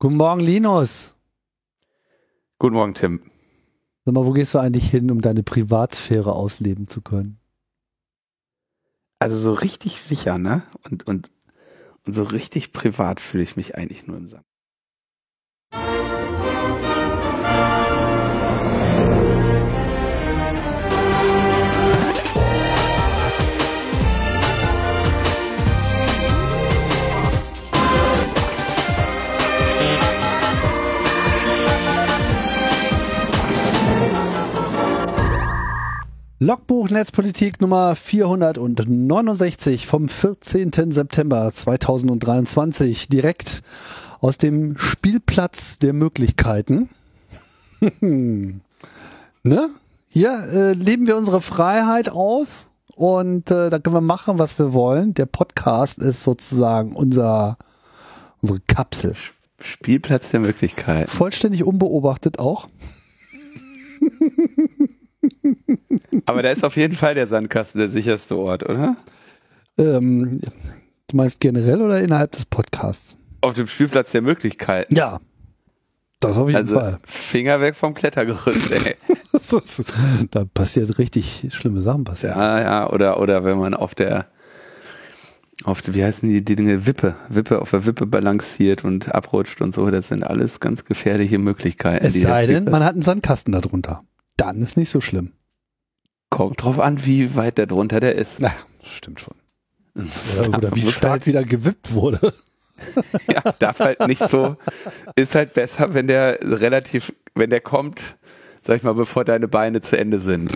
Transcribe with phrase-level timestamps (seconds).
[0.00, 1.16] Guten Morgen, Linus.
[2.60, 3.32] Guten Morgen, Tim.
[4.04, 7.40] Sag mal, wo gehst du eigentlich hin, um deine Privatsphäre ausleben zu können?
[9.18, 10.62] Also so richtig sicher, ne?
[10.84, 11.32] Und, und,
[12.06, 14.47] und so richtig privat fühle ich mich eigentlich nur im Sand.
[36.40, 40.92] Logbuch Netzpolitik Nummer 469 vom 14.
[40.92, 43.62] September 2023, direkt
[44.20, 46.90] aus dem Spielplatz der Möglichkeiten.
[48.00, 48.60] ne?
[50.06, 54.72] Hier äh, leben wir unsere Freiheit aus und äh, da können wir machen, was wir
[54.72, 55.14] wollen.
[55.14, 57.58] Der Podcast ist sozusagen unser,
[58.42, 59.16] unsere Kapsel.
[59.60, 61.10] Spielplatz der Möglichkeiten.
[61.10, 62.68] Vollständig unbeobachtet auch.
[66.26, 68.96] Aber da ist auf jeden Fall der Sandkasten der sicherste Ort, oder?
[69.78, 70.40] Ähm,
[71.08, 73.16] du meinst generell oder innerhalb des Podcasts?
[73.40, 74.94] Auf dem Spielplatz der Möglichkeiten.
[74.94, 75.20] Ja.
[76.20, 76.98] Das auf jeden also, Fall.
[77.04, 78.96] Finger weg vom Klettergerüst, ey.
[80.30, 82.36] da passiert richtig schlimme Sachen passieren.
[82.36, 84.26] Ja, ja, oder, oder wenn man auf der,
[85.62, 89.72] auf, wie heißen die, die Dinge, Wippe, Wippe, auf der Wippe balanciert und abrutscht und
[89.72, 92.04] so, das sind alles ganz gefährliche Möglichkeiten.
[92.04, 94.02] Es sei denn, man hat einen Sandkasten darunter.
[94.38, 95.32] Dann ist nicht so schlimm.
[96.30, 98.40] Kommt drauf an, wie weit der drunter der ist.
[98.40, 99.34] Na, stimmt schon.
[99.94, 102.32] Ja, oder wie stark halt wieder gewippt wurde.
[103.28, 104.56] ja, darf halt nicht so,
[105.16, 108.16] ist halt besser, wenn der relativ, wenn der kommt,
[108.62, 110.52] sag ich mal, bevor deine Beine zu Ende sind.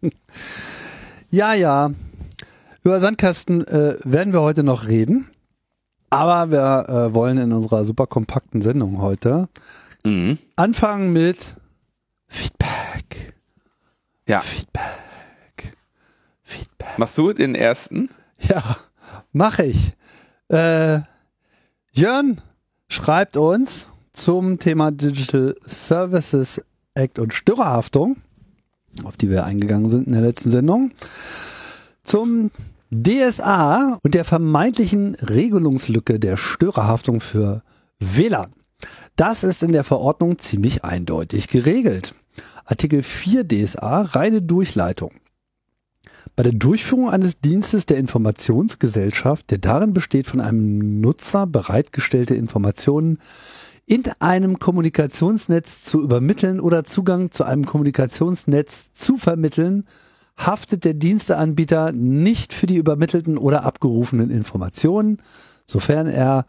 [1.30, 1.92] ja, ja.
[2.82, 5.30] Über Sandkasten äh, werden wir heute noch reden.
[6.08, 9.48] Aber wir äh, wollen in unserer super kompakten Sendung heute
[10.04, 10.38] mhm.
[10.56, 11.56] anfangen mit
[12.26, 13.34] Feedback.
[14.26, 14.40] Ja.
[14.40, 15.76] Feedback.
[16.42, 16.98] Feedback.
[16.98, 18.10] Machst du den ersten?
[18.48, 18.62] Ja,
[19.32, 19.92] mache ich.
[20.48, 21.00] Äh,
[21.92, 22.40] Jörn
[22.88, 26.62] schreibt uns zum Thema Digital Services
[26.94, 28.16] Act und Störerhaftung,
[29.04, 30.92] auf die wir eingegangen sind in der letzten Sendung,
[32.02, 32.50] zum
[32.90, 37.62] DSA und der vermeintlichen Regelungslücke der Störerhaftung für
[38.00, 38.50] WLAN.
[39.16, 42.14] Das ist in der Verordnung ziemlich eindeutig geregelt.
[42.64, 45.10] Artikel 4 DSA, reine Durchleitung.
[46.36, 53.18] Bei der Durchführung eines Dienstes der Informationsgesellschaft, der darin besteht, von einem Nutzer bereitgestellte Informationen
[53.86, 59.84] in einem Kommunikationsnetz zu übermitteln oder Zugang zu einem Kommunikationsnetz zu vermitteln,
[60.36, 65.18] haftet der Diensteanbieter nicht für die übermittelten oder abgerufenen Informationen,
[65.66, 66.46] sofern er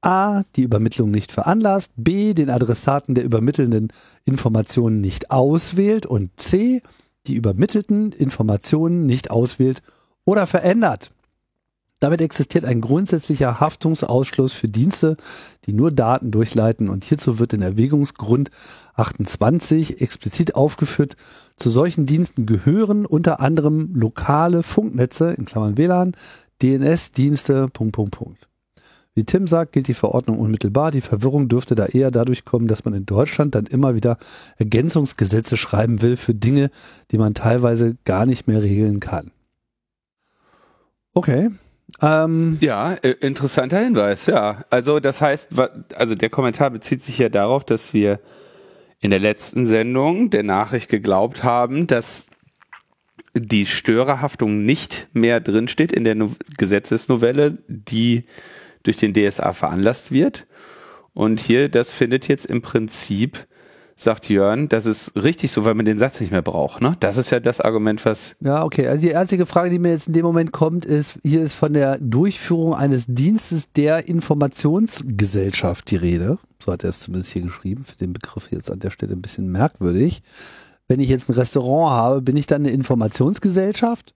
[0.00, 0.42] A.
[0.56, 2.34] die Übermittlung nicht veranlasst, B.
[2.34, 3.92] den Adressaten der übermittelnden
[4.24, 6.82] Informationen nicht auswählt und C.
[7.26, 9.82] die übermittelten Informationen nicht auswählt
[10.24, 11.10] oder verändert.
[12.00, 15.16] Damit existiert ein grundsätzlicher Haftungsausschluss für Dienste,
[15.66, 18.50] die nur Daten durchleiten und hierzu wird in Erwägungsgrund
[18.94, 21.16] 28 explizit aufgeführt,
[21.56, 26.12] zu solchen Diensten gehören unter anderem lokale Funknetze, in Klammern WLAN,
[26.62, 28.47] DNS-Dienste, Punkt, Punkt, Punkt.
[29.18, 30.92] Wie Tim sagt, gilt die Verordnung unmittelbar.
[30.92, 34.16] Die Verwirrung dürfte da eher dadurch kommen, dass man in Deutschland dann immer wieder
[34.58, 36.70] Ergänzungsgesetze schreiben will für Dinge,
[37.10, 39.32] die man teilweise gar nicht mehr regeln kann.
[41.14, 41.50] Okay.
[42.00, 44.64] Ähm, ja, äh, interessanter Hinweis, ja.
[44.70, 45.48] Also das heißt,
[45.96, 48.20] also der Kommentar bezieht sich ja darauf, dass wir
[49.00, 52.28] in der letzten Sendung der Nachricht geglaubt haben, dass
[53.34, 58.24] die Störerhaftung nicht mehr drinsteht in der no Gesetzesnovelle, die
[58.88, 60.46] durch den DSA veranlasst wird.
[61.14, 63.46] Und hier, das findet jetzt im Prinzip,
[63.96, 66.80] sagt Jörn, das ist richtig so, weil man den Satz nicht mehr braucht.
[66.80, 66.96] Ne?
[67.00, 68.36] Das ist ja das Argument, was.
[68.40, 68.86] Ja, okay.
[68.86, 71.72] Also die einzige Frage, die mir jetzt in dem Moment kommt, ist, hier ist von
[71.72, 76.38] der Durchführung eines Dienstes der Informationsgesellschaft die Rede.
[76.64, 77.84] So hat er es zumindest hier geschrieben.
[77.84, 80.22] Für den Begriff jetzt an der Stelle ein bisschen merkwürdig.
[80.86, 84.14] Wenn ich jetzt ein Restaurant habe, bin ich dann eine Informationsgesellschaft?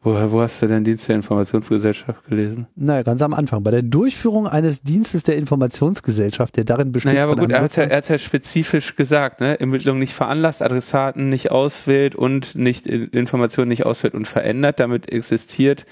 [0.00, 2.68] Woher, wo hast du denn Dienst der Informationsgesellschaft gelesen?
[2.76, 3.64] Naja, ganz am Anfang.
[3.64, 7.14] Bei der Durchführung eines Dienstes der Informationsgesellschaft, der darin besteht.
[7.14, 9.58] Naja, aber gut, er hat ja, er ja spezifisch gesagt, ne?
[9.58, 15.84] Ermittlung nicht veranlasst, Adressaten nicht auswählt und nicht Informationen nicht auswählt und verändert, damit existiert.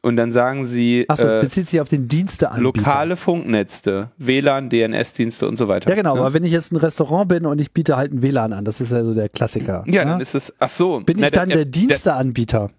[0.00, 1.04] Und dann sagen sie.
[1.08, 2.62] Achso, äh, bezieht sich auf den Diensteanbieter.
[2.62, 5.90] Lokale Funknetze, WLAN, DNS-Dienste und so weiter.
[5.90, 6.20] Ja, genau, ne?
[6.20, 8.80] aber wenn ich jetzt ein Restaurant bin und ich biete halt ein WLAN an, das
[8.80, 9.82] ist ja so der Klassiker.
[9.86, 10.12] Ja, ne?
[10.12, 11.00] dann ist es, ach so.
[11.00, 12.70] Bin ich dann der, der Diensteanbieter?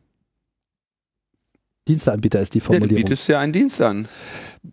[1.87, 2.97] Diensteanbieter ist die Formulierung.
[2.97, 4.07] Ja, du bietest ja einen Dienst an.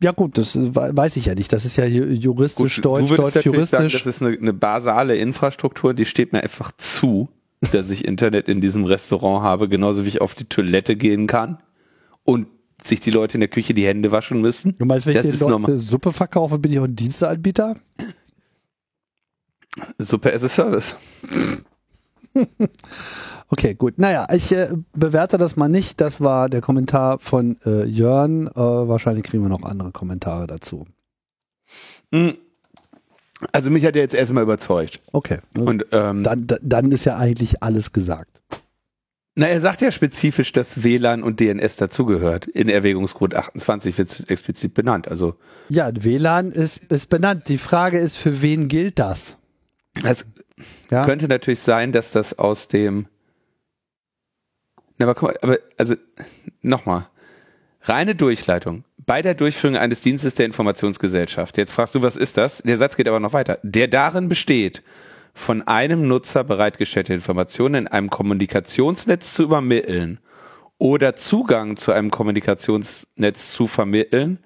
[0.02, 1.52] ja gut, das weiß ich ja nicht.
[1.52, 3.68] Das ist ja juristisch gut, deutsch, deutsch juristisch.
[3.70, 7.28] Sagen, das ist eine, eine basale Infrastruktur, die steht mir einfach zu,
[7.72, 11.58] dass ich Internet in diesem Restaurant habe, genauso wie ich auf die Toilette gehen kann
[12.24, 12.46] und
[12.82, 14.76] sich die Leute in der Küche die Hände waschen müssen.
[14.78, 17.76] Du meinst, wenn das ich Leuten Suppe verkaufe, bin ich auch ein Diensteanbieter?
[19.98, 20.96] Suppe as a Service.
[23.48, 23.98] okay, gut.
[23.98, 26.00] Naja, ich äh, bewerte das mal nicht.
[26.00, 28.46] Das war der Kommentar von äh, Jörn.
[28.48, 30.84] Äh, wahrscheinlich kriegen wir noch andere Kommentare dazu.
[32.12, 32.36] Hm.
[33.50, 35.00] Also mich hat er jetzt erstmal überzeugt.
[35.12, 35.38] Okay.
[35.56, 38.40] Und ähm, dann, dann ist ja eigentlich alles gesagt.
[39.34, 42.46] Na, er sagt ja spezifisch, dass WLAN und DNS dazugehört.
[42.46, 45.08] In Erwägungsgrund 28 wird es explizit benannt.
[45.08, 45.36] Also
[45.70, 47.48] ja, WLAN ist, ist benannt.
[47.48, 49.38] Die Frage ist, für wen gilt das?
[50.04, 50.26] Es
[50.90, 51.04] ja.
[51.04, 53.06] könnte natürlich sein, dass das aus dem.
[54.98, 55.94] Na, aber guck mal, aber also
[56.60, 57.08] nochmal.
[57.84, 61.56] Reine Durchleitung bei der Durchführung eines Dienstes der Informationsgesellschaft.
[61.58, 62.62] Jetzt fragst du, was ist das?
[62.64, 63.58] Der Satz geht aber noch weiter.
[63.62, 64.82] Der darin besteht,
[65.34, 70.20] von einem Nutzer bereitgestellte Informationen in einem Kommunikationsnetz zu übermitteln
[70.78, 74.38] oder Zugang zu einem Kommunikationsnetz zu vermitteln,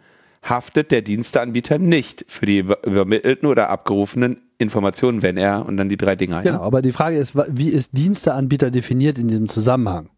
[0.43, 5.97] haftet der Diensteanbieter nicht für die übermittelten oder abgerufenen Informationen, wenn er und dann die
[5.97, 6.43] drei Dinger.
[6.43, 6.63] Genau, ja?
[6.63, 10.09] aber die Frage ist, wie ist Diensteanbieter definiert in diesem Zusammenhang?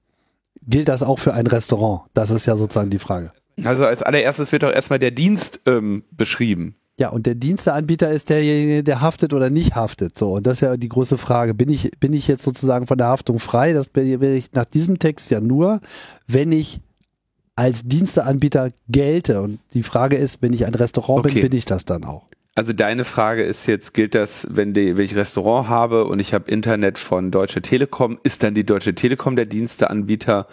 [0.66, 2.02] Gilt das auch für ein Restaurant?
[2.14, 3.32] Das ist ja sozusagen die Frage.
[3.64, 6.76] Also als allererstes wird doch erstmal der Dienst ähm, beschrieben.
[7.00, 10.18] Ja, und der Diensteanbieter ist derjenige, der haftet oder nicht haftet.
[10.18, 11.54] So, und das ist ja die große Frage.
[11.54, 13.72] Bin ich, bin ich jetzt sozusagen von der Haftung frei?
[13.72, 15.80] Das bin ich nach diesem Text ja nur,
[16.26, 16.80] wenn ich
[17.54, 19.42] als Diensteanbieter gelte.
[19.42, 21.34] Und die Frage ist, wenn ich ein Restaurant okay.
[21.34, 22.26] bin, bin ich das dann auch.
[22.54, 26.34] Also deine Frage ist jetzt, gilt das, wenn, die, wenn ich Restaurant habe und ich
[26.34, 30.48] habe Internet von Deutsche Telekom, ist dann die Deutsche Telekom der Diensteanbieter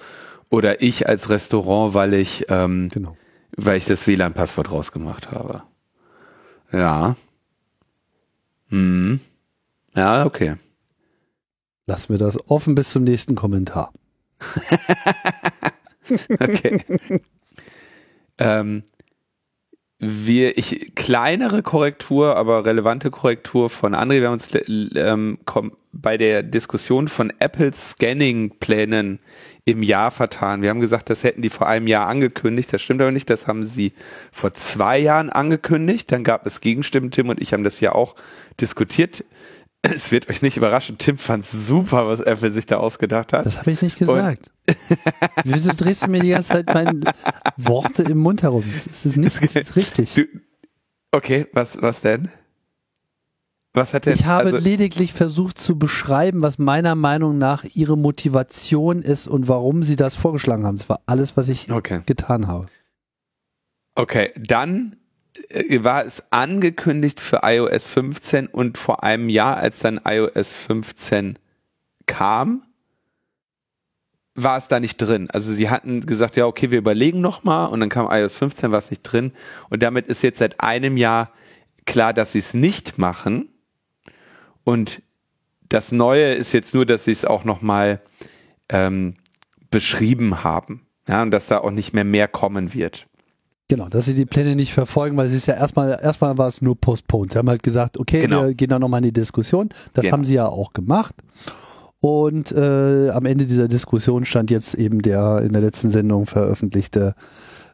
[0.49, 3.17] oder ich als Restaurant, weil ich, ähm, genau.
[3.57, 5.63] weil ich das WLAN-Passwort rausgemacht habe?
[6.71, 7.15] Ja.
[8.69, 9.19] Hm.
[9.95, 10.57] Ja, okay.
[11.87, 13.91] Lassen wir das offen bis zum nächsten Kommentar.
[16.39, 16.83] okay.
[18.37, 18.83] ähm,
[19.97, 24.19] wir, ich, kleinere Korrektur, aber relevante Korrektur von André.
[24.19, 24.49] Wir haben uns
[24.95, 25.37] ähm,
[25.93, 29.19] bei der Diskussion von Apples Scanning-Plänen
[29.63, 30.61] im Jahr vertan.
[30.61, 32.73] Wir haben gesagt, das hätten die vor einem Jahr angekündigt.
[32.73, 33.29] Das stimmt aber nicht.
[33.29, 33.93] Das haben sie
[34.31, 36.11] vor zwei Jahren angekündigt.
[36.11, 37.09] Dann gab es Gegenstimmen.
[37.09, 38.15] Tim und ich haben das ja auch
[38.59, 39.23] diskutiert.
[39.81, 40.97] Es wird euch nicht überraschen.
[40.97, 43.45] Tim fand super, was Apple sich da ausgedacht hat.
[43.45, 44.51] Das habe ich nicht gesagt.
[45.43, 46.99] Wieso drehst du mir die ganze Zeit meine
[47.57, 48.63] Worte im Mund herum?
[48.73, 50.13] Das ist nicht das ist richtig.
[50.13, 50.23] Du,
[51.11, 52.29] okay, was, was denn?
[53.73, 57.97] Was hat der, ich habe also, lediglich versucht zu beschreiben, was meiner Meinung nach ihre
[57.97, 60.77] Motivation ist und warum sie das vorgeschlagen haben.
[60.77, 62.01] Das war alles, was ich okay.
[62.05, 62.67] getan habe.
[63.95, 64.95] Okay, dann
[65.49, 71.37] äh, war es angekündigt für iOS 15 und vor einem Jahr, als dann iOS 15
[72.05, 72.64] kam,
[74.35, 75.29] war es da nicht drin.
[75.31, 78.79] Also sie hatten gesagt, ja, okay, wir überlegen nochmal und dann kam iOS 15, war
[78.79, 79.31] es nicht drin
[79.69, 81.31] und damit ist jetzt seit einem Jahr
[81.85, 83.49] klar, dass sie es nicht machen
[84.63, 85.01] und
[85.69, 88.01] das Neue ist jetzt nur, dass sie es auch nochmal
[88.69, 89.15] ähm,
[89.71, 90.85] beschrieben haben.
[91.07, 93.05] Ja, und dass da auch nicht mehr mehr kommen wird.
[93.67, 96.61] Genau, dass sie die Pläne nicht verfolgen, weil sie ist ja erstmal, erstmal war es
[96.61, 97.31] nur postponed.
[97.31, 98.45] Sie haben halt gesagt, okay, genau.
[98.45, 99.69] wir gehen da nochmal in die Diskussion.
[99.93, 100.13] Das genau.
[100.13, 101.15] haben sie ja auch gemacht.
[102.05, 107.15] Und äh, am Ende dieser Diskussion stand jetzt eben der in der letzten Sendung veröffentlichte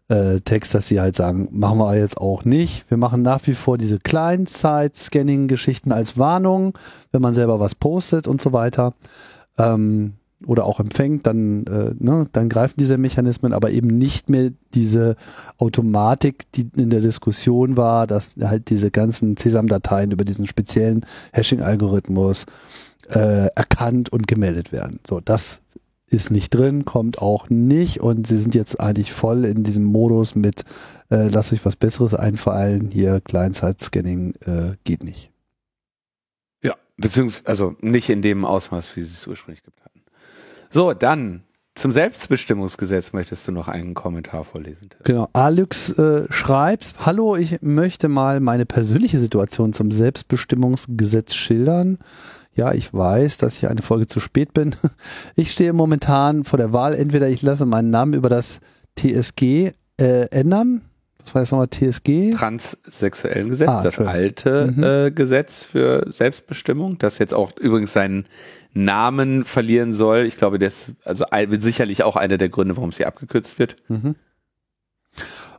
[0.07, 2.89] äh, Text, dass sie halt sagen, machen wir jetzt auch nicht.
[2.89, 6.77] Wir machen nach wie vor diese Client-Side-Scanning-Geschichten als Warnung,
[7.11, 8.93] wenn man selber was postet und so weiter.
[9.57, 10.13] Ähm,
[10.47, 15.17] oder auch empfängt, dann, äh, ne, dann greifen diese Mechanismen, aber eben nicht mehr diese
[15.57, 22.45] Automatik, die in der Diskussion war, dass halt diese ganzen Sesam-Dateien über diesen speziellen Hashing-Algorithmus
[23.11, 24.99] äh, erkannt und gemeldet werden.
[25.07, 25.61] So, das
[26.07, 30.35] ist nicht drin, kommt auch nicht und sie sind jetzt eigentlich voll in diesem Modus
[30.35, 30.63] mit,
[31.09, 35.31] äh, lasst euch was Besseres einfallen, hier Client-Side-Scanning äh, geht nicht.
[36.61, 40.01] Ja, beziehungsweise also nicht in dem Ausmaß, wie sie es ursprünglich geplant hatten.
[40.69, 41.43] So, dann
[41.75, 44.89] zum Selbstbestimmungsgesetz möchtest du noch einen Kommentar vorlesen.
[45.05, 51.97] Genau, Alex äh, schreibt, hallo, ich möchte mal meine persönliche Situation zum Selbstbestimmungsgesetz schildern.
[52.53, 54.75] Ja, ich weiß, dass ich eine Folge zu spät bin.
[55.36, 58.60] Ich stehe momentan vor der Wahl, entweder ich lasse meinen Namen über das
[58.98, 60.81] TSG äh, ändern.
[61.24, 62.31] Was war jetzt nochmal TSG?
[62.31, 64.84] Transsexuellen Gesetz, ah, das alte mhm.
[64.84, 68.25] äh, Gesetz für Selbstbestimmung, das jetzt auch übrigens seinen
[68.74, 70.25] Namen verlieren soll.
[70.25, 71.25] Ich glaube, das also
[71.60, 73.75] sicherlich auch einer der Gründe, warum sie abgekürzt wird.
[73.88, 74.15] Mhm.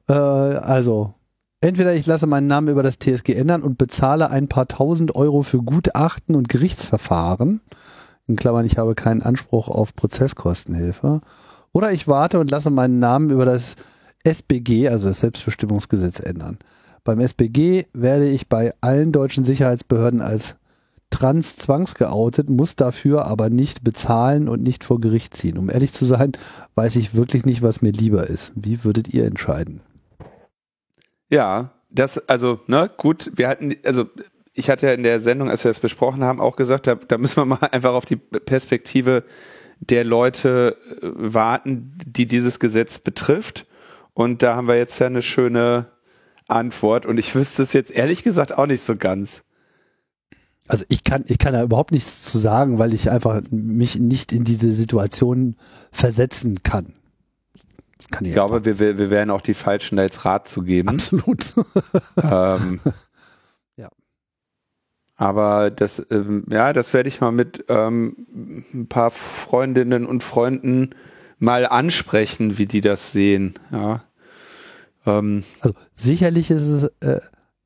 [0.09, 1.15] Äh, also
[1.63, 5.43] Entweder ich lasse meinen Namen über das TSG ändern und bezahle ein paar tausend Euro
[5.43, 7.61] für Gutachten und Gerichtsverfahren.
[8.27, 11.21] In Klammern, ich habe keinen Anspruch auf Prozesskostenhilfe.
[11.71, 13.77] Oder ich warte und lasse meinen Namen über das
[14.25, 16.59] SBG, also das Selbstbestimmungsgesetz, ändern.
[17.05, 20.57] Beim SBG werde ich bei allen deutschen Sicherheitsbehörden als
[21.11, 25.59] trans zwangsgeoutet, muss dafür aber nicht bezahlen und nicht vor Gericht ziehen.
[25.59, 26.33] Um ehrlich zu sein,
[26.75, 28.51] weiß ich wirklich nicht, was mir lieber ist.
[28.57, 29.81] Wie würdet ihr entscheiden?
[31.33, 34.05] Ja, das, also, ne, gut, wir hatten, also
[34.53, 37.17] ich hatte ja in der Sendung, als wir das besprochen haben, auch gesagt, da, da
[37.17, 39.25] müssen wir mal einfach auf die Perspektive
[39.81, 43.67] der Leute äh, warten, die dieses Gesetz betrifft.
[44.13, 45.87] Und da haben wir jetzt ja eine schöne
[46.49, 47.07] Antwort.
[47.07, 49.43] Und ich wüsste es jetzt ehrlich gesagt auch nicht so ganz.
[50.69, 54.33] Also ich kann, ich kann da überhaupt nichts zu sagen, weil ich einfach mich nicht
[54.33, 55.57] in diese Situation
[55.93, 56.93] versetzen kann.
[58.11, 60.89] Kann ich, glaube, wir, wir wären auch die Falschen, da jetzt Rat zu geben.
[60.89, 61.45] Absolut.
[62.23, 62.81] ähm,
[63.77, 63.91] ja.
[65.17, 70.91] Aber das, ähm, ja, das werde ich mal mit ähm, ein paar Freundinnen und Freunden
[71.39, 73.55] mal ansprechen, wie die das sehen.
[73.71, 74.05] Ja.
[75.07, 77.21] Ähm, also sicherlich ist es äh,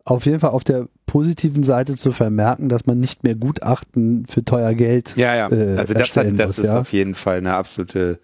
[0.05, 4.45] auf jeden Fall auf der positiven Seite zu vermerken, dass man nicht mehr Gutachten für
[4.45, 5.17] teuer Geld.
[5.17, 5.51] Ja, ja.
[5.51, 6.79] Äh, also das, hat, das muss, ist ja?
[6.79, 8.21] auf jeden Fall eine absolute.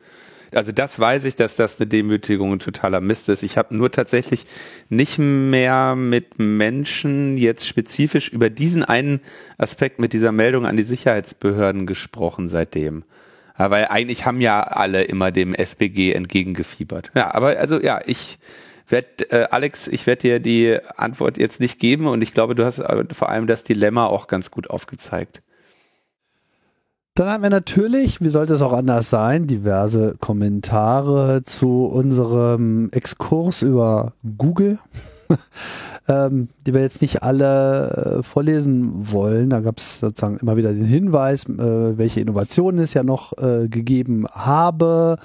[0.55, 3.43] Also das weiß ich, dass das eine Demütigung ein totaler Mist ist.
[3.43, 4.45] Ich habe nur tatsächlich
[4.89, 9.21] nicht mehr mit Menschen jetzt spezifisch über diesen einen
[9.59, 13.05] Aspekt mit dieser Meldung an die Sicherheitsbehörden gesprochen seitdem.
[13.59, 17.11] Ja, weil eigentlich haben ja alle immer dem SBG entgegengefiebert.
[17.15, 18.39] Ja, aber also ja, ich
[18.89, 22.65] werd, äh, Alex, ich werde dir die Antwort jetzt nicht geben und ich glaube, du
[22.65, 25.43] hast äh, vor allem das Dilemma auch ganz gut aufgezeigt.
[27.15, 33.61] Dann haben wir natürlich, wie sollte es auch anders sein, diverse Kommentare zu unserem Exkurs
[33.61, 34.79] über Google.
[36.09, 39.51] ähm, die wir jetzt nicht alle äh, vorlesen wollen.
[39.51, 43.69] Da gab es sozusagen immer wieder den Hinweis, äh, welche Innovationen es ja noch äh,
[43.69, 45.17] gegeben habe.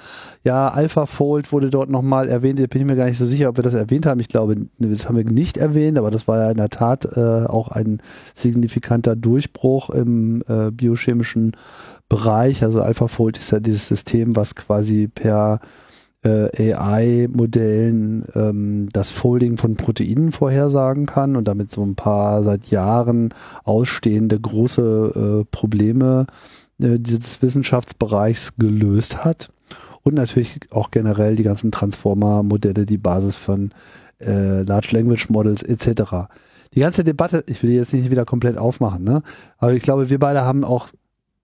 [0.44, 2.58] Ja, AlphaFold wurde dort nochmal erwähnt.
[2.58, 4.20] Da bin ich mir gar nicht so sicher, ob wir das erwähnt haben.
[4.20, 7.46] Ich glaube, das haben wir nicht erwähnt, aber das war ja in der Tat äh,
[7.46, 8.00] auch ein
[8.34, 11.52] signifikanter Durchbruch im äh, biochemischen
[12.08, 12.62] Bereich.
[12.62, 15.60] Also AlphaFold ist ja dieses System, was quasi per
[16.24, 22.70] äh, AI-Modellen ähm, das Folding von Proteinen vorhersagen kann und damit so ein paar seit
[22.70, 23.30] Jahren
[23.64, 26.26] ausstehende große äh, Probleme
[26.82, 29.48] äh, dieses Wissenschaftsbereichs gelöst hat.
[30.02, 33.70] Und natürlich auch generell die ganzen Transformer-Modelle, die Basis von
[34.20, 36.28] äh, Large Language Models etc.
[36.74, 39.22] Die ganze Debatte, ich will die jetzt nicht wieder komplett aufmachen, ne?
[39.58, 40.88] aber ich glaube, wir beide haben auch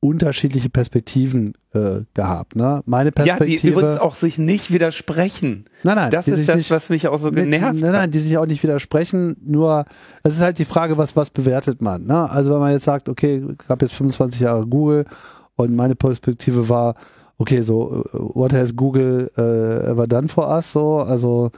[0.05, 2.57] unterschiedliche Perspektiven äh, gehabt.
[2.57, 2.83] Ne?
[2.85, 3.51] Meine Perspektive.
[3.51, 5.65] Ja, die übrigens auch sich nicht widersprechen.
[5.83, 6.11] Nein, nein.
[6.11, 8.63] Das ist das, nicht, was mich auch so genervt Nein, nein, die sich auch nicht
[8.63, 9.35] widersprechen.
[9.43, 9.87] Nur,
[10.23, 12.05] es ist halt die Frage, was, was bewertet man.
[12.05, 12.29] Ne?
[12.29, 15.07] Also wenn man jetzt sagt, okay, ich habe jetzt 25 Jahre Google
[15.57, 16.97] und meine Perspektive war,
[17.39, 20.71] okay, so, äh, what has Google uh, ever done for us?
[20.71, 21.51] So, also,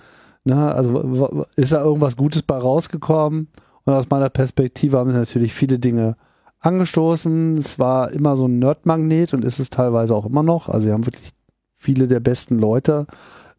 [0.44, 3.48] ne, also ist da irgendwas Gutes bei rausgekommen?
[3.82, 6.14] Und aus meiner Perspektive haben sie natürlich viele Dinge
[6.60, 7.56] angestoßen.
[7.56, 10.68] Es war immer so ein Nerdmagnet und ist es teilweise auch immer noch.
[10.68, 11.32] Also sie haben wirklich
[11.76, 13.06] viele der besten Leute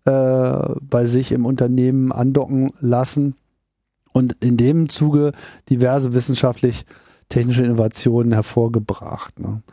[0.05, 3.35] äh, bei sich im Unternehmen andocken lassen
[4.11, 5.31] und in dem Zuge
[5.69, 9.39] diverse wissenschaftlich-technische Innovationen hervorgebracht.
[9.39, 9.63] Ne?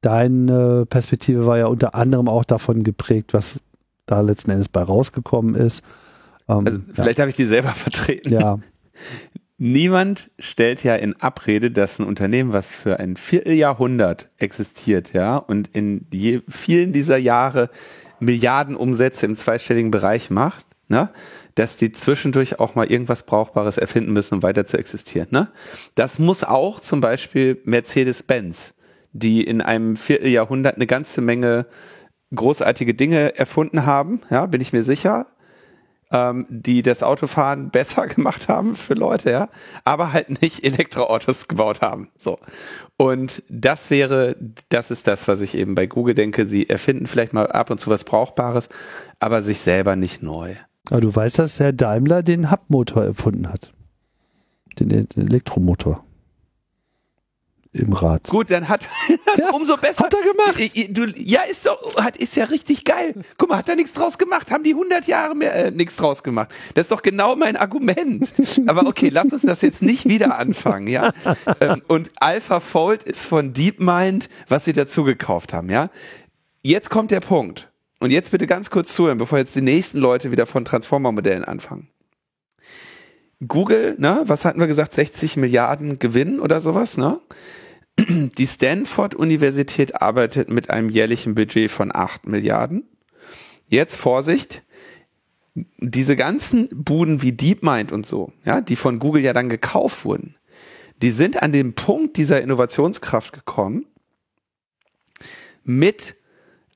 [0.00, 3.60] Deine Perspektive war ja unter anderem auch davon geprägt, was
[4.06, 5.82] da letzten Endes bei rausgekommen ist.
[6.48, 7.22] Ähm, also vielleicht ja.
[7.22, 8.32] habe ich die selber vertreten.
[8.32, 8.58] Ja.
[9.64, 15.68] Niemand stellt ja in Abrede, dass ein Unternehmen, was für ein Vierteljahrhundert existiert, ja, und
[15.72, 17.70] in je, vielen dieser Jahre
[18.18, 21.10] Milliarden Umsätze im zweistelligen Bereich macht, ne,
[21.54, 25.28] dass die zwischendurch auch mal irgendwas Brauchbares erfinden müssen, um weiter zu existieren.
[25.30, 25.46] Ne?
[25.94, 28.74] Das muss auch zum Beispiel Mercedes-Benz,
[29.12, 31.66] die in einem Vierteljahrhundert eine ganze Menge
[32.34, 35.28] großartige Dinge erfunden haben, ja, bin ich mir sicher
[36.12, 39.48] ähm, die das Autofahren besser gemacht haben für Leute, ja,
[39.84, 42.08] aber halt nicht Elektroautos gebaut haben.
[42.18, 42.38] So.
[42.96, 44.36] Und das wäre,
[44.68, 46.46] das ist das, was ich eben bei Google denke.
[46.46, 48.68] Sie erfinden vielleicht mal ab und zu was Brauchbares,
[49.18, 50.54] aber sich selber nicht neu.
[50.90, 53.72] Aber du weißt, dass Herr Daimler den Hub-Motor erfunden hat.
[54.78, 56.04] Den, den Elektromotor
[57.72, 58.28] im Rad.
[58.28, 58.86] Gut, dann hat
[59.38, 60.04] ja, umso besser.
[60.04, 60.96] Hat er gemacht.
[60.96, 63.14] Du, ja, ist doch, hat, ist ja richtig geil.
[63.38, 64.50] Guck mal, hat er nichts draus gemacht?
[64.50, 66.50] Haben die 100 Jahre mehr äh, nichts draus gemacht?
[66.74, 68.34] Das ist doch genau mein Argument.
[68.66, 71.12] Aber okay, lass uns das jetzt nicht wieder anfangen, ja.
[71.60, 75.90] Ähm, und AlphaFold ist von DeepMind, was sie dazu gekauft haben, ja.
[76.62, 77.70] Jetzt kommt der Punkt.
[78.00, 81.88] Und jetzt bitte ganz kurz zuhören, bevor jetzt die nächsten Leute wieder von Transformer-Modellen anfangen
[83.46, 87.20] Google, ne, was hatten wir gesagt, 60 Milliarden Gewinn oder sowas, ne?
[88.12, 92.84] Die Stanford-Universität arbeitet mit einem jährlichen Budget von 8 Milliarden.
[93.68, 94.62] Jetzt Vorsicht,
[95.54, 100.36] diese ganzen Buden wie DeepMind und so, ja, die von Google ja dann gekauft wurden,
[101.00, 103.86] die sind an den Punkt dieser Innovationskraft gekommen
[105.64, 106.16] mit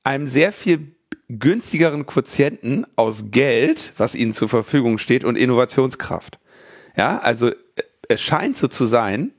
[0.03, 0.95] einem sehr viel
[1.29, 6.39] günstigeren Quotienten aus Geld, was ihnen zur Verfügung steht, und Innovationskraft.
[6.95, 7.51] Ja, also
[8.07, 9.33] es scheint so zu sein,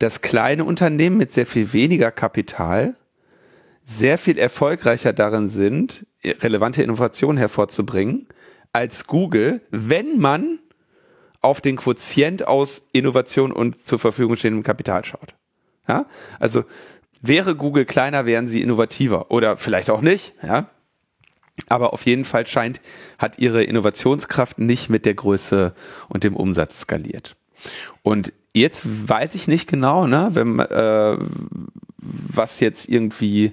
[0.00, 2.96] dass kleine Unternehmen mit sehr viel weniger Kapital
[3.84, 8.28] sehr viel erfolgreicher darin sind, relevante Innovationen hervorzubringen,
[8.72, 10.60] als Google, wenn man
[11.40, 15.34] auf den Quotient aus Innovation und zur Verfügung stehendem Kapital schaut.
[15.88, 16.06] Ja?
[16.38, 16.64] Also
[17.20, 20.70] wäre Google kleiner, wären sie innovativer oder vielleicht auch nicht, ja.
[21.68, 22.80] Aber auf jeden Fall scheint,
[23.18, 25.74] hat ihre Innovationskraft nicht mit der Größe
[26.08, 27.36] und dem Umsatz skaliert.
[28.02, 31.16] Und jetzt weiß ich nicht genau, ne, wenn, äh,
[31.98, 33.52] was jetzt irgendwie,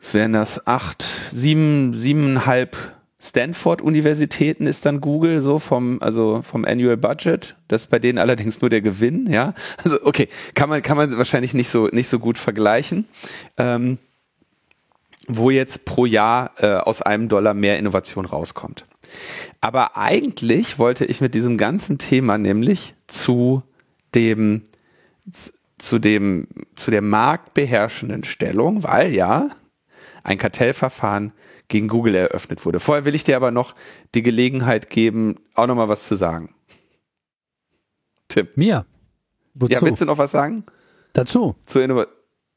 [0.00, 2.76] es wären das acht, sieben, siebeneinhalb
[3.18, 7.56] Stanford-Universitäten ist dann Google so vom, also vom Annual Budget.
[7.66, 9.54] Das ist bei denen allerdings nur der Gewinn, ja.
[9.82, 13.08] Also okay, kann man, kann man wahrscheinlich nicht so, nicht so gut vergleichen.
[13.56, 13.98] Ähm,
[15.28, 18.84] wo jetzt pro Jahr äh, aus einem Dollar mehr Innovation rauskommt.
[19.66, 23.64] Aber eigentlich wollte ich mit diesem ganzen Thema nämlich zu
[24.14, 24.62] dem,
[25.76, 26.46] zu dem,
[26.76, 29.48] zu der marktbeherrschenden Stellung, weil ja
[30.22, 31.32] ein Kartellverfahren
[31.66, 32.78] gegen Google eröffnet wurde.
[32.78, 33.74] Vorher will ich dir aber noch
[34.14, 36.54] die Gelegenheit geben, auch nochmal was zu sagen.
[38.28, 38.46] Tim.
[38.54, 38.86] Mir?
[39.54, 39.72] Wozu?
[39.72, 40.62] Ja, willst du noch was sagen?
[41.12, 41.56] Dazu?
[41.66, 42.06] Zur, Innova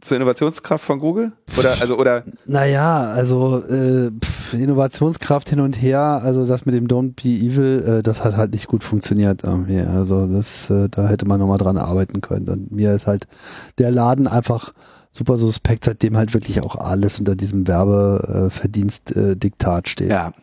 [0.02, 1.32] zur Innovationskraft von Google?
[1.58, 2.24] Oder, also, oder?
[2.46, 8.00] Naja, also, äh, pf, Innovationskraft hin und her, also das mit dem Don't Be Evil,
[8.00, 9.82] äh, das hat halt nicht gut funktioniert irgendwie.
[9.82, 12.48] Also, das, äh, da hätte man nochmal dran arbeiten können.
[12.48, 13.28] Und mir ist halt
[13.78, 14.74] der Laden einfach
[15.12, 20.12] super suspekt, seitdem halt wirklich auch alles unter diesem Werbeverdienst-Diktat äh, steht.
[20.12, 20.34] Ja.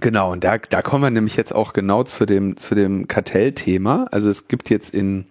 [0.00, 4.06] Genau, und da, da kommen wir nämlich jetzt auch genau zu dem, zu dem Kartellthema.
[4.10, 5.26] Also es gibt jetzt in,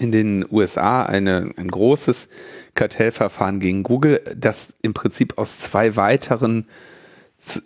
[0.00, 2.28] in den USA eine, ein großes
[2.74, 6.66] Kartellverfahren gegen Google, das im Prinzip aus zwei weiteren,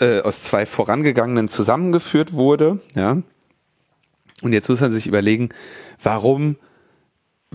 [0.00, 2.80] äh, aus zwei vorangegangenen zusammengeführt wurde.
[2.94, 3.22] Ja.
[4.42, 5.50] Und jetzt muss man sich überlegen,
[6.02, 6.56] warum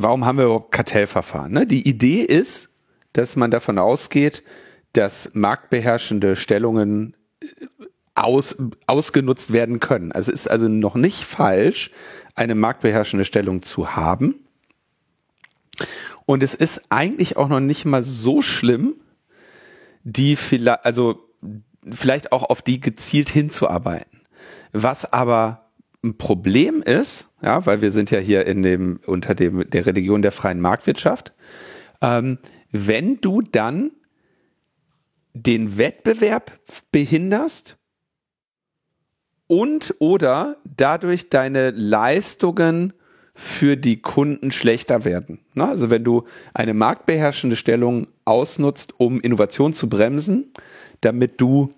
[0.01, 1.51] warum haben wir überhaupt Kartellverfahren?
[1.51, 1.67] Ne?
[1.67, 2.69] Die Idee ist,
[3.13, 4.43] dass man davon ausgeht,
[4.93, 7.45] dass marktbeherrschende Stellungen äh,
[8.15, 8.55] aus,
[8.87, 10.11] ausgenutzt werden können.
[10.11, 11.91] Also es ist also noch nicht falsch,
[12.35, 14.35] eine marktbeherrschende Stellung zu haben.
[16.25, 18.95] Und es ist eigentlich auch noch nicht mal so schlimm,
[20.03, 21.27] die vielleicht, also
[21.89, 24.21] vielleicht auch auf die gezielt hinzuarbeiten.
[24.71, 25.69] Was aber
[26.03, 30.21] ein Problem ist, ja, weil wir sind ja hier in dem, unter dem, der Religion
[30.21, 31.33] der freien Marktwirtschaft,
[32.01, 32.37] ähm,
[32.71, 33.91] wenn du dann
[35.33, 36.59] den Wettbewerb
[36.91, 37.77] behinderst
[39.47, 42.93] und oder dadurch deine Leistungen
[43.41, 45.39] für die Kunden schlechter werden.
[45.53, 45.65] Ne?
[45.65, 50.51] Also wenn du eine marktbeherrschende Stellung ausnutzt, um Innovation zu bremsen,
[50.99, 51.73] damit du,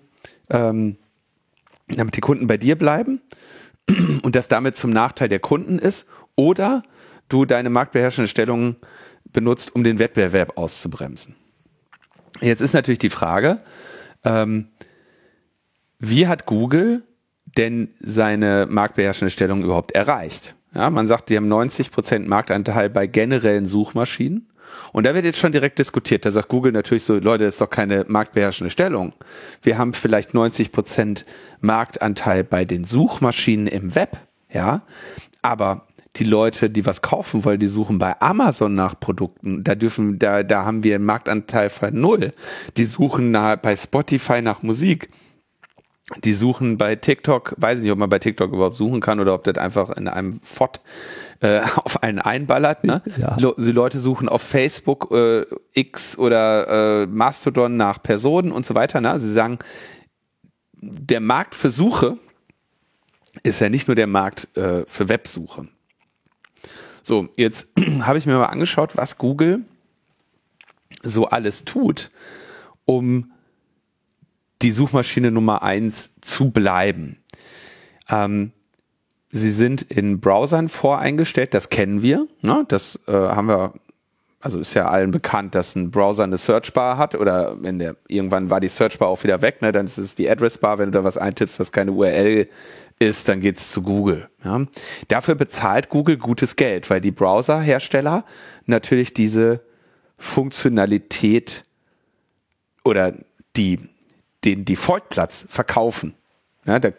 [0.50, 0.96] ähm,
[1.86, 3.20] damit die Kunden bei dir bleiben
[4.24, 6.82] und das damit zum Nachteil der Kunden ist oder
[7.28, 8.74] du deine marktbeherrschende Stellung
[9.32, 11.36] benutzt, um den Wettbewerb auszubremsen.
[12.40, 13.58] Jetzt ist natürlich die Frage,
[14.24, 14.66] ähm,
[16.00, 17.04] wie hat Google
[17.56, 20.56] denn seine marktbeherrschende Stellung überhaupt erreicht?
[20.74, 24.48] Ja, man sagt, die haben 90 Prozent Marktanteil bei generellen Suchmaschinen.
[24.92, 26.24] Und da wird jetzt schon direkt diskutiert.
[26.24, 29.12] Da sagt Google natürlich so, Leute, das ist doch keine marktbeherrschende Stellung.
[29.62, 31.26] Wir haben vielleicht 90 Prozent
[31.60, 34.18] Marktanteil bei den Suchmaschinen im Web,
[34.50, 34.82] ja.
[35.42, 39.64] Aber die Leute, die was kaufen wollen, die suchen bei Amazon nach Produkten.
[39.64, 42.32] Da dürfen, da, da haben wir einen Marktanteil von null.
[42.76, 45.08] Die suchen nach, bei Spotify nach Musik.
[46.24, 49.34] Die suchen bei TikTok, weiß ich nicht, ob man bei TikTok überhaupt suchen kann oder
[49.34, 50.80] ob das einfach in einem Fott
[51.40, 52.84] äh, auf einen einballert.
[52.84, 53.02] Ne?
[53.16, 53.36] Ja.
[53.36, 59.00] Die Leute suchen auf Facebook, äh, X oder äh, Mastodon nach Personen und so weiter.
[59.00, 59.18] Ne?
[59.18, 59.58] Sie sagen,
[60.80, 62.18] der Markt für Suche
[63.42, 65.68] ist ja nicht nur der Markt äh, für Websuche.
[67.02, 67.72] So, jetzt
[68.02, 69.64] habe ich mir mal angeschaut, was Google
[71.02, 72.10] so alles tut,
[72.84, 73.32] um
[74.62, 77.18] die Suchmaschine Nummer eins zu bleiben.
[78.08, 78.52] Ähm,
[79.30, 82.26] sie sind in Browsern voreingestellt, das kennen wir.
[82.40, 82.64] Ne?
[82.68, 83.74] Das äh, haben wir
[84.42, 88.50] also ist ja allen bekannt, dass ein Browser eine Searchbar hat oder wenn der, irgendwann
[88.50, 91.04] war die Searchbar auch wieder weg, ne, dann ist es die Addressbar, wenn du da
[91.04, 92.48] was eintippst, was keine URL
[92.98, 94.28] ist, dann geht's zu Google.
[94.44, 94.66] Ja.
[95.06, 98.24] Dafür bezahlt Google gutes Geld, weil die Browserhersteller
[98.66, 99.60] natürlich diese
[100.18, 101.62] Funktionalität
[102.84, 103.14] oder
[103.56, 103.78] die,
[104.44, 106.14] den Defaultplatz verkaufen.
[106.64, 106.94] Ja, der,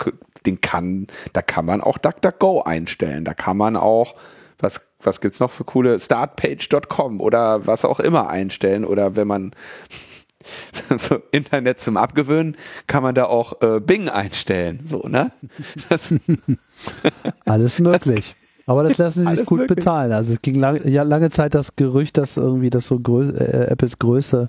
[0.45, 3.23] den kann, da kann man auch DuckDuckGo einstellen.
[3.23, 4.15] Da kann man auch
[4.60, 9.51] was, was gibt's noch für coole Startpage.com oder was auch immer einstellen oder wenn man
[10.97, 15.32] so Internet zum Abgewöhnen, kann man da auch äh, Bing einstellen, so, ne?
[17.45, 18.36] Alles möglich.
[18.65, 19.78] Aber das lassen sie sich gut möglich.
[19.78, 20.12] bezahlen.
[20.13, 23.67] Also es ging lang, ja, lange Zeit das Gerücht, dass irgendwie das so größ, äh,
[23.69, 24.47] Apples größte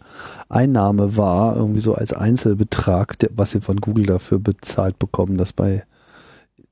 [0.48, 5.52] Einnahme war, irgendwie so als Einzelbetrag, der, was sie von Google dafür bezahlt bekommen, dass
[5.52, 5.84] bei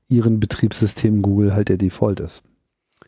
[0.07, 2.43] ihren Betriebssystemen Google halt der Default ist.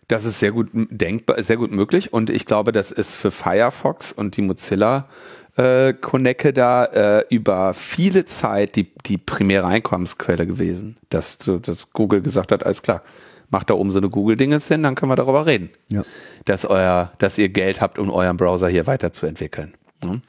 [0.08, 4.12] Das ist sehr gut denkbar, sehr gut möglich und ich glaube, das ist für Firefox
[4.12, 5.08] und die Mozilla
[5.56, 12.22] äh, Konecke da äh, über viele Zeit die, die primäre Einkommensquelle gewesen, dass, dass Google
[12.22, 13.02] gesagt hat, alles klar,
[13.50, 16.04] macht da oben so eine Google-Dingens hin, dann können wir darüber reden, ja.
[16.46, 19.74] dass euer, dass ihr Geld habt, um euren Browser hier weiterzuentwickeln.
[20.04, 20.20] Ja.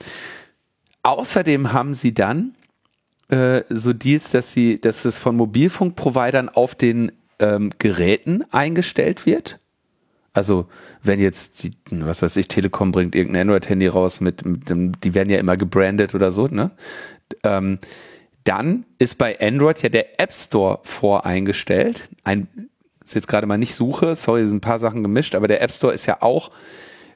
[1.03, 2.55] Außerdem haben sie dann
[3.29, 9.59] äh, so Deals, dass sie, dass es von Mobilfunkprovidern auf den ähm, Geräten eingestellt wird.
[10.33, 10.67] Also
[11.03, 15.15] wenn jetzt, die, was weiß ich, Telekom bringt irgendein Android-Handy raus mit, mit dem, die
[15.15, 16.73] werden ja immer gebrandet oder so, ne?
[17.43, 17.79] Ähm,
[18.45, 22.09] dann ist bei Android ja der App Store voreingestellt.
[22.23, 22.47] Ein,
[23.07, 25.73] ist jetzt gerade mal nicht Suche, sorry, sind ein paar Sachen gemischt, aber der App
[25.73, 26.51] Store ist ja auch,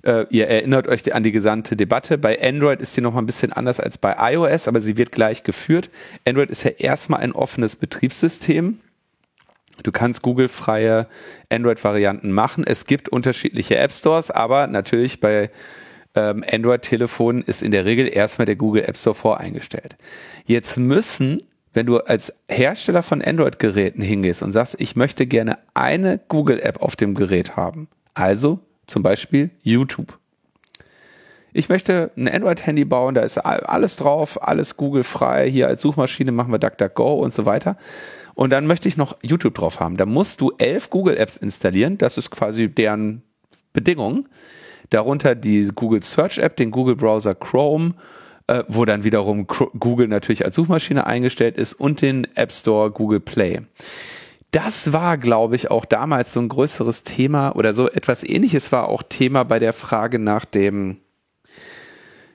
[0.03, 2.17] äh, ihr erinnert euch an die gesamte Debatte.
[2.17, 5.13] Bei Android ist sie noch mal ein bisschen anders als bei iOS, aber sie wird
[5.13, 5.91] gleich geführt.
[6.27, 8.79] Android ist ja erstmal ein offenes Betriebssystem
[9.83, 11.07] Du kannst Google-freie
[11.49, 12.65] Android-Varianten machen.
[12.67, 15.51] Es gibt unterschiedliche App Stores, aber natürlich bei
[16.15, 19.97] ähm, Android-Telefonen ist in der Regel erstmal der Google App Store voreingestellt.
[20.45, 26.19] Jetzt müssen, wenn du als Hersteller von Android-Geräten hingehst und sagst, ich möchte gerne eine
[26.29, 30.19] Google-App auf dem Gerät haben, also zum Beispiel YouTube.
[31.53, 36.53] Ich möchte ein Android-Handy bauen, da ist alles drauf, alles Google-frei, hier als Suchmaschine machen
[36.53, 37.77] wir DuckDuckGo und so weiter
[38.35, 39.97] und dann möchte ich noch YouTube drauf haben.
[39.97, 41.99] Da musst du elf Google Apps installieren.
[41.99, 43.23] Das ist quasi deren
[43.75, 44.29] Bedingung.
[44.89, 47.93] Darunter die Google Search App, den Google Browser Chrome,
[48.51, 53.21] äh, wo dann wiederum Google natürlich als Suchmaschine eingestellt ist und den App Store Google
[53.21, 53.61] Play.
[54.51, 58.89] Das war, glaube ich, auch damals so ein größeres Thema oder so etwas ähnliches war
[58.89, 60.97] auch Thema bei der Frage nach dem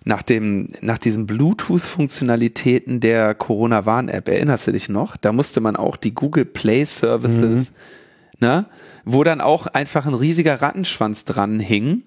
[0.07, 5.17] nach dem, nach diesen Bluetooth-Funktionalitäten der Corona-Warn-App, erinnerst du dich noch?
[5.17, 8.47] Da musste man auch die Google Play Services, mhm.
[8.47, 8.65] ne,
[9.03, 12.03] wo dann auch einfach ein riesiger Rattenschwanz dran hing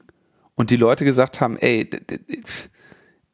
[0.55, 1.91] und die Leute gesagt haben, ey,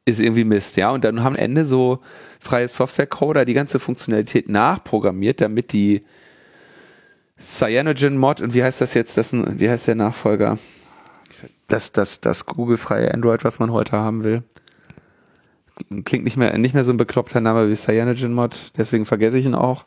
[0.05, 0.91] ist irgendwie Mist, ja.
[0.91, 1.99] Und dann haben am Ende so
[2.39, 6.05] freie Software-Coder die ganze Funktionalität nachprogrammiert, damit die
[7.39, 10.57] Cyanogen-Mod und wie heißt das jetzt, das, wie heißt der Nachfolger?
[11.67, 14.43] das, das, das Google-freie Android, was man heute haben will.
[16.05, 19.55] Klingt nicht mehr, nicht mehr so ein bekloppter Name wie CyanogenMod, deswegen vergesse ich ihn
[19.55, 19.85] auch.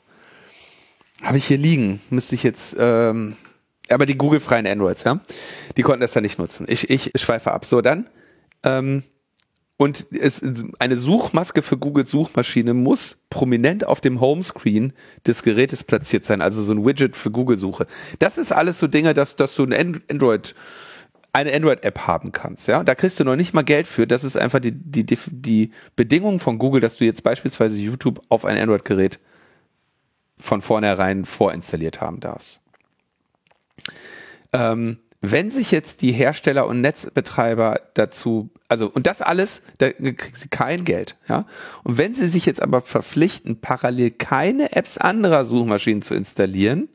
[1.22, 2.00] Habe ich hier liegen.
[2.11, 3.37] Müsste ich jetzt, ähm,
[3.88, 5.20] aber die Google-freien Androids, ja,
[5.76, 6.66] die konnten das ja nicht nutzen.
[6.68, 7.64] Ich, ich schweife ab.
[7.64, 8.09] So, dann,
[8.62, 9.02] ähm,
[9.78, 10.42] und es,
[10.80, 14.92] eine Suchmaske für Google Suchmaschine muss prominent auf dem Homescreen
[15.24, 17.86] des Gerätes platziert sein, also so ein Widget für Google Suche.
[18.18, 20.54] Das ist alles so Dinge, dass, dass du ein Android
[21.32, 22.66] eine Android-App haben kannst.
[22.66, 24.06] Ja, da kriegst du noch nicht mal Geld für.
[24.06, 28.20] Das ist einfach die, die, die, die Bedingung von Google, dass du jetzt beispielsweise YouTube
[28.28, 29.20] auf ein Android-Gerät
[30.38, 32.60] von vornherein vorinstalliert haben darfst.
[34.52, 40.37] Ähm, wenn sich jetzt die Hersteller und Netzbetreiber dazu, also und das alles, da kriegen
[40.37, 41.44] sie kein Geld, ja.
[41.83, 46.88] Und wenn sie sich jetzt aber verpflichten, parallel keine Apps anderer Suchmaschinen zu installieren,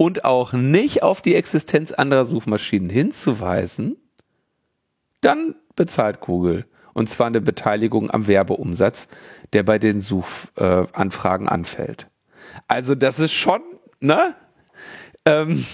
[0.00, 3.98] und auch nicht auf die Existenz anderer Suchmaschinen hinzuweisen,
[5.20, 6.64] dann bezahlt Google.
[6.94, 9.08] Und zwar eine Beteiligung am Werbeumsatz,
[9.52, 12.08] der bei den Suchanfragen anfällt.
[12.66, 13.60] Also das ist schon,
[14.00, 14.34] ne?
[15.26, 15.66] Ähm,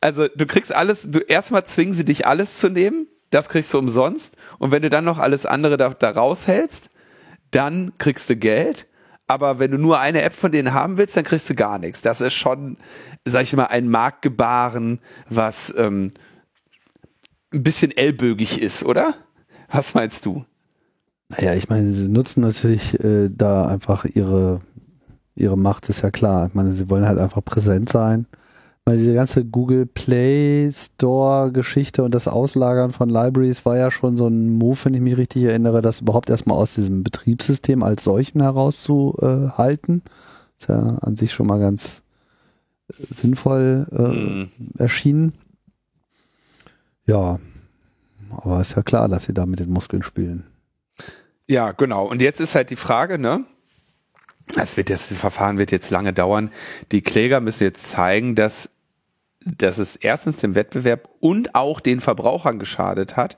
[0.00, 3.78] also du kriegst alles, du erstmal zwingen sie dich alles zu nehmen, das kriegst du
[3.78, 4.36] umsonst.
[4.58, 6.90] Und wenn du dann noch alles andere da, da raushältst,
[7.50, 8.86] dann kriegst du Geld
[9.30, 12.02] aber wenn du nur eine App von denen haben willst, dann kriegst du gar nichts.
[12.02, 12.76] Das ist schon,
[13.24, 16.10] sag ich mal, ein Marktgebaren, was ähm,
[17.54, 19.14] ein bisschen ellbögig ist, oder?
[19.70, 20.44] Was meinst du?
[21.28, 24.58] Naja, ich meine, sie nutzen natürlich äh, da einfach ihre,
[25.36, 26.48] ihre Macht, ist ja klar.
[26.48, 28.26] Ich meine, sie wollen halt einfach präsent sein.
[28.86, 34.16] Weil diese ganze Google Play Store Geschichte und das Auslagern von Libraries war ja schon
[34.16, 38.04] so ein Move, wenn ich mich richtig erinnere, das überhaupt erstmal aus diesem Betriebssystem als
[38.04, 40.02] solchen herauszuhalten.
[40.58, 42.02] Ist ja an sich schon mal ganz
[42.88, 44.48] äh, sinnvoll äh, Mhm.
[44.78, 45.32] erschienen.
[47.06, 47.38] Ja,
[48.30, 50.44] aber ist ja klar, dass sie da mit den Muskeln spielen.
[51.48, 52.06] Ja, genau.
[52.08, 53.44] Und jetzt ist halt die Frage, ne?
[54.56, 56.50] Es wird jetzt, das Verfahren wird jetzt lange dauern.
[56.92, 58.70] Die Kläger müssen jetzt zeigen, dass,
[59.44, 63.36] dass es erstens dem Wettbewerb und auch den Verbrauchern geschadet hat.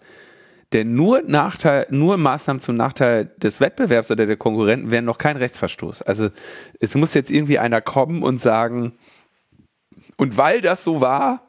[0.73, 5.37] Denn nur Nachteil, nur Maßnahmen zum Nachteil des Wettbewerbs oder der Konkurrenten wären noch kein
[5.37, 6.03] Rechtsverstoß.
[6.03, 6.31] Also
[6.81, 8.95] es muss jetzt irgendwie einer kommen und sagen,
[10.17, 11.43] und weil das so war,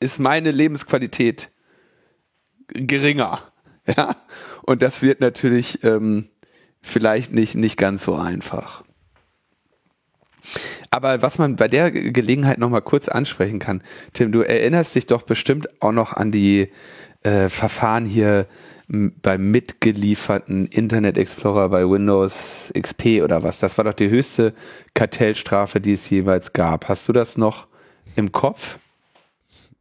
[0.00, 1.50] ist meine Lebensqualität
[2.68, 3.40] geringer.
[3.86, 4.16] Ja,
[4.62, 6.30] und das wird natürlich ähm,
[6.84, 8.84] vielleicht nicht, nicht ganz so einfach.
[10.90, 15.06] Aber was man bei der Ge- Gelegenheit nochmal kurz ansprechen kann, Tim, du erinnerst dich
[15.06, 16.70] doch bestimmt auch noch an die
[17.22, 18.46] äh, Verfahren hier
[18.86, 23.58] beim mitgelieferten Internet Explorer bei Windows XP oder was.
[23.58, 24.52] Das war doch die höchste
[24.92, 26.88] Kartellstrafe, die es jeweils gab.
[26.88, 27.66] Hast du das noch
[28.14, 28.78] im Kopf?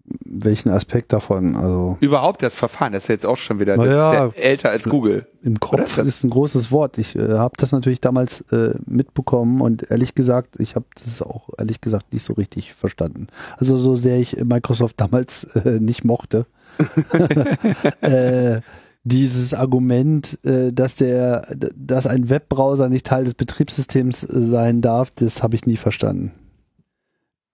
[0.06, 1.56] Welchen Aspekt davon?
[1.56, 4.26] Also Überhaupt das Verfahren, das ist jetzt auch schon wieder Naja.
[4.26, 5.28] ist ja älter als Google.
[5.42, 6.08] im Kopf Oder?
[6.08, 6.98] ist ein großes Wort.
[6.98, 11.50] Ich äh, habe das natürlich damals äh, mitbekommen und ehrlich gesagt, ich habe das auch
[11.58, 13.28] ehrlich gesagt nicht so richtig verstanden.
[13.58, 16.48] Also so sehr ich Microsoft damals äh, nicht mochte.
[18.02, 18.60] äh,
[19.06, 25.12] dieses Argument, äh, dass der, dass ein Webbrowser nicht Teil des Betriebssystems äh, sein darf,
[25.12, 26.32] das habe ich nie verstanden.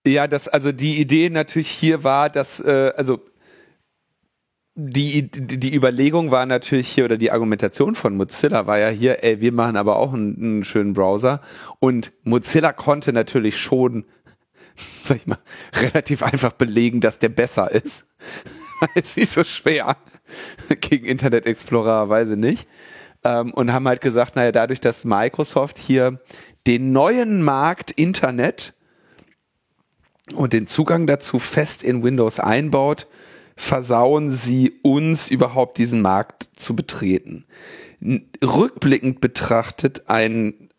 [0.06, 3.20] Ja, das, also die Idee natürlich hier war, dass, äh, also
[4.74, 9.40] die, die Überlegung war natürlich hier, oder die Argumentation von Mozilla war ja hier, ey,
[9.40, 11.40] wir machen aber auch einen, einen schönen Browser.
[11.80, 14.06] Und Mozilla konnte natürlich schon,
[15.02, 15.38] sag ich mal,
[15.74, 18.06] relativ einfach belegen, dass der besser ist.
[18.94, 19.96] Jetzt nicht so schwer
[20.80, 22.68] gegen Internet Explorer, weiß ich nicht.
[23.22, 26.20] Ähm, und haben halt gesagt, naja, dadurch, dass Microsoft hier
[26.66, 28.72] den neuen Markt Internet
[30.34, 33.06] und den Zugang dazu fest in Windows einbaut,
[33.56, 37.44] versauen sie uns überhaupt diesen Markt zu betreten.
[38.42, 40.70] Rückblickend betrachtet ein,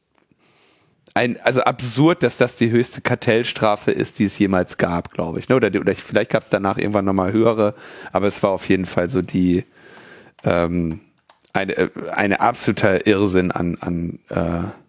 [1.13, 5.47] ein, also absurd, dass das die höchste Kartellstrafe ist, die es jemals gab, glaube ich.
[5.47, 5.55] ne?
[5.55, 7.75] Oder, oder vielleicht gab es danach irgendwann nochmal höhere,
[8.11, 9.63] aber es war auf jeden Fall so die
[10.43, 11.01] ähm,
[11.53, 14.80] eine, äh, eine absoluter Irrsinn an, an, äh,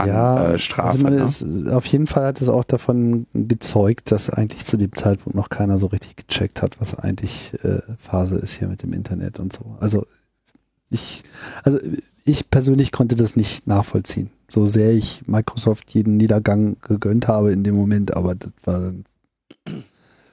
[0.00, 0.88] an äh, Strafe.
[0.88, 1.24] also man ne?
[1.24, 5.48] ist, auf jeden Fall hat es auch davon gezeugt, dass eigentlich zu dem Zeitpunkt noch
[5.48, 9.52] keiner so richtig gecheckt hat, was eigentlich äh, Phase ist hier mit dem Internet und
[9.52, 9.76] so.
[9.80, 10.06] Also
[10.90, 11.22] ich,
[11.62, 11.78] also
[12.24, 14.30] ich persönlich konnte das nicht nachvollziehen.
[14.48, 19.04] So sehr ich Microsoft jeden Niedergang gegönnt habe in dem Moment, aber das war dann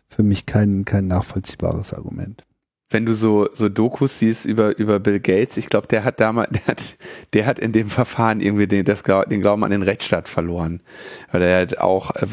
[0.08, 2.46] für mich kein, kein nachvollziehbares Argument.
[2.94, 6.52] Wenn du so, so Dokus siehst über, über Bill Gates, ich glaube, der hat damals,
[6.52, 6.96] der hat,
[7.34, 10.82] der hat in dem Verfahren irgendwie den, das, den Glauben an den Rechtsstaat verloren.
[11.32, 12.28] Weil er halt auch, äh,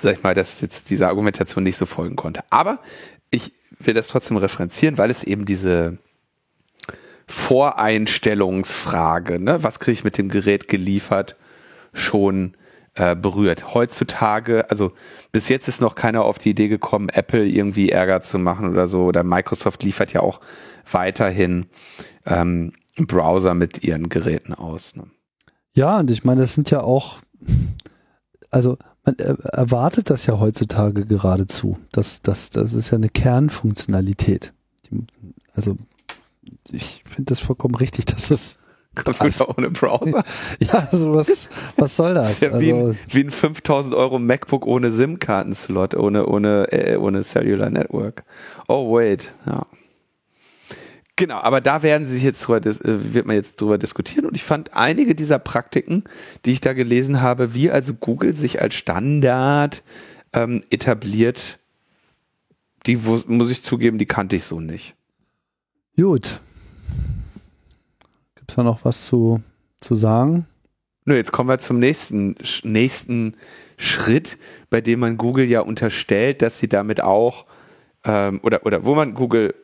[0.00, 2.40] sag ich mal, dass jetzt diese Argumentation nicht so folgen konnte.
[2.50, 2.80] Aber
[3.30, 5.98] ich will das trotzdem referenzieren, weil es eben diese
[7.28, 11.36] Voreinstellungsfrage, ne, was kriege ich mit dem Gerät geliefert,
[11.92, 12.54] schon
[12.94, 13.74] äh, berührt.
[13.74, 14.92] Heutzutage, also
[15.30, 18.88] bis jetzt ist noch keiner auf die Idee gekommen, Apple irgendwie Ärger zu machen oder
[18.88, 19.04] so.
[19.04, 20.40] Oder Microsoft liefert ja auch
[20.90, 21.66] weiterhin
[22.26, 24.94] ähm, Browser mit ihren Geräten aus.
[24.96, 25.04] Ne?
[25.74, 27.20] Ja, und ich meine, das sind ja auch,
[28.50, 31.78] also man erwartet das ja heutzutage geradezu.
[31.92, 34.52] Das, das, das ist ja eine Kernfunktionalität.
[35.54, 35.76] Also
[36.70, 38.58] ich finde das vollkommen richtig, dass das
[38.94, 40.22] Computer ohne Browser.
[40.58, 42.40] ja, also was, was soll das?
[42.40, 47.22] Ja, wie, Also, ein, wie ein 5000 Euro MacBook ohne SIM-Karten-Slot, ohne, ohne, äh, ohne
[47.22, 48.24] Cellular Network.
[48.68, 49.66] Oh, wait, ja.
[51.16, 52.74] Genau, aber da werden sich jetzt drüber, äh,
[53.14, 56.04] wird man jetzt drüber diskutieren und ich fand einige dieser Praktiken,
[56.44, 59.82] die ich da gelesen habe, wie also Google sich als Standard
[60.32, 61.58] ähm, etabliert,
[62.86, 64.94] die muss ich zugeben, die kannte ich so nicht.
[65.96, 66.40] gut.
[68.52, 69.40] Gibt's da noch was zu,
[69.80, 70.46] zu sagen?
[71.06, 73.34] Nö, jetzt kommen wir zum nächsten, nächsten
[73.78, 74.36] Schritt,
[74.68, 77.46] bei dem man Google ja unterstellt, dass sie damit auch,
[78.04, 79.54] ähm, oder, oder wo man Google,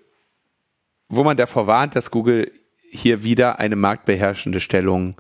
[1.11, 2.51] wo man davor warnt, dass Google
[2.91, 5.17] hier wieder eine marktbeherrschende Stellung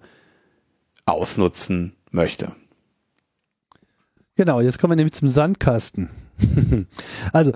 [1.05, 2.53] ausnutzen möchte.
[4.37, 6.09] Genau, jetzt kommen wir nämlich zum Sandkasten.
[7.35, 7.53] also,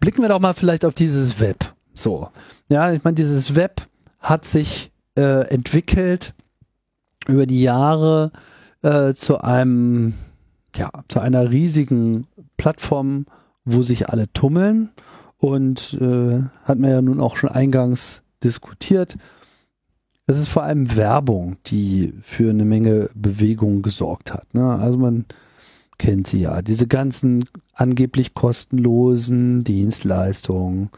[0.00, 1.74] blicken wir doch mal vielleicht auf dieses Web.
[1.94, 2.28] So.
[2.68, 3.80] Ja, ich meine, dieses Web
[4.20, 6.34] hat sich äh, entwickelt
[7.26, 8.32] über die Jahre
[8.82, 10.14] äh, zu einem
[10.76, 12.26] ja, zu einer riesigen
[12.56, 13.26] Plattform,
[13.64, 14.92] wo sich alle tummeln
[15.38, 19.16] und äh, hat man ja nun auch schon eingangs diskutiert.
[20.26, 24.54] Es ist vor allem Werbung, die für eine Menge Bewegung gesorgt hat.
[24.54, 24.74] Ne?
[24.74, 25.24] Also man
[25.98, 26.62] kennt sie ja.
[26.62, 30.90] Diese ganzen angeblich kostenlosen Dienstleistungen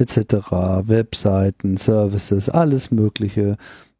[0.00, 0.52] etc.,
[0.84, 3.56] Webseiten, Services, alles Mögliche,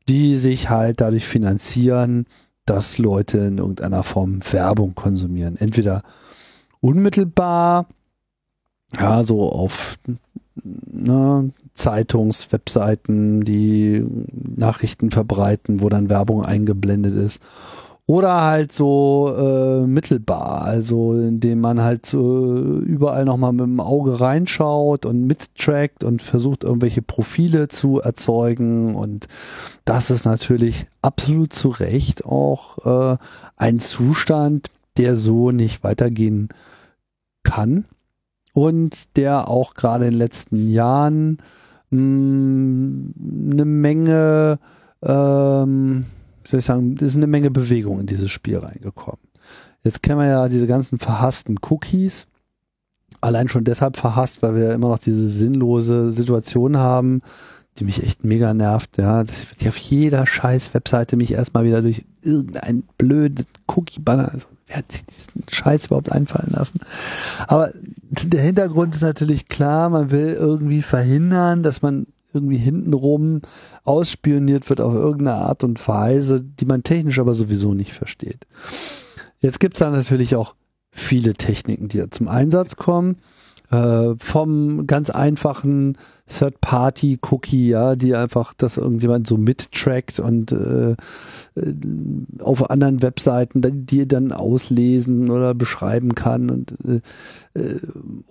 [0.08, 2.26] die sich halt dadurch finanzieren,
[2.66, 5.56] dass Leute in irgendeiner Form Werbung konsumieren.
[5.56, 6.02] Entweder
[6.80, 7.86] unmittelbar,
[8.98, 9.98] ja, so auf
[10.64, 17.42] ne, Zeitungs-, Webseiten, die Nachrichten verbreiten, wo dann Werbung eingeblendet ist.
[18.11, 24.20] Oder halt so äh, mittelbar, also indem man halt so überall nochmal mit dem Auge
[24.20, 28.96] reinschaut und mittrackt und versucht irgendwelche Profile zu erzeugen.
[28.96, 29.29] Und
[29.85, 33.16] das ist natürlich absolut zu Recht auch äh,
[33.57, 36.49] ein Zustand, der so nicht weitergehen
[37.44, 37.85] kann
[38.55, 41.38] und der auch gerade in den letzten Jahren
[41.90, 43.14] mh, mm,
[43.53, 44.59] eine Menge
[45.01, 46.07] ähm,
[46.50, 49.20] soll ich sagen, ist eine Menge Bewegung in dieses Spiel reingekommen.
[49.82, 52.26] Jetzt kennen wir ja diese ganzen verhassten Cookies.
[53.20, 57.22] Allein schon deshalb verhasst, weil wir immer noch diese sinnlose Situation haben,
[57.78, 61.82] die mich echt mega nervt, ja, dass ich auf jeder scheiß Webseite mich erstmal wieder
[61.82, 66.80] durch irgendein blöden Cookie-Banner, also wer hat sich diesen Scheiß überhaupt einfallen lassen?
[67.46, 67.72] Aber
[68.10, 73.42] der Hintergrund ist natürlich klar, man will irgendwie verhindern, dass man irgendwie hintenrum
[73.84, 78.46] ausspioniert wird auf irgendeine Art und Weise, die man technisch aber sowieso nicht versteht.
[79.38, 80.54] Jetzt gibt's da natürlich auch
[80.90, 83.18] viele Techniken, die da zum Einsatz kommen.
[83.70, 91.74] Äh, vom ganz einfachen Third-Party-Cookie, ja, die einfach das irgendjemand so mittrackt und äh, äh,
[92.40, 97.80] auf anderen Webseiten, die dann auslesen oder beschreiben kann und äh, äh,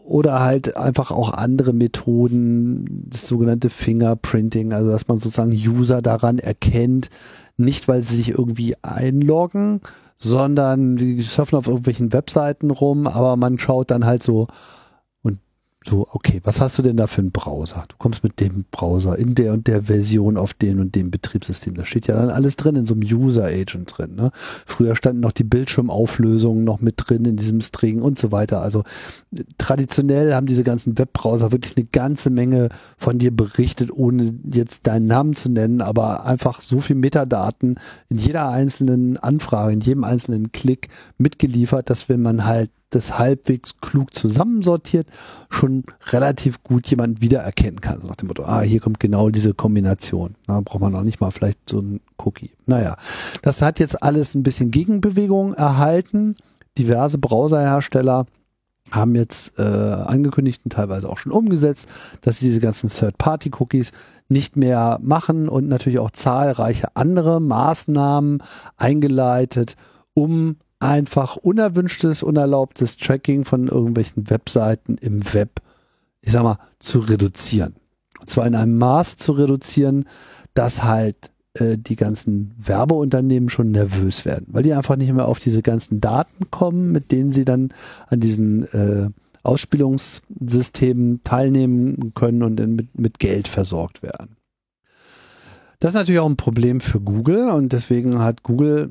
[0.03, 6.39] oder halt einfach auch andere Methoden, das sogenannte Fingerprinting, also dass man sozusagen User daran
[6.39, 7.09] erkennt,
[7.55, 9.79] nicht weil sie sich irgendwie einloggen,
[10.17, 14.47] sondern die surfen auf irgendwelchen Webseiten rum, aber man schaut dann halt so,
[15.81, 17.85] so, okay, was hast du denn da für einen Browser?
[17.87, 21.73] Du kommst mit dem Browser in der und der Version auf den und dem Betriebssystem.
[21.73, 24.15] Da steht ja dann alles drin in so einem User Agent drin.
[24.15, 24.31] Ne?
[24.33, 28.61] Früher standen noch die Bildschirmauflösungen noch mit drin in diesem String und so weiter.
[28.61, 28.83] Also
[29.57, 35.07] traditionell haben diese ganzen Webbrowser wirklich eine ganze Menge von dir berichtet, ohne jetzt deinen
[35.07, 40.51] Namen zu nennen, aber einfach so viel Metadaten in jeder einzelnen Anfrage, in jedem einzelnen
[40.51, 45.07] Klick mitgeliefert, dass wenn man halt das halbwegs klug zusammensortiert,
[45.49, 48.01] schon relativ gut jemand wiedererkennen kann.
[48.01, 50.35] So nach dem Motto, ah, hier kommt genau diese Kombination.
[50.47, 52.51] Da braucht man auch nicht mal vielleicht so ein Cookie.
[52.65, 52.97] Naja,
[53.41, 56.35] das hat jetzt alles ein bisschen Gegenbewegung erhalten.
[56.77, 58.25] Diverse Browserhersteller
[58.91, 61.87] haben jetzt äh, angekündigt und teilweise auch schon umgesetzt,
[62.21, 63.91] dass sie diese ganzen Third-Party-Cookies
[64.29, 68.41] nicht mehr machen und natürlich auch zahlreiche andere Maßnahmen
[68.77, 69.75] eingeleitet,
[70.13, 75.61] um einfach unerwünschtes, unerlaubtes Tracking von irgendwelchen Webseiten im Web,
[76.21, 77.75] ich sag mal, zu reduzieren.
[78.19, 80.05] Und zwar in einem Maß zu reduzieren,
[80.53, 85.39] dass halt äh, die ganzen Werbeunternehmen schon nervös werden, weil die einfach nicht mehr auf
[85.39, 87.73] diese ganzen Daten kommen, mit denen sie dann
[88.07, 89.09] an diesen äh,
[89.43, 94.35] Ausspielungssystemen teilnehmen können und mit, mit Geld versorgt werden.
[95.79, 98.89] Das ist natürlich auch ein Problem für Google und deswegen hat Google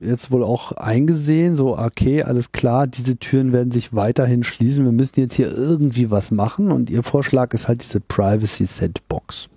[0.00, 4.92] jetzt wohl auch eingesehen, so, okay, alles klar, diese Türen werden sich weiterhin schließen, wir
[4.92, 9.48] müssen jetzt hier irgendwie was machen und ihr Vorschlag ist halt diese Privacy Sandbox.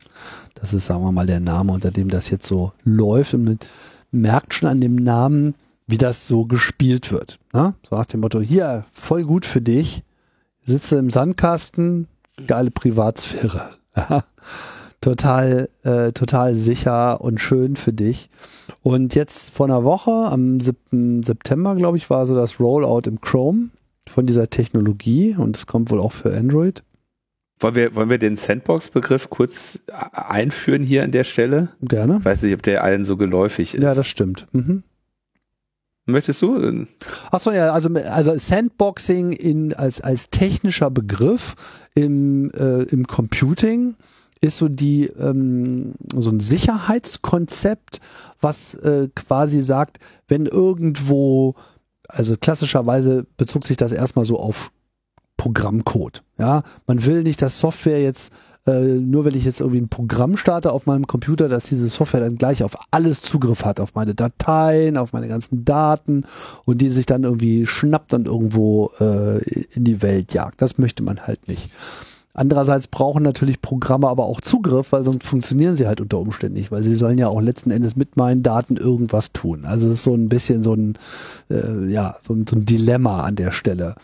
[0.55, 3.59] Das ist, sagen wir mal, der Name, unter dem das jetzt so läuft und man
[4.11, 5.55] merkt schon an dem Namen,
[5.87, 7.39] wie das so gespielt wird.
[7.53, 7.75] Ne?
[7.87, 10.03] So nach dem Motto, hier, voll gut für dich,
[10.63, 12.07] sitze im Sandkasten,
[12.47, 13.71] geile Privatsphäre.
[15.01, 18.29] total, äh, total sicher und schön für dich.
[18.83, 21.23] Und jetzt vor einer Woche, am 7.
[21.23, 23.69] September, glaube ich, war so das Rollout im Chrome
[24.07, 26.83] von dieser Technologie und es kommt wohl auch für Android.
[27.59, 31.69] Wollen wir, wollen wir den Sandbox-Begriff kurz einführen hier an der Stelle?
[31.81, 32.17] Gerne.
[32.19, 33.83] Ich weiß nicht, ob der allen so geläufig ist.
[33.83, 34.47] Ja, das stimmt.
[34.51, 34.83] Mhm.
[36.07, 36.87] Möchtest du?
[37.29, 41.55] Achso, ja, also, also Sandboxing in, als, als technischer Begriff
[41.93, 43.95] im, äh, im Computing
[44.41, 48.01] ist so die ähm, so ein Sicherheitskonzept,
[48.41, 51.55] was äh, quasi sagt, wenn irgendwo,
[52.07, 54.71] also klassischerweise bezog sich das erstmal so auf
[55.37, 56.23] Programmcode.
[56.37, 58.33] Ja, man will nicht, dass Software jetzt
[58.67, 62.19] äh, nur wenn ich jetzt irgendwie ein Programm starte auf meinem Computer, dass diese Software
[62.19, 66.25] dann gleich auf alles Zugriff hat, auf meine Dateien, auf meine ganzen Daten
[66.65, 69.39] und die sich dann irgendwie schnappt und irgendwo äh,
[69.71, 70.61] in die Welt jagt.
[70.61, 71.71] Das möchte man halt nicht.
[72.33, 76.71] Andererseits brauchen natürlich Programme aber auch Zugriff, weil sonst funktionieren sie halt unter Umständen nicht,
[76.71, 79.65] weil sie sollen ja auch letzten Endes mit meinen Daten irgendwas tun.
[79.65, 80.97] Also es ist so ein bisschen so ein,
[81.49, 83.95] äh, ja, so ein, so ein Dilemma an der Stelle.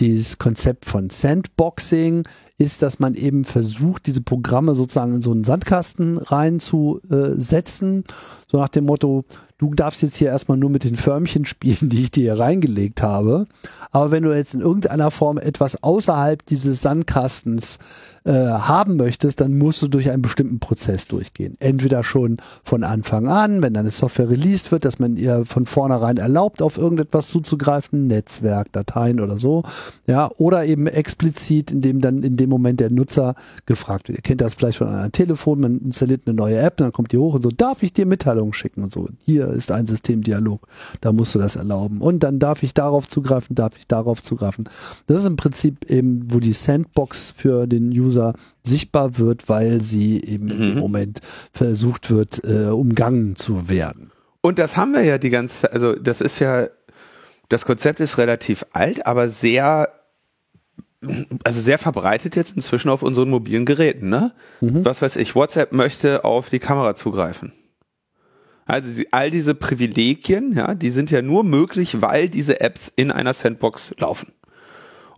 [0.00, 2.22] Dieses Konzept von Sandboxing
[2.58, 8.04] ist, dass man eben versucht, diese Programme sozusagen in so einen Sandkasten reinzusetzen,
[8.48, 9.24] so nach dem Motto,
[9.58, 13.02] du darfst jetzt hier erstmal nur mit den Förmchen spielen, die ich dir hier reingelegt
[13.02, 13.46] habe.
[13.90, 17.78] Aber wenn du jetzt in irgendeiner Form etwas außerhalb dieses Sandkastens
[18.28, 21.56] äh, haben möchtest, dann musst du durch einen bestimmten Prozess durchgehen.
[21.60, 26.18] Entweder schon von Anfang an, wenn deine Software released wird, dass man ihr von vornherein
[26.18, 29.62] erlaubt, auf irgendetwas zuzugreifen, Netzwerk, Dateien oder so,
[30.06, 34.18] ja, oder eben explizit, indem dann in dem Moment der Nutzer gefragt wird.
[34.18, 37.18] Ihr kennt das vielleicht von einem Telefon, man installiert eine neue App, dann kommt die
[37.18, 39.08] hoch und so, darf ich dir Mitteilungen schicken und so.
[39.24, 40.66] Hier ist ein Systemdialog,
[41.00, 42.02] da musst du das erlauben.
[42.02, 44.68] Und dann darf ich darauf zugreifen, darf ich darauf zugreifen.
[45.06, 48.17] Das ist im Prinzip eben, wo die Sandbox für den User
[48.62, 50.72] sichtbar wird, weil sie eben mhm.
[50.72, 51.20] im Moment
[51.52, 54.10] versucht wird, äh, umgangen zu werden.
[54.40, 56.68] Und das haben wir ja die ganze, also das ist ja,
[57.48, 59.88] das Konzept ist relativ alt, aber sehr
[61.44, 64.32] also sehr verbreitet jetzt inzwischen auf unseren mobilen Geräten, ne?
[64.60, 64.84] Mhm.
[64.84, 67.52] Was weiß ich, WhatsApp möchte auf die Kamera zugreifen.
[68.66, 73.32] Also all diese Privilegien, ja, die sind ja nur möglich, weil diese Apps in einer
[73.32, 74.32] Sandbox laufen.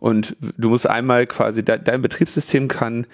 [0.01, 3.07] Und du musst einmal quasi, dein Betriebssystem kann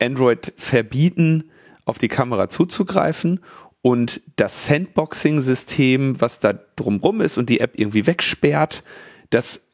[0.00, 1.50] Android verbieten,
[1.84, 3.40] auf die Kamera zuzugreifen
[3.82, 8.82] und das Sandboxing-System, was da drumrum ist und die App irgendwie wegsperrt,
[9.30, 9.68] das,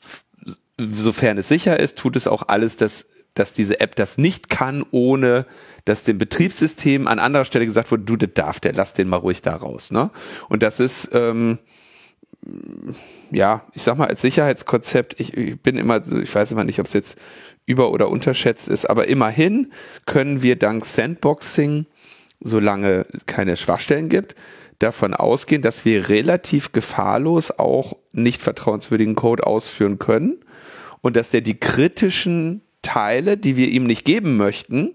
[0.79, 4.85] sofern es sicher ist, tut es auch alles, dass, dass diese App das nicht kann,
[4.91, 5.47] ohne
[5.85, 9.17] dass dem Betriebssystem an anderer Stelle gesagt wurde, du, das darf der, lass den mal
[9.17, 9.91] ruhig da raus.
[9.91, 10.11] Ne?
[10.49, 11.59] Und das ist, ähm,
[13.31, 16.87] ja, ich sag mal, als Sicherheitskonzept, ich, ich bin immer ich weiß immer nicht, ob
[16.87, 17.19] es jetzt
[17.67, 19.73] über- oder unterschätzt ist, aber immerhin
[20.07, 21.87] können wir dank Sandboxing,
[22.41, 24.35] solange es keine Schwachstellen gibt,
[24.79, 30.45] davon ausgehen, dass wir relativ gefahrlos auch nicht vertrauenswürdigen Code ausführen können
[31.01, 34.95] und dass der die kritischen Teile, die wir ihm nicht geben möchten,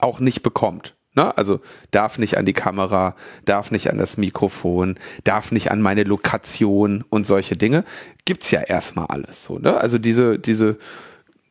[0.00, 0.97] auch nicht bekommt.
[1.18, 1.36] Ne?
[1.36, 1.60] Also
[1.90, 4.94] darf nicht an die Kamera, darf nicht an das Mikrofon,
[5.24, 7.82] darf nicht an meine Lokation und solche Dinge.
[8.24, 9.58] Gibt's ja erstmal alles so.
[9.58, 9.76] Ne?
[9.76, 10.78] Also diese, diese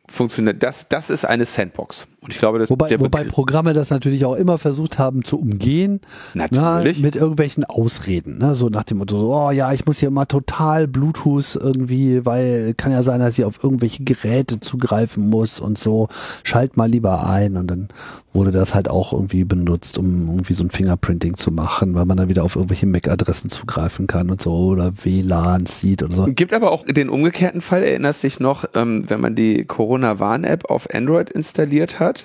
[0.08, 2.06] funktioniert, das, das ist eine Sandbox.
[2.20, 6.00] Und ich glaube, dass wobei, wobei Programme das natürlich auch immer versucht haben zu umgehen.
[6.34, 6.98] Natürlich.
[6.98, 8.38] Na, mit irgendwelchen Ausreden.
[8.38, 8.56] Ne?
[8.56, 12.90] So nach dem Motto, oh ja, ich muss hier mal total Bluetooth irgendwie, weil kann
[12.90, 16.08] ja sein, dass ich auf irgendwelche Geräte zugreifen muss und so.
[16.42, 17.56] Schalt mal lieber ein.
[17.56, 17.88] Und dann
[18.32, 22.16] wurde das halt auch irgendwie benutzt, um irgendwie so ein Fingerprinting zu machen, weil man
[22.16, 26.24] dann wieder auf irgendwelche MAC-Adressen zugreifen kann und so oder WLAN sieht und so.
[26.26, 30.88] Gibt aber auch den umgekehrten Fall, erinnerst dich noch, ähm, wenn man die Corona-Warn-App auf
[30.92, 32.17] Android installiert hat,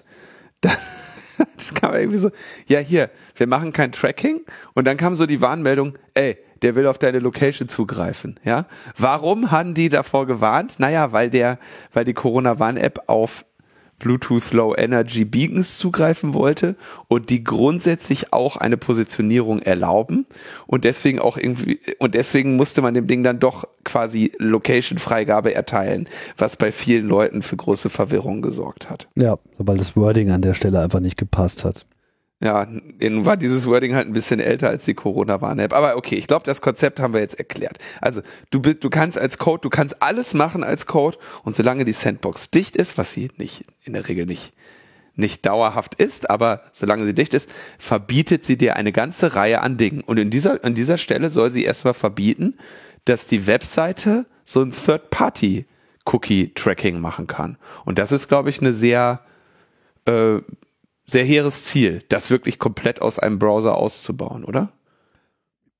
[0.64, 0.72] da
[1.82, 2.32] kam irgendwie so,
[2.68, 4.41] ja hier, wir machen kein Tracking
[4.74, 8.66] und dann kam so die Warnmeldung, ey, der will auf deine Location zugreifen, ja.
[8.97, 10.80] Warum haben die davor gewarnt?
[10.80, 11.59] Naja, weil der,
[11.91, 13.45] weil die Corona-Warn-App auf
[14.00, 16.76] Bluetooth Low Energy Beacons zugreifen wollte
[17.08, 20.26] und die grundsätzlich auch eine Positionierung erlauben
[20.68, 25.54] und deswegen auch irgendwie und deswegen musste man dem Ding dann doch quasi Location Freigabe
[25.54, 29.08] erteilen, was bei vielen Leuten für große Verwirrung gesorgt hat.
[29.16, 31.86] Ja, weil das Wording an der Stelle einfach nicht gepasst hat.
[32.44, 32.68] Ja,
[33.00, 35.72] nun war dieses Wording halt ein bisschen älter als die Corona-Warn-App.
[35.72, 37.78] Aber okay, ich glaube, das Konzept haben wir jetzt erklärt.
[38.02, 41.94] Also du, du kannst als Code, du kannst alles machen als Code und solange die
[41.94, 44.52] Sandbox dicht ist, was sie nicht in der Regel nicht
[45.16, 49.78] nicht dauerhaft ist, aber solange sie dicht ist, verbietet sie dir eine ganze Reihe an
[49.78, 50.02] Dingen.
[50.02, 52.58] Und in dieser, an dieser Stelle soll sie erstmal verbieten,
[53.06, 57.60] dass die Webseite so ein Third-Party-Cookie-Tracking machen kann.
[57.86, 59.20] Und das ist, glaube ich, eine sehr
[60.06, 60.39] äh,
[61.14, 64.74] sehr hehres Ziel, das wirklich komplett aus einem Browser auszubauen, oder?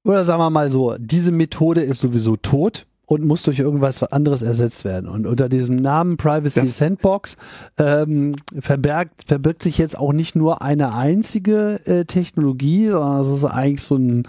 [0.05, 4.41] Oder sagen wir mal so, diese Methode ist sowieso tot und muss durch irgendwas anderes
[4.41, 5.09] ersetzt werden.
[5.09, 7.38] Und unter diesem Namen Privacy das Sandbox
[7.78, 13.45] ähm, verbergt, verbirgt sich jetzt auch nicht nur eine einzige äh, Technologie, sondern es ist
[13.45, 14.24] eigentlich so ein,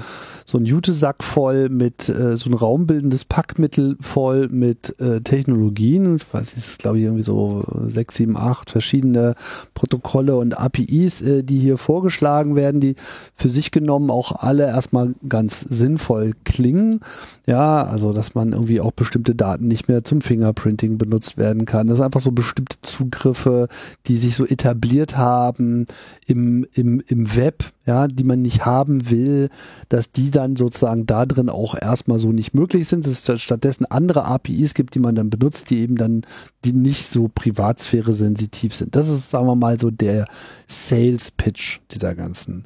[0.44, 6.16] so ein Jutesack voll mit, äh, so ein raumbildendes Packmittel voll mit äh, Technologien.
[6.16, 9.34] Ich weiß nicht, ist glaube ich irgendwie so sechs, sieben, acht verschiedene
[9.74, 12.96] Protokolle und APIs, äh, die hier vorgeschlagen werden, die
[13.34, 17.00] für sich genommen auch alle erstmal ganz sinnvoll klingen.
[17.46, 21.64] Ja, also dass man irgendwie irgendwie auch bestimmte Daten nicht mehr zum Fingerprinting benutzt werden
[21.64, 21.86] kann.
[21.86, 23.68] Das sind einfach so bestimmte Zugriffe,
[24.06, 25.86] die sich so etabliert haben
[26.26, 29.48] im, im, im Web, ja, die man nicht haben will,
[29.88, 33.86] dass die dann sozusagen da drin auch erstmal so nicht möglich sind, dass es stattdessen
[33.86, 36.22] andere APIs gibt, die man dann benutzt, die eben dann,
[36.64, 38.96] die nicht so Privatsphäre sensitiv sind.
[38.96, 40.26] Das ist, sagen wir mal, so der
[40.66, 42.64] Sales Pitch dieser ganzen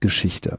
[0.00, 0.58] Geschichte.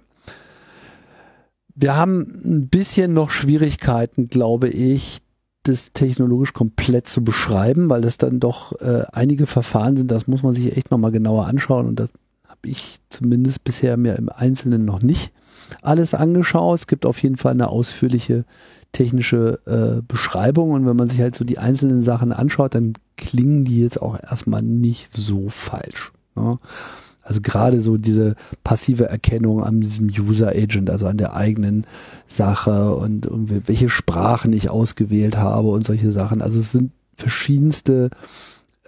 [1.75, 5.21] Wir haben ein bisschen noch Schwierigkeiten, glaube ich,
[5.63, 10.43] das technologisch komplett zu beschreiben, weil es dann doch äh, einige Verfahren sind, das muss
[10.43, 12.13] man sich echt nochmal genauer anschauen und das
[12.47, 15.31] habe ich zumindest bisher mir im Einzelnen noch nicht
[15.81, 16.79] alles angeschaut.
[16.79, 18.45] Es gibt auf jeden Fall eine ausführliche
[18.91, 23.63] technische äh, Beschreibung und wenn man sich halt so die einzelnen Sachen anschaut, dann klingen
[23.63, 26.11] die jetzt auch erstmal nicht so falsch.
[26.35, 26.59] Ne?
[27.23, 31.85] Also gerade so diese passive Erkennung an diesem User Agent, also an der eigenen
[32.27, 36.41] Sache und, und welche Sprachen ich ausgewählt habe und solche Sachen.
[36.41, 38.09] Also es sind verschiedenste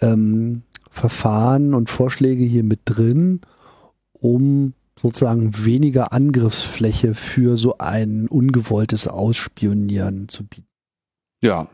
[0.01, 3.41] ähm, Verfahren und Vorschläge hier mit drin,
[4.13, 10.67] um sozusagen weniger Angriffsfläche für so ein ungewolltes Ausspionieren zu bieten.
[11.41, 11.67] Ja,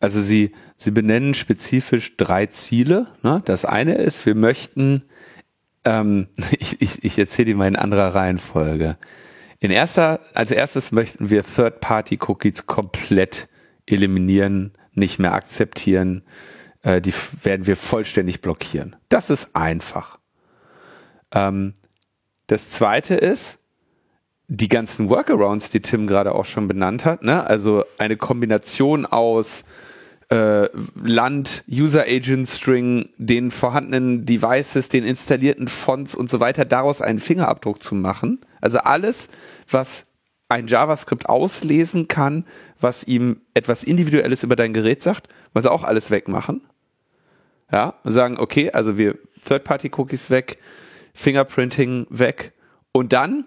[0.00, 3.06] also sie, sie benennen spezifisch drei Ziele.
[3.22, 3.40] Ne?
[3.44, 5.02] Das eine ist, wir möchten,
[5.86, 6.28] ähm,
[6.58, 8.98] ich, ich, ich erzähle die mal in anderer Reihenfolge.
[9.58, 13.48] In erster, als erstes möchten wir Third-Party-Cookies komplett
[13.86, 16.22] eliminieren, nicht mehr akzeptieren.
[16.82, 18.96] Äh, die werden wir vollständig blockieren.
[19.08, 20.18] Das ist einfach.
[21.32, 21.72] Ähm,
[22.48, 23.58] das zweite ist,
[24.48, 27.44] die ganzen Workarounds, die Tim gerade auch schon benannt hat, ne?
[27.44, 29.64] also eine Kombination aus
[30.30, 30.68] äh,
[31.02, 37.18] Land, User Agent String, den vorhandenen Devices, den installierten Fonts und so weiter, daraus einen
[37.18, 38.40] Fingerabdruck zu machen.
[38.60, 39.28] Also alles,
[39.70, 40.06] was
[40.48, 42.44] ein JavaScript auslesen kann,
[42.80, 46.62] was ihm etwas Individuelles über dein Gerät sagt, was auch alles wegmachen.
[47.72, 50.58] Ja, sagen, okay, also wir Third-Party-Cookies weg,
[51.14, 52.52] Fingerprinting weg
[52.92, 53.44] und dann,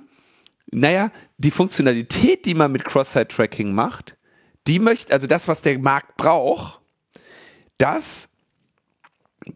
[0.71, 4.17] naja, die Funktionalität, die man mit Cross-Site-Tracking macht,
[4.69, 6.79] die möchte, also das, was der Markt braucht,
[7.79, 8.29] das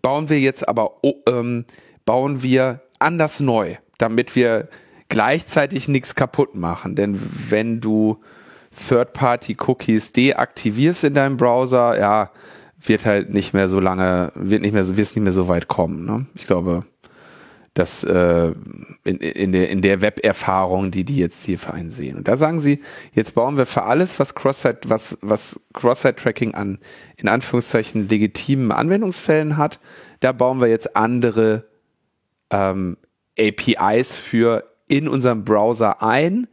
[0.01, 1.65] bauen wir jetzt aber, ähm,
[2.03, 4.69] bauen wir anders neu, damit wir
[5.09, 6.95] gleichzeitig nichts kaputt machen.
[6.95, 8.23] Denn wenn du
[8.87, 12.31] Third-Party-Cookies deaktivierst in deinem Browser, ja,
[12.79, 16.05] wird halt nicht mehr so lange, wird nicht mehr, wirst nicht mehr so weit kommen.
[16.05, 16.25] Ne?
[16.33, 16.85] Ich glaube,
[17.73, 18.53] das äh,
[19.03, 21.57] in, in der, in der Web-Erfahrung, die die jetzt hier
[21.89, 22.17] sehen.
[22.17, 22.81] Und da sagen sie,
[23.13, 26.77] jetzt bauen wir für alles, was Cross-Site, was, was Cross-Site-Tracking an,
[27.17, 29.79] in Anführungszeichen, legitimen Anwendungsfällen hat,
[30.19, 31.65] da bauen wir jetzt andere
[32.51, 32.97] ähm,
[33.39, 36.47] APIs für in unserem Browser ein,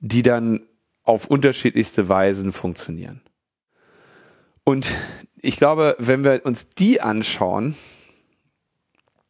[0.00, 0.60] die dann
[1.02, 3.22] auf unterschiedlichste Weisen funktionieren.
[4.64, 4.94] Und
[5.40, 7.74] ich glaube, wenn wir uns die anschauen,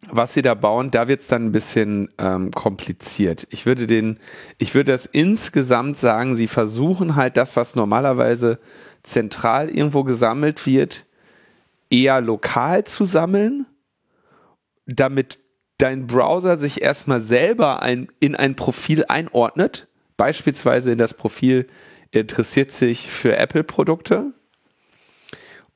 [0.06, 3.48] was sie da bauen, da wird es dann ein bisschen ähm, kompliziert.
[3.50, 4.20] Ich würde den,
[4.58, 8.60] ich würde das insgesamt sagen, sie versuchen halt das, was normalerweise
[9.02, 11.04] zentral irgendwo gesammelt wird,
[11.90, 13.66] eher lokal zu sammeln,
[14.86, 15.38] damit
[15.78, 21.66] dein Browser sich erstmal selber ein, in ein Profil einordnet, beispielsweise in das Profil
[22.10, 24.32] interessiert sich für Apple-Produkte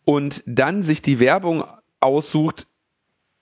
[0.05, 1.65] und dann sich die Werbung
[2.01, 2.67] aussucht,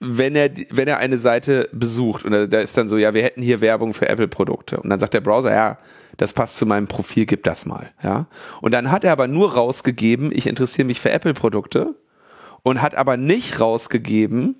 [0.03, 3.43] wenn er, wenn er eine Seite besucht und da ist dann so, ja, wir hätten
[3.43, 4.81] hier Werbung für Apple-Produkte.
[4.81, 5.77] Und dann sagt der Browser, ja,
[6.17, 7.91] das passt zu meinem Profil, gib das mal.
[8.03, 8.25] Ja.
[8.61, 11.93] Und dann hat er aber nur rausgegeben, ich interessiere mich für Apple-Produkte
[12.63, 14.59] und hat aber nicht rausgegeben,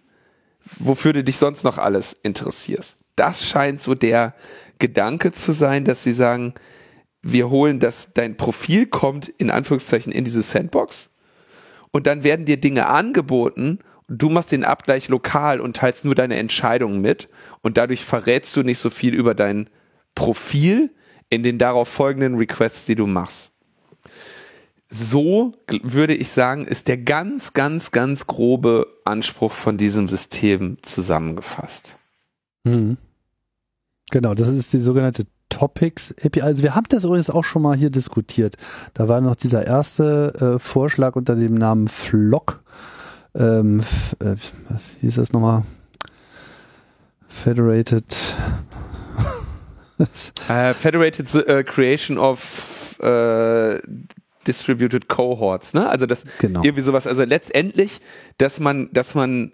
[0.63, 2.97] wofür du dich sonst noch alles interessierst.
[3.15, 4.35] Das scheint so der
[4.77, 6.53] Gedanke zu sein, dass sie sagen,
[7.23, 11.09] wir holen das, dein Profil kommt in Anführungszeichen in diese Sandbox
[11.91, 13.79] und dann werden dir Dinge angeboten
[14.11, 17.29] du machst den Abgleich lokal und teilst nur deine Entscheidungen mit
[17.61, 19.69] und dadurch verrätst du nicht so viel über dein
[20.15, 20.91] Profil
[21.29, 23.51] in den darauf folgenden Requests, die du machst.
[24.89, 25.53] So
[25.83, 31.95] würde ich sagen, ist der ganz, ganz, ganz grobe Anspruch von diesem System zusammengefasst.
[32.65, 32.97] Mhm.
[34.11, 36.41] Genau, das ist die sogenannte Topics API.
[36.41, 38.57] Also wir haben das übrigens auch schon mal hier diskutiert.
[38.93, 42.61] Da war noch dieser erste äh, Vorschlag unter dem Namen Flock
[43.35, 43.81] ähm,
[44.19, 44.35] äh,
[44.69, 45.63] was hieß das nochmal?
[47.27, 48.05] Federated.
[49.99, 50.05] uh,
[50.73, 53.79] Federated uh, Creation of uh,
[54.45, 55.87] Distributed Cohorts, ne?
[55.89, 56.63] Also das genau.
[56.63, 57.07] irgendwie sowas.
[57.07, 57.99] Also letztendlich,
[58.37, 59.53] dass man, dass man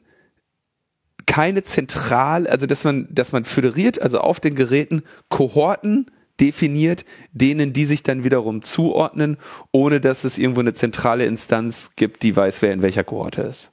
[1.26, 6.10] keine zentral, also dass man, dass man föderiert, also auf den Geräten Kohorten
[6.40, 9.38] definiert, denen die sich dann wiederum zuordnen,
[9.72, 13.72] ohne dass es irgendwo eine zentrale Instanz gibt, die weiß, wer in welcher Kohorte ist.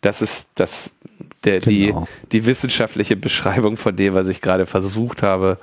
[0.00, 0.92] Das ist das,
[1.44, 2.06] der, genau.
[2.22, 5.58] die, die wissenschaftliche Beschreibung von dem, was ich gerade versucht habe,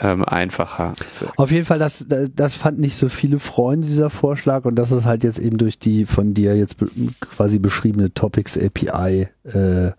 [0.00, 0.94] ähm, einfacher.
[1.36, 5.04] Auf jeden Fall, das, das fand nicht so viele Freunde, dieser Vorschlag, und das ist
[5.04, 6.76] halt jetzt eben durch die von dir jetzt
[7.20, 9.90] quasi beschriebene Topics API äh,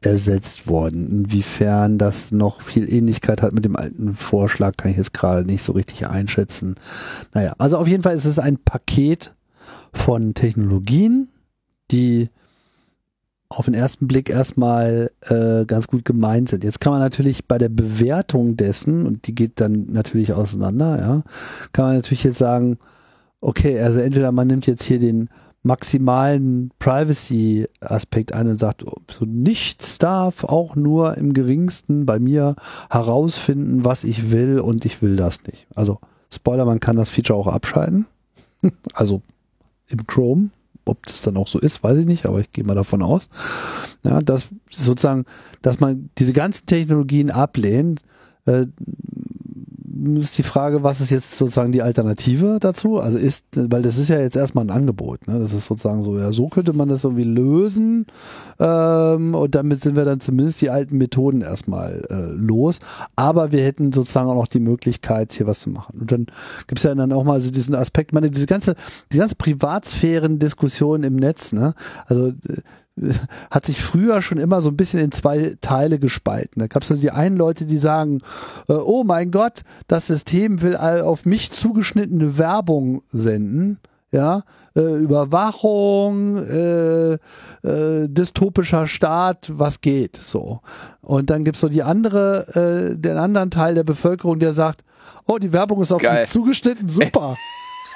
[0.00, 1.24] ersetzt worden.
[1.24, 5.62] Inwiefern das noch viel Ähnlichkeit hat mit dem alten Vorschlag, kann ich jetzt gerade nicht
[5.62, 6.76] so richtig einschätzen.
[7.34, 9.34] Naja, also auf jeden Fall ist es ein Paket
[9.92, 11.28] von Technologien,
[11.90, 12.30] die
[13.48, 16.64] auf den ersten Blick erstmal äh, ganz gut gemeint sind.
[16.64, 21.22] Jetzt kann man natürlich bei der Bewertung dessen, und die geht dann natürlich auseinander, ja,
[21.72, 22.78] kann man natürlich jetzt sagen,
[23.40, 25.30] okay, also entweder man nimmt jetzt hier den
[25.62, 32.54] maximalen Privacy-Aspekt ein und sagt, so nichts darf auch nur im geringsten bei mir
[32.90, 35.66] herausfinden, was ich will und ich will das nicht.
[35.74, 35.98] Also
[36.32, 38.06] Spoiler, man kann das Feature auch abschalten.
[38.92, 39.22] also
[39.88, 40.50] im Chrome
[40.88, 43.28] ob das dann auch so ist, weiß ich nicht, aber ich gehe mal davon aus.
[44.04, 45.24] Ja, dass sozusagen,
[45.62, 48.02] dass man diese ganzen Technologien ablehnt,
[48.46, 48.66] äh,
[50.20, 52.98] ist die Frage, was ist jetzt sozusagen die Alternative dazu?
[52.98, 55.38] Also ist, weil das ist ja jetzt erstmal ein Angebot, ne?
[55.38, 58.06] Das ist sozusagen so, ja, so könnte man das irgendwie lösen
[58.58, 62.78] ähm, und damit sind wir dann zumindest die alten Methoden erstmal äh, los.
[63.16, 66.00] Aber wir hätten sozusagen auch noch die Möglichkeit, hier was zu machen.
[66.00, 66.26] Und dann
[66.66, 68.74] gibt es ja dann auch mal so diesen Aspekt, meine, diese ganze,
[69.12, 71.74] die ganze Privatsphären-Diskussion im Netz, ne?
[72.06, 72.62] Also äh,
[73.50, 76.60] hat sich früher schon immer so ein bisschen in zwei Teile gespalten.
[76.60, 78.18] Da gab es die einen Leute, die sagen,
[78.68, 83.78] äh, oh mein Gott, das System will auf mich zugeschnittene Werbung senden.
[84.10, 84.42] Ja,
[84.74, 90.60] äh, Überwachung, äh, äh, dystopischer Staat, was geht so.
[91.02, 94.82] Und dann gibt's so die andere, äh, den anderen Teil der Bevölkerung, der sagt,
[95.26, 96.22] oh, die Werbung ist auf Geil.
[96.22, 97.36] mich zugeschnitten, super.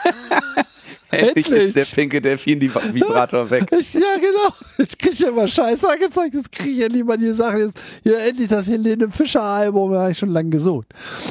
[1.12, 3.66] Endlich ist der pinke Delfin die Vibrator weg.
[3.70, 3.76] ja,
[4.16, 4.54] genau.
[4.78, 6.34] Jetzt krieg ich ja immer Scheiße angezeigt.
[6.34, 7.58] Jetzt kriege ich ja lieber die Sache.
[7.58, 10.86] Jetzt, ja, endlich das Helene Fischer Album, habe ich schon lange gesucht.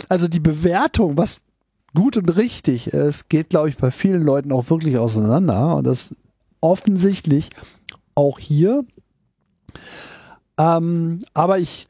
[0.08, 1.42] Also die Bewertung, was
[1.96, 5.76] gut und richtig ist, geht, glaube ich, bei vielen Leuten auch wirklich auseinander.
[5.76, 6.16] Und das
[6.62, 7.50] offensichtlich
[8.14, 8.84] auch hier.
[10.58, 11.88] Ähm, aber ich.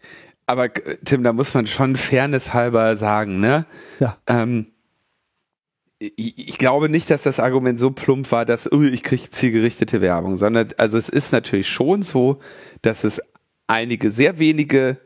[0.47, 3.65] Aber Tim, da muss man schon Fairness halber sagen, ne?
[3.99, 4.17] Ja.
[4.27, 4.70] Ähm,
[6.15, 10.37] ich glaube nicht, dass das Argument so plump war, dass uh, ich kriege zielgerichtete Werbung,
[10.37, 12.39] sondern also es ist natürlich schon so,
[12.81, 13.21] dass es
[13.67, 14.97] einige sehr wenige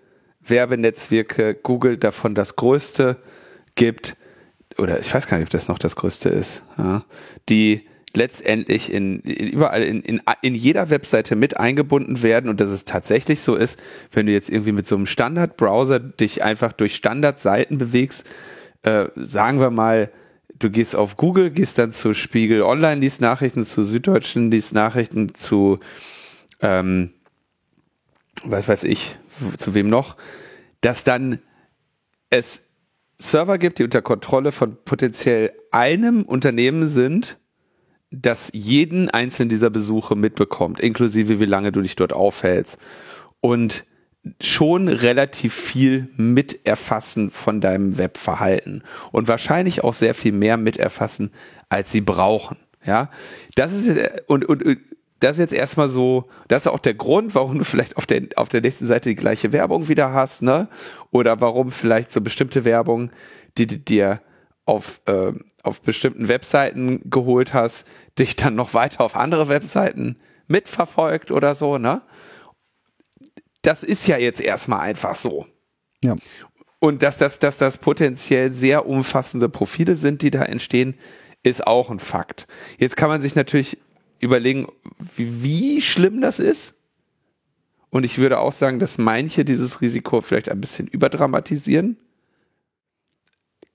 [0.41, 3.18] Werbenetzwerke, Google davon das größte
[3.76, 4.16] gibt,
[4.78, 7.04] oder ich weiß gar nicht, ob das noch das größte ist, ja,
[7.50, 12.50] die letztendlich in, in überall in, in, in jeder Webseite mit eingebunden werden.
[12.50, 13.78] Und dass es tatsächlich so ist,
[14.12, 18.26] wenn du jetzt irgendwie mit so einem Standardbrowser dich einfach durch Standardseiten bewegst,
[18.84, 20.10] äh, sagen wir mal,
[20.60, 25.34] du gehst auf Google, gehst dann zu Spiegel Online, liest Nachrichten, zu Süddeutschen, liest Nachrichten,
[25.34, 25.80] zu,
[26.62, 27.12] ähm,
[28.43, 29.18] was weiß ich,
[29.58, 30.16] zu wem noch,
[30.82, 31.39] dass dann
[32.30, 32.64] es
[33.18, 37.38] Server gibt, die unter Kontrolle von potenziell einem Unternehmen sind,
[38.12, 42.78] das jeden einzelnen dieser Besuche mitbekommt, inklusive wie lange du dich dort aufhältst.
[43.41, 43.86] Und
[44.41, 51.32] schon relativ viel miterfassen von deinem Webverhalten und wahrscheinlich auch sehr viel mehr miterfassen,
[51.69, 52.57] als sie brauchen.
[52.86, 53.09] Ja,
[53.55, 54.78] das ist und, und, und
[55.19, 58.23] das ist jetzt erstmal so, das ist auch der Grund, warum du vielleicht auf der,
[58.36, 60.67] auf der nächsten Seite die gleiche Werbung wieder hast, ne?
[61.11, 63.11] Oder warum vielleicht so bestimmte Werbung,
[63.57, 64.21] die du dir
[64.65, 65.32] auf, äh,
[65.63, 67.88] auf bestimmten Webseiten geholt hast,
[68.19, 70.17] dich dann noch weiter auf andere Webseiten
[70.47, 72.01] mitverfolgt oder so, ne?
[73.66, 75.45] Das ist ja jetzt erstmal einfach so.
[76.03, 76.16] Ja.
[76.80, 80.95] Und dass das, dass das potenziell sehr umfassende Profile sind, die da entstehen,
[81.43, 82.47] ist auch ein Fakt.
[82.78, 83.78] Jetzt kann man sich natürlich
[84.20, 84.68] überlegen,
[85.16, 86.76] wie, wie schlimm das ist.
[87.89, 91.97] Und ich würde auch sagen, dass manche dieses Risiko vielleicht ein bisschen überdramatisieren.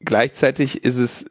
[0.00, 1.26] Gleichzeitig ist es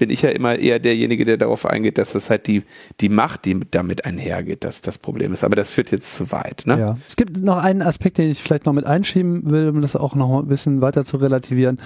[0.00, 2.62] bin ich ja immer eher derjenige, der darauf eingeht, dass das halt die,
[3.00, 5.44] die Macht, die damit einhergeht, dass das Problem ist.
[5.44, 6.62] Aber das führt jetzt zu weit.
[6.64, 6.80] Ne?
[6.80, 6.98] Ja.
[7.06, 10.14] Es gibt noch einen Aspekt, den ich vielleicht noch mit einschieben will, um das auch
[10.14, 11.78] noch ein bisschen weiter zu relativieren.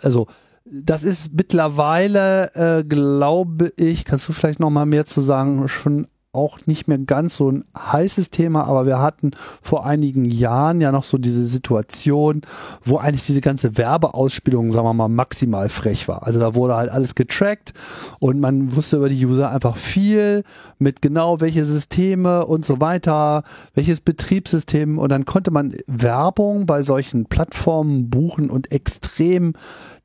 [0.00, 0.26] Also
[0.64, 6.06] das ist mittlerweile, äh, glaube ich, kannst du vielleicht noch mal mehr zu sagen, schon
[6.32, 10.92] auch nicht mehr ganz so ein heißes Thema, aber wir hatten vor einigen Jahren ja
[10.92, 12.42] noch so diese Situation,
[12.84, 16.24] wo eigentlich diese ganze Werbeausspielung, sagen wir mal, maximal frech war.
[16.24, 17.72] Also da wurde halt alles getrackt
[18.20, 20.44] und man wusste über die User einfach viel
[20.78, 23.42] mit genau welche Systeme und so weiter,
[23.74, 29.54] welches Betriebssystem und dann konnte man Werbung bei solchen Plattformen buchen und extrem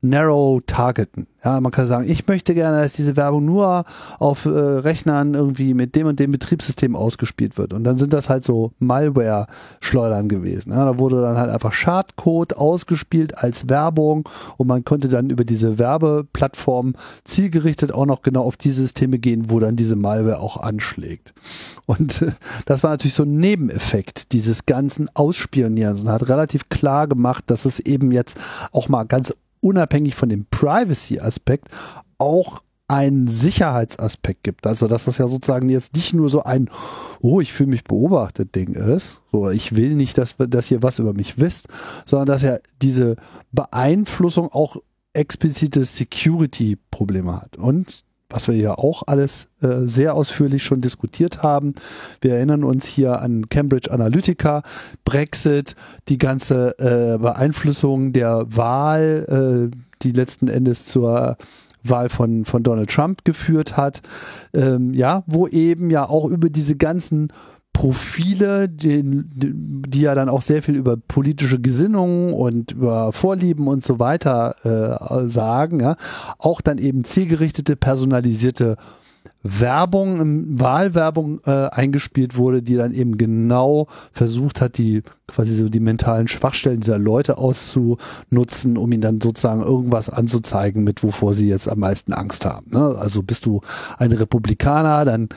[0.08, 1.26] narrow targeten.
[1.46, 3.84] Ja, man kann sagen, ich möchte gerne, dass diese Werbung nur
[4.18, 7.72] auf äh, Rechnern irgendwie mit dem und dem Betriebssystem ausgespielt wird.
[7.72, 10.72] Und dann sind das halt so Malware-Schleudern gewesen.
[10.72, 15.44] Ja, da wurde dann halt einfach Schadcode ausgespielt als Werbung und man konnte dann über
[15.44, 20.56] diese Werbeplattform zielgerichtet auch noch genau auf die Systeme gehen, wo dann diese Malware auch
[20.56, 21.32] anschlägt.
[21.86, 22.32] Und äh,
[22.64, 27.66] das war natürlich so ein Nebeneffekt dieses ganzen Ausspionierens und hat relativ klar gemacht, dass
[27.66, 28.36] es eben jetzt
[28.72, 29.32] auch mal ganz
[29.66, 31.68] unabhängig von dem Privacy-Aspekt
[32.18, 34.66] auch einen Sicherheitsaspekt gibt.
[34.66, 36.70] Also, dass das ja sozusagen jetzt nicht nur so ein,
[37.20, 41.00] oh, ich fühle mich beobachtet Ding ist, so, ich will nicht, dass, dass ihr was
[41.00, 41.68] über mich wisst,
[42.06, 43.16] sondern dass ja diese
[43.50, 44.76] Beeinflussung auch
[45.14, 47.56] explizite Security-Probleme hat.
[47.56, 51.74] Und was wir ja auch alles äh, sehr ausführlich schon diskutiert haben.
[52.20, 54.62] Wir erinnern uns hier an Cambridge Analytica,
[55.04, 55.76] Brexit,
[56.08, 61.36] die ganze äh, Beeinflussung der Wahl, äh, die letzten Endes zur
[61.82, 64.02] Wahl von, von Donald Trump geführt hat,
[64.54, 67.32] ähm, ja, wo eben ja auch über diese ganzen
[67.76, 73.84] Profile, die, die ja dann auch sehr viel über politische Gesinnungen und über Vorlieben und
[73.84, 75.96] so weiter äh, sagen, ja,
[76.38, 78.78] auch dann eben zielgerichtete, personalisierte
[79.42, 85.78] Werbung, Wahlwerbung äh, eingespielt wurde, die dann eben genau versucht hat, die quasi so die
[85.78, 91.68] mentalen Schwachstellen dieser Leute auszunutzen, um ihnen dann sozusagen irgendwas anzuzeigen, mit wovor sie jetzt
[91.68, 92.70] am meisten Angst haben.
[92.70, 92.96] Ne?
[92.98, 93.60] Also bist du
[93.98, 95.28] ein Republikaner, dann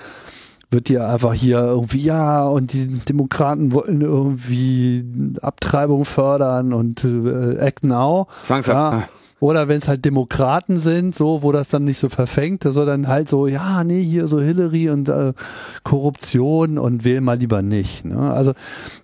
[0.72, 5.04] wird dir einfach hier irgendwie, ja, und die Demokraten wollen irgendwie
[5.42, 8.28] Abtreibung fördern und äh, Act Now.
[8.44, 8.94] Zwangsab.
[8.94, 9.10] Ja.
[9.40, 12.86] Oder wenn es halt Demokraten sind, so, wo das dann nicht so verfängt, da soll
[12.86, 15.34] dann halt so, ja, nee, hier so Hillary und äh,
[15.84, 18.04] Korruption und wähl mal lieber nicht.
[18.04, 18.34] Ne?
[18.34, 18.52] Also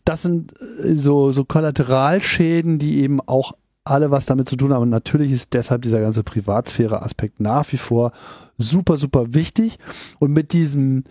[0.04, 3.54] das sind äh, so, so Kollateralschäden, die eben auch
[3.86, 4.82] alle was damit zu tun haben.
[4.84, 8.12] Und natürlich ist deshalb dieser ganze Privatsphäre-Aspekt nach wie vor
[8.58, 9.78] super, super wichtig.
[10.20, 11.06] Und mit diesem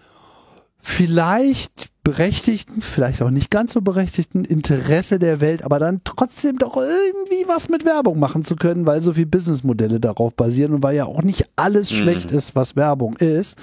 [0.86, 6.76] vielleicht berechtigten, vielleicht auch nicht ganz so berechtigten Interesse der Welt, aber dann trotzdem doch
[6.76, 10.94] irgendwie was mit Werbung machen zu können, weil so viele Businessmodelle darauf basieren und weil
[10.94, 11.96] ja auch nicht alles mhm.
[11.96, 13.56] schlecht ist, was Werbung ist,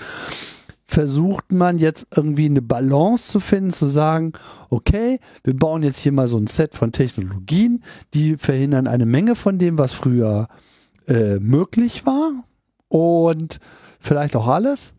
[0.88, 4.34] versucht man jetzt irgendwie eine Balance zu finden, zu sagen,
[4.72, 7.84] okay, wir bauen jetzt hier mal so ein Set von Technologien,
[8.15, 10.47] die verhindern eine Menge von dem, was früher
[11.07, 12.43] äh, möglich war
[12.88, 13.59] und
[13.99, 14.95] vielleicht auch alles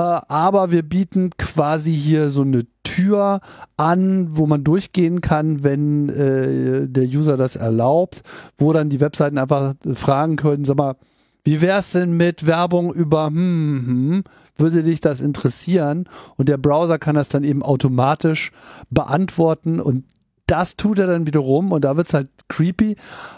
[0.00, 3.40] aber wir bieten quasi hier so eine Tür
[3.76, 8.22] an, wo man durchgehen kann, wenn äh, der User das erlaubt,
[8.58, 10.96] wo dann die Webseiten einfach fragen können, sag mal,
[11.44, 14.24] wie wär's denn mit Werbung über, hm, hm, hm,
[14.58, 16.08] würde dich das interessieren?
[16.36, 18.52] Und der Browser kann das dann eben automatisch
[18.90, 20.04] beantworten und
[20.46, 22.96] das tut er dann wiederum und da wird's halt creepy,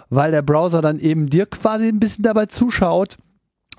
[0.08, 3.18] weil der Browser dann eben dir quasi ein bisschen dabei zuschaut,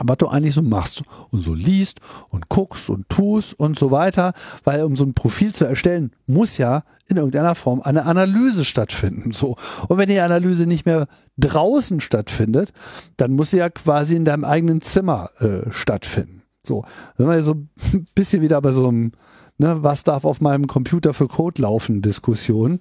[0.04, 1.99] was du eigentlich so machst und so liest
[2.30, 4.34] und guckst und tust und so weiter,
[4.64, 9.32] weil um so ein Profil zu erstellen, muss ja in irgendeiner Form eine Analyse stattfinden.
[9.32, 9.56] So.
[9.88, 12.72] Und wenn die Analyse nicht mehr draußen stattfindet,
[13.18, 16.43] dann muss sie ja quasi in deinem eigenen Zimmer äh, stattfinden.
[16.66, 16.86] So,
[17.18, 19.12] sind wir so ein bisschen wieder bei so einem,
[19.58, 22.80] ne, was darf auf meinem Computer für Code laufen, Diskussion.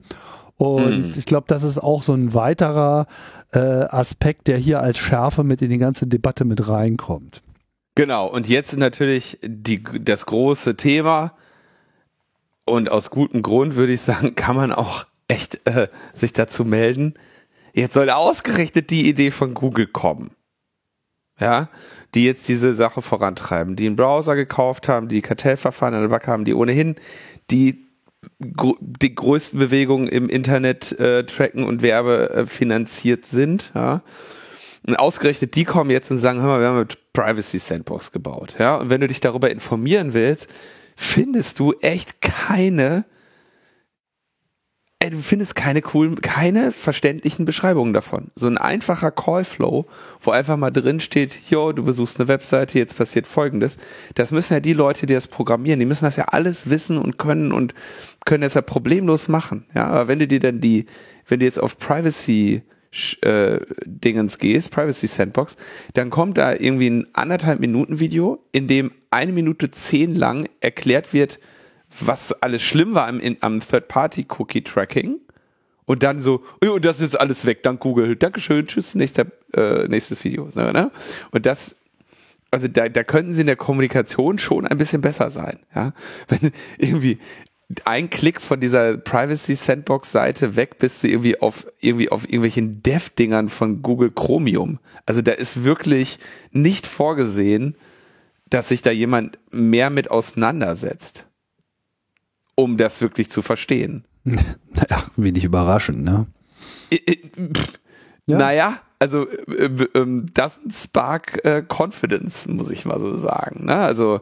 [0.57, 1.13] Und mhm.
[1.17, 3.07] ich glaube, das ist auch so ein weiterer
[3.53, 7.43] äh, Aspekt, der hier als Schärfe mit in die ganze Debatte mit reinkommt.
[7.95, 11.35] Genau, und jetzt natürlich die, das große Thema.
[12.65, 17.15] Und aus gutem Grund würde ich sagen, kann man auch echt äh, sich dazu melden.
[17.75, 20.31] Jetzt soll ausgerechnet die Idee von Google kommen.
[21.41, 21.71] Ja,
[22.15, 26.31] die jetzt diese Sache vorantreiben, die einen Browser gekauft haben, die Kartellverfahren an der Backe
[26.31, 26.97] haben, die ohnehin
[27.51, 27.89] die
[28.39, 33.73] die größten Bewegungen im Internet äh, tracken und werbefinanziert sind.
[33.75, 34.03] Ja.
[34.87, 38.55] Und ausgerechnet die kommen jetzt und sagen, hör mal, wir haben mit Privacy Sandbox gebaut.
[38.59, 38.77] Ja.
[38.77, 40.49] Und wenn du dich darüber informieren willst,
[40.97, 43.05] findest du echt keine
[45.03, 48.31] ey, du findest keine coolen, keine verständlichen Beschreibungen davon.
[48.37, 49.87] So ein einfacher Callflow,
[50.21, 53.79] wo einfach mal drin steht, jo, du besuchst eine Webseite, jetzt passiert folgendes.
[54.15, 57.19] Das müssen ja die Leute, die das programmieren, die müssen das ja alles wissen und
[57.19, 57.75] können und
[58.25, 59.67] können das ja problemlos machen.
[59.75, 60.87] Ja, aber wenn du dir dann die,
[61.27, 62.63] wenn du jetzt auf Privacy
[63.23, 65.57] äh, Dingens gehst, Privacy Sandbox,
[65.95, 71.13] dann kommt da irgendwie ein anderthalb Minuten Video, in dem eine Minute zehn lang erklärt
[71.13, 71.41] wird,
[72.01, 75.21] was alles schlimm war am, am Third-Party-Cookie-Tracking.
[75.85, 78.17] Und dann so, oh, das ist alles weg, dank Google.
[78.17, 80.49] Dankeschön, tschüss, nächster, äh, nächstes Video.
[80.55, 80.91] Ne?
[81.33, 81.75] Und das,
[82.51, 85.59] also da, da könnten sie in der Kommunikation schon ein bisschen besser sein.
[85.75, 85.93] Ja?
[86.29, 87.19] Wenn irgendwie
[87.85, 92.83] ein Klick von dieser Privacy Sandbox Seite weg bist du irgendwie auf irgendwie auf irgendwelchen
[92.83, 94.79] Dev Dingern von Google Chromium.
[95.07, 96.19] Also da ist wirklich
[96.51, 97.77] nicht vorgesehen,
[98.51, 101.25] dass sich da jemand mehr mit auseinandersetzt,
[102.55, 104.05] um das wirklich zu verstehen.
[104.25, 106.27] naja, wenig überraschend, ne?
[108.27, 108.39] Ja.
[108.39, 113.67] Naja, also äh, äh, das Spark äh, Confidence, muss ich mal so sagen.
[113.67, 113.77] Ne?
[113.77, 114.21] Also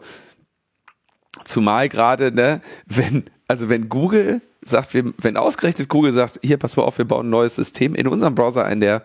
[1.44, 6.84] zumal gerade, ne, wenn, also wenn Google sagt, wenn ausgerechnet Google sagt, hier, pass mal
[6.84, 9.02] auf, wir bauen ein neues System in unserem Browser ein, der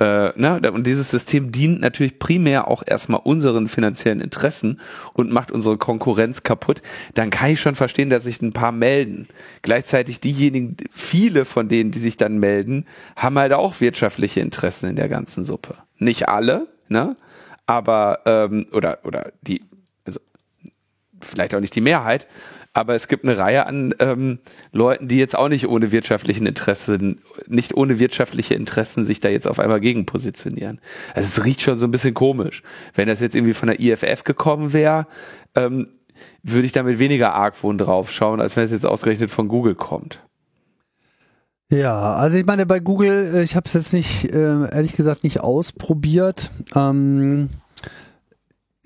[0.00, 4.80] äh, ne, und dieses System dient natürlich primär auch erstmal unseren finanziellen Interessen
[5.12, 6.82] und macht unsere Konkurrenz kaputt,
[7.14, 9.26] dann kann ich schon verstehen, dass sich ein paar melden.
[9.62, 12.86] Gleichzeitig diejenigen, viele von denen, die sich dann melden,
[13.16, 15.74] haben halt auch wirtschaftliche Interessen in der ganzen Suppe.
[15.98, 17.16] Nicht alle, ne?
[17.66, 19.62] Aber, ähm, oder, oder die,
[20.06, 20.20] also
[21.20, 22.26] vielleicht auch nicht die Mehrheit,
[22.78, 24.38] aber es gibt eine Reihe an ähm,
[24.70, 29.48] Leuten, die jetzt auch nicht ohne wirtschaftlichen Interessen, nicht ohne wirtschaftliche Interessen sich da jetzt
[29.48, 30.80] auf einmal gegen positionieren.
[31.12, 32.62] Also es riecht schon so ein bisschen komisch.
[32.94, 35.08] Wenn das jetzt irgendwie von der IFF gekommen wäre,
[35.56, 35.88] ähm,
[36.44, 40.20] würde ich damit weniger Argwohn drauf schauen, als wenn es jetzt ausgerechnet von Google kommt.
[41.70, 45.24] Ja, also ich meine, bei Google, äh, ich habe es jetzt nicht, äh, ehrlich gesagt,
[45.24, 46.52] nicht ausprobiert.
[46.76, 47.48] Ähm,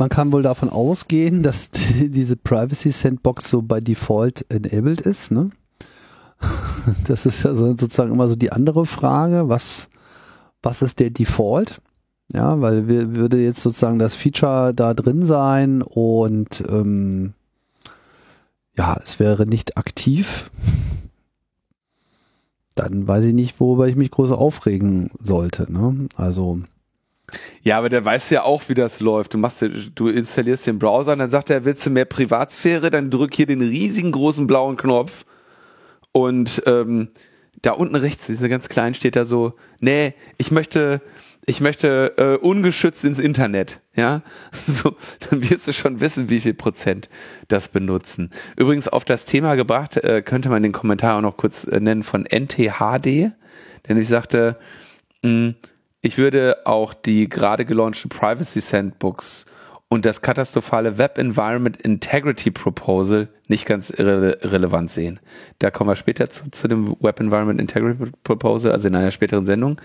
[0.03, 5.31] man kann wohl davon ausgehen, dass die, diese Privacy Sandbox so bei Default enabled ist.
[5.31, 5.51] Ne?
[7.07, 9.89] Das ist ja sozusagen immer so die andere Frage, was,
[10.61, 11.81] was ist der Default?
[12.33, 17.35] Ja, weil wir, würde jetzt sozusagen das Feature da drin sein und ähm,
[18.77, 20.51] ja, es wäre nicht aktiv.
[22.75, 25.73] Dann weiß ich nicht, worüber ich mich groß aufregen sollte.
[25.73, 26.09] Ne?
[26.17, 26.59] Also
[27.63, 29.35] ja, aber der weiß ja auch, wie das läuft.
[29.35, 29.65] Du machst,
[29.95, 32.91] du installierst den Browser und dann sagt er, willst du mehr Privatsphäre?
[32.91, 35.25] Dann drück hier den riesigen großen blauen Knopf
[36.13, 37.09] und ähm,
[37.63, 41.01] da unten rechts, diese ganz klein, steht da so, nee, ich möchte,
[41.47, 43.81] ich möchte äh, ungeschützt ins Internet.
[43.95, 44.23] Ja,
[44.53, 44.97] so,
[45.31, 47.09] dann wirst du schon wissen, wie viel Prozent
[47.49, 48.31] das benutzen.
[48.57, 52.03] Übrigens auf das Thema gebracht, äh, könnte man den Kommentar auch noch kurz äh, nennen
[52.03, 53.33] von NTHD,
[53.89, 54.59] denn ich sagte,
[55.23, 55.55] mh, mm,
[56.03, 59.47] ich würde auch die gerade gelaunchte Privacy Sandbox
[59.89, 65.21] und das katastrophale Web Environment Integrity Proposal nicht ganz irre relevant sehen.
[65.61, 69.47] Da kommen wir später zu, zu dem Web Environment Integrity Proposal, also in einer späteren
[69.47, 69.81] Sendung.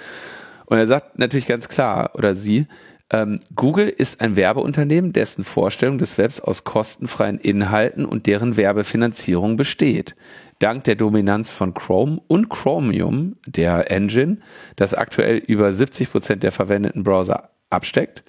[0.65, 2.65] Und er sagt natürlich ganz klar, oder sie,
[3.11, 9.55] ähm, Google ist ein Werbeunternehmen, dessen Vorstellung des Webs aus kostenfreien Inhalten und deren Werbefinanzierung
[9.55, 10.15] besteht
[10.59, 14.37] dank der Dominanz von Chrome und Chromium, der Engine,
[14.75, 18.23] das aktuell über 70 Prozent der verwendeten Browser absteckt,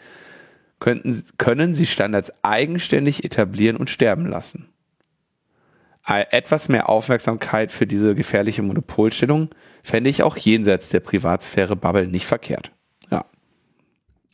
[0.81, 4.69] könnten, können sie Standards eigenständig etablieren und sterben lassen.
[6.05, 9.51] Etwas mehr Aufmerksamkeit für diese gefährliche Monopolstellung
[9.83, 12.73] fände ich auch jenseits der Privatsphäre-Bubble nicht verkehrt.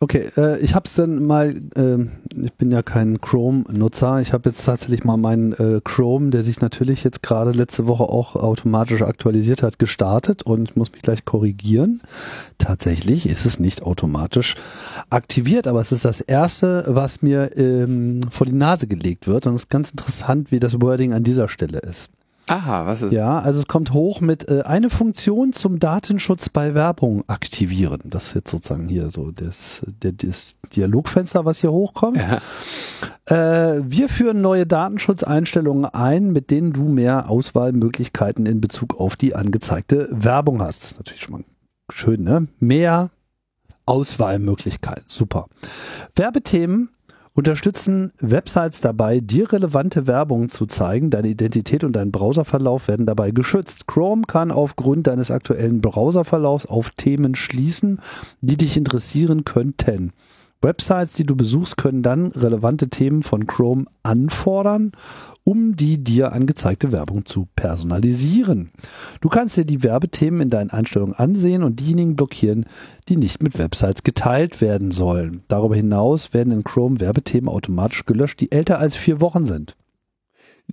[0.01, 1.99] Okay, äh, ich habe es dann mal, äh,
[2.45, 6.61] ich bin ja kein Chrome-Nutzer, ich habe jetzt tatsächlich mal meinen äh, Chrome, der sich
[6.61, 11.24] natürlich jetzt gerade letzte Woche auch automatisch aktualisiert hat, gestartet und ich muss mich gleich
[11.24, 12.03] korrigieren.
[12.59, 14.57] Tatsächlich ist es nicht automatisch
[15.11, 19.55] aktiviert, aber es ist das erste, was mir ähm, vor die Nase gelegt wird und
[19.55, 22.11] es ist ganz interessant, wie das Wording an dieser Stelle ist.
[22.47, 23.12] Aha, was ist?
[23.12, 28.01] Ja, also es kommt hoch mit äh, eine Funktion zum Datenschutz bei Werbung aktivieren.
[28.05, 32.18] Das ist jetzt sozusagen hier so das, das Dialogfenster, was hier hochkommt.
[32.18, 32.40] Ja.
[33.26, 39.34] Äh, wir führen neue Datenschutzeinstellungen ein, mit denen du mehr Auswahlmöglichkeiten in Bezug auf die
[39.34, 40.84] angezeigte Werbung hast.
[40.84, 41.45] Das ist natürlich schon mal
[41.90, 42.49] schön, ne?
[42.61, 43.11] Mehr
[43.86, 45.05] Auswahlmöglichkeiten.
[45.07, 45.47] Super.
[46.16, 46.90] Werbethemen
[47.35, 51.11] unterstützen Websites dabei, dir relevante Werbung zu zeigen.
[51.11, 53.87] Deine Identität und dein Browserverlauf werden dabei geschützt.
[53.87, 58.01] Chrome kann aufgrund deines aktuellen Browserverlaufs auf Themen schließen,
[58.41, 60.12] die dich interessieren könnten.
[60.64, 64.90] Websites, die du besuchst, können dann relevante Themen von Chrome anfordern,
[65.44, 68.70] um die dir angezeigte Werbung zu personalisieren.
[69.20, 72.66] Du kannst dir die Werbethemen in deinen Einstellungen ansehen und diejenigen blockieren,
[73.08, 75.42] die nicht mit Websites geteilt werden sollen.
[75.48, 79.76] Darüber hinaus werden in Chrome Werbethemen automatisch gelöscht, die älter als vier Wochen sind.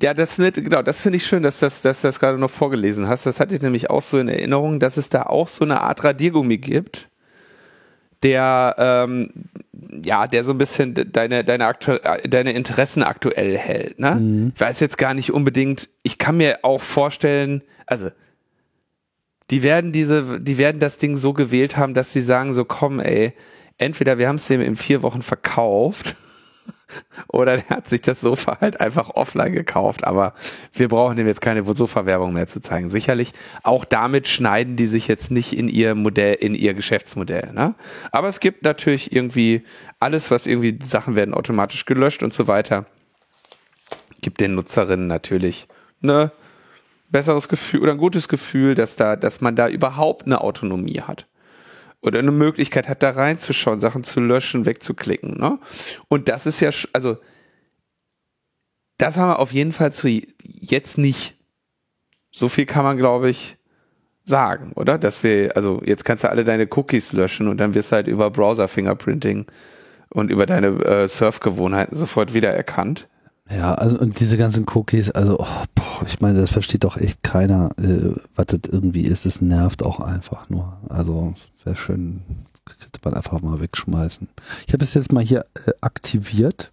[0.02, 2.50] Ja, das wird, genau, das finde ich schön, dass, das, dass du das gerade noch
[2.50, 3.26] vorgelesen hast.
[3.26, 6.04] Das hatte ich nämlich auch so in Erinnerung, dass es da auch so eine Art
[6.04, 7.10] Radiergummi gibt,
[8.24, 9.32] der ähm,
[10.04, 11.98] ja, der so ein bisschen deine deine aktu
[12.28, 14.00] deine Interessen aktuell hält.
[14.00, 14.16] Ne?
[14.16, 14.52] Mhm.
[14.56, 15.90] Ich weiß jetzt gar nicht unbedingt.
[16.04, 18.10] Ich kann mir auch vorstellen, also
[19.50, 23.02] die werden diese, die werden das Ding so gewählt haben, dass sie sagen so, komm,
[23.02, 23.34] ey,
[23.78, 26.16] entweder wir haben es dem in vier Wochen verkauft
[27.28, 30.04] Oder der hat sich das Sofa halt einfach offline gekauft.
[30.04, 30.34] Aber
[30.74, 32.90] wir brauchen dem jetzt keine Sofa-Werbung mehr zu zeigen.
[32.90, 33.34] Sicherlich,
[33.64, 37.52] auch damit schneiden die sich jetzt nicht in ihr Modell, in ihr Geschäftsmodell.
[37.54, 37.76] Ne?
[38.12, 39.64] Aber es gibt natürlich irgendwie
[40.00, 42.86] alles, was irgendwie Sachen werden automatisch gelöscht und so weiter.
[44.22, 45.68] Gibt den Nutzerinnen natürlich
[46.02, 46.32] ne
[47.10, 51.28] besseres Gefühl oder ein gutes Gefühl, dass da, dass man da überhaupt eine Autonomie hat
[52.02, 55.38] oder eine Möglichkeit hat, da reinzuschauen, Sachen zu löschen, wegzuklicken.
[55.40, 55.60] Ne?
[56.08, 57.18] Und das ist ja, also
[58.98, 60.08] das haben wir auf jeden Fall zu
[60.44, 61.36] jetzt nicht.
[62.32, 63.58] So viel kann man, glaube ich,
[64.24, 64.98] sagen, oder?
[64.98, 68.08] Dass wir, also jetzt kannst du alle deine Cookies löschen und dann wirst du halt
[68.08, 69.46] über Browser-Fingerprinting
[70.10, 73.08] und über deine äh, Surfgewohnheiten sofort wiedererkannt.
[73.50, 77.22] Ja, also und diese ganzen Cookies, also oh, boah, ich meine, das versteht doch echt
[77.24, 79.26] keiner, äh, was das irgendwie ist.
[79.26, 80.78] Es nervt auch einfach nur.
[80.88, 81.34] Also
[81.66, 82.22] wäre schön,
[82.66, 84.28] könnte man einfach mal wegschmeißen.
[84.68, 86.72] Ich habe es jetzt mal hier äh, aktiviert.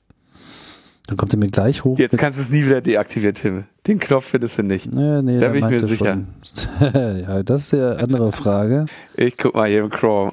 [1.06, 1.98] Dann kommt er mir gleich hoch.
[1.98, 3.64] Jetzt kannst du es nie wieder deaktivieren, Tim.
[3.86, 4.94] Den Knopf findest du nicht.
[4.94, 6.18] Nee, nee, da bin ich mir sicher.
[6.94, 8.84] ja, das ist die andere Frage.
[9.16, 10.32] Ich guck mal hier im Chrome.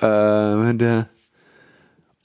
[0.00, 1.08] Äh, der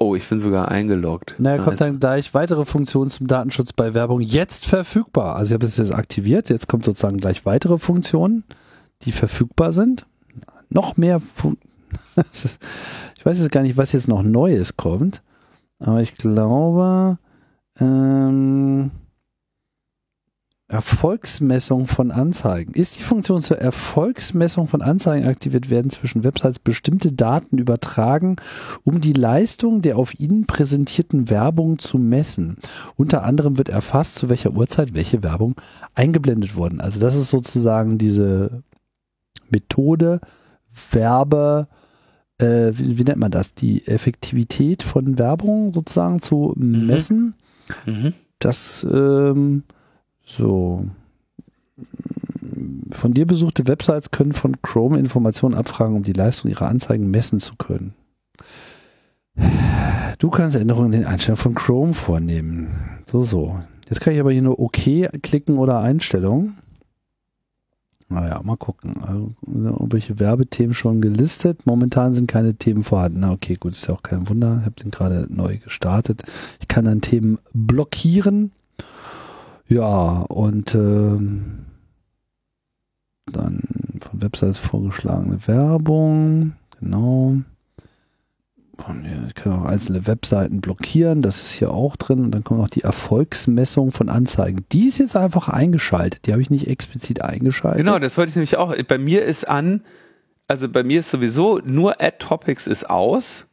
[0.02, 1.36] Oh, ich bin sogar eingeloggt.
[1.40, 5.36] Naja, kommt dann gleich weitere Funktionen zum Datenschutz bei Werbung jetzt verfügbar.
[5.36, 8.46] Also ich habe es jetzt aktiviert, jetzt kommt sozusagen gleich weitere Funktionen,
[9.02, 10.06] die verfügbar sind.
[10.70, 11.58] Noch mehr Fun
[13.20, 15.24] Ich weiß jetzt gar nicht, was jetzt noch Neues kommt,
[15.78, 17.18] aber ich glaube,
[17.78, 18.92] ähm,
[20.70, 22.74] Erfolgsmessung von Anzeigen.
[22.76, 28.36] Ist die Funktion zur Erfolgsmessung von Anzeigen aktiviert werden zwischen Websites bestimmte Daten übertragen,
[28.84, 32.58] um die Leistung der auf ihnen präsentierten Werbung zu messen.
[32.96, 35.56] Unter anderem wird erfasst, zu welcher Uhrzeit welche Werbung
[35.96, 36.82] eingeblendet worden.
[36.82, 38.62] Also das ist sozusagen diese
[39.50, 40.22] Methode,
[40.92, 41.68] Werbe,
[42.40, 43.54] äh, wie, wie, nennt man das?
[43.54, 46.88] Die Effektivität von Werbung sozusagen zu mhm.
[46.88, 47.36] messen.
[47.86, 48.14] Mhm.
[48.40, 49.64] Das ähm,
[50.26, 50.86] so.
[52.92, 57.40] Von dir besuchte Websites können von Chrome Informationen abfragen, um die Leistung ihrer Anzeigen messen
[57.40, 57.94] zu können.
[60.18, 62.70] Du kannst Änderungen in den Einstellungen von Chrome vornehmen.
[63.06, 63.60] So, so.
[63.88, 66.58] Jetzt kann ich aber hier nur OK klicken oder Einstellungen.
[68.10, 69.04] Naja, mal gucken.
[69.04, 71.68] Also, welche Werbethemen schon gelistet?
[71.68, 73.20] Momentan sind keine Themen vorhanden.
[73.20, 74.58] Na, okay, gut, ist ja auch kein Wunder.
[74.60, 76.24] Ich habe den gerade neu gestartet.
[76.60, 78.52] Ich kann dann Themen blockieren.
[79.68, 81.66] Ja, und ähm,
[83.28, 83.62] dann
[84.02, 87.38] von Websites vorgeschlagene Werbung, genau.
[89.28, 92.20] Ich kann auch einzelne Webseiten blockieren, das ist hier auch drin.
[92.20, 94.66] Und dann kommt noch die Erfolgsmessung von Anzeigen.
[94.72, 96.26] Die ist jetzt einfach eingeschaltet.
[96.26, 97.80] Die habe ich nicht explizit eingeschaltet.
[97.80, 98.76] Genau, das wollte ich nämlich auch.
[98.88, 99.82] Bei mir ist an,
[100.48, 103.46] also bei mir ist sowieso nur Ad Topics ist aus,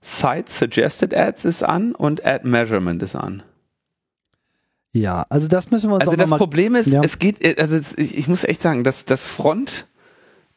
[0.00, 3.42] Site Suggested Ads ist an und Ad Measurement ist an.
[4.92, 7.02] Ja, also das müssen wir uns Also das Problem ist, ja.
[7.02, 9.86] es geht, also ich, ich, muss echt sagen, dass das Front,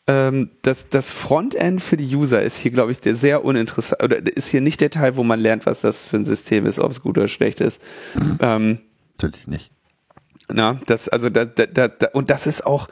[0.07, 4.49] das, das Frontend für die User ist hier, glaube ich, der sehr uninteressant, oder ist
[4.49, 7.01] hier nicht der Teil, wo man lernt, was das für ein System ist, ob es
[7.01, 7.81] gut oder schlecht ist.
[8.39, 8.79] Ähm,
[9.21, 9.71] Natürlich nicht.
[10.51, 12.87] Na, das, also da, da, da, und das ist auch,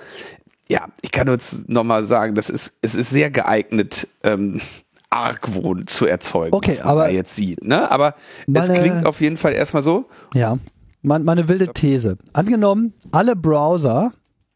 [0.69, 4.61] ja, ich kann uns nochmal sagen, das ist, es ist sehr geeignet, ähm,
[5.09, 7.63] Argwohn zu erzeugen, okay, was man aber jetzt sieht.
[7.63, 7.89] Ne?
[7.89, 10.07] Aber meine, es klingt auf jeden Fall erstmal so.
[10.35, 10.59] Ja
[11.01, 12.17] meine wilde These.
[12.33, 14.11] Angenommen, alle Browser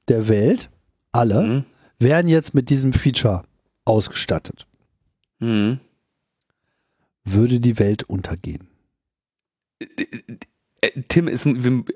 [0.08, 0.70] der Welt,
[1.12, 1.66] alle, mhm.
[2.04, 3.44] Wären jetzt mit diesem Feature
[3.86, 4.68] ausgestattet.
[5.40, 5.80] Mhm.
[7.24, 8.68] Würde die Welt untergehen?
[10.84, 11.48] Äh, äh, äh, Tim ist,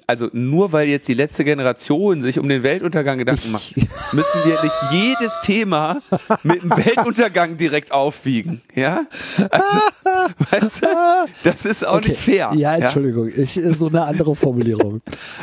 [0.08, 3.76] also nur weil jetzt die letzte Generation sich um den Weltuntergang Gedanken macht,
[4.14, 6.00] müssen wir nicht jedes Thema
[6.44, 9.06] mit dem Weltuntergang direkt aufwiegen, ja?
[9.50, 10.88] Also, weißt du,
[11.44, 12.10] das ist auch okay.
[12.10, 12.52] nicht fair.
[12.56, 13.38] Ja, Entschuldigung, ja?
[13.38, 15.02] Ich, so eine andere Formulierung.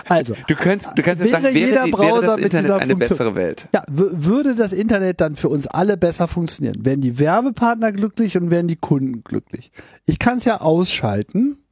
[0.09, 2.99] Also, du kannst, du kannst jetzt sagen, wäre, jeder Browser wäre das Internet eine Funktion,
[2.99, 3.69] bessere Welt?
[3.75, 6.85] Ja, würde das Internet dann für uns alle besser funktionieren?
[6.85, 9.71] Wären die Werbepartner glücklich und wären die Kunden glücklich?
[10.07, 11.64] Ich kann es ja ausschalten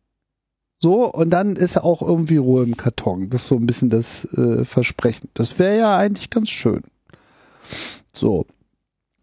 [0.82, 3.30] so, und dann ist auch irgendwie Ruhe im Karton.
[3.30, 5.28] Das ist so ein bisschen das äh, Versprechen.
[5.32, 6.82] Das wäre ja eigentlich ganz schön.
[8.12, 8.46] So.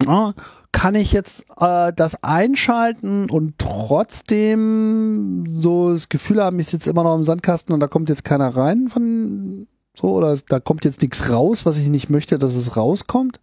[0.06, 0.34] Ja,
[0.72, 7.04] kann ich jetzt äh, das einschalten und trotzdem so das Gefühl haben, ich sitze immer
[7.04, 11.02] noch im Sandkasten und da kommt jetzt keiner rein von so oder da kommt jetzt
[11.02, 13.42] nichts raus, was ich nicht möchte, dass es rauskommt?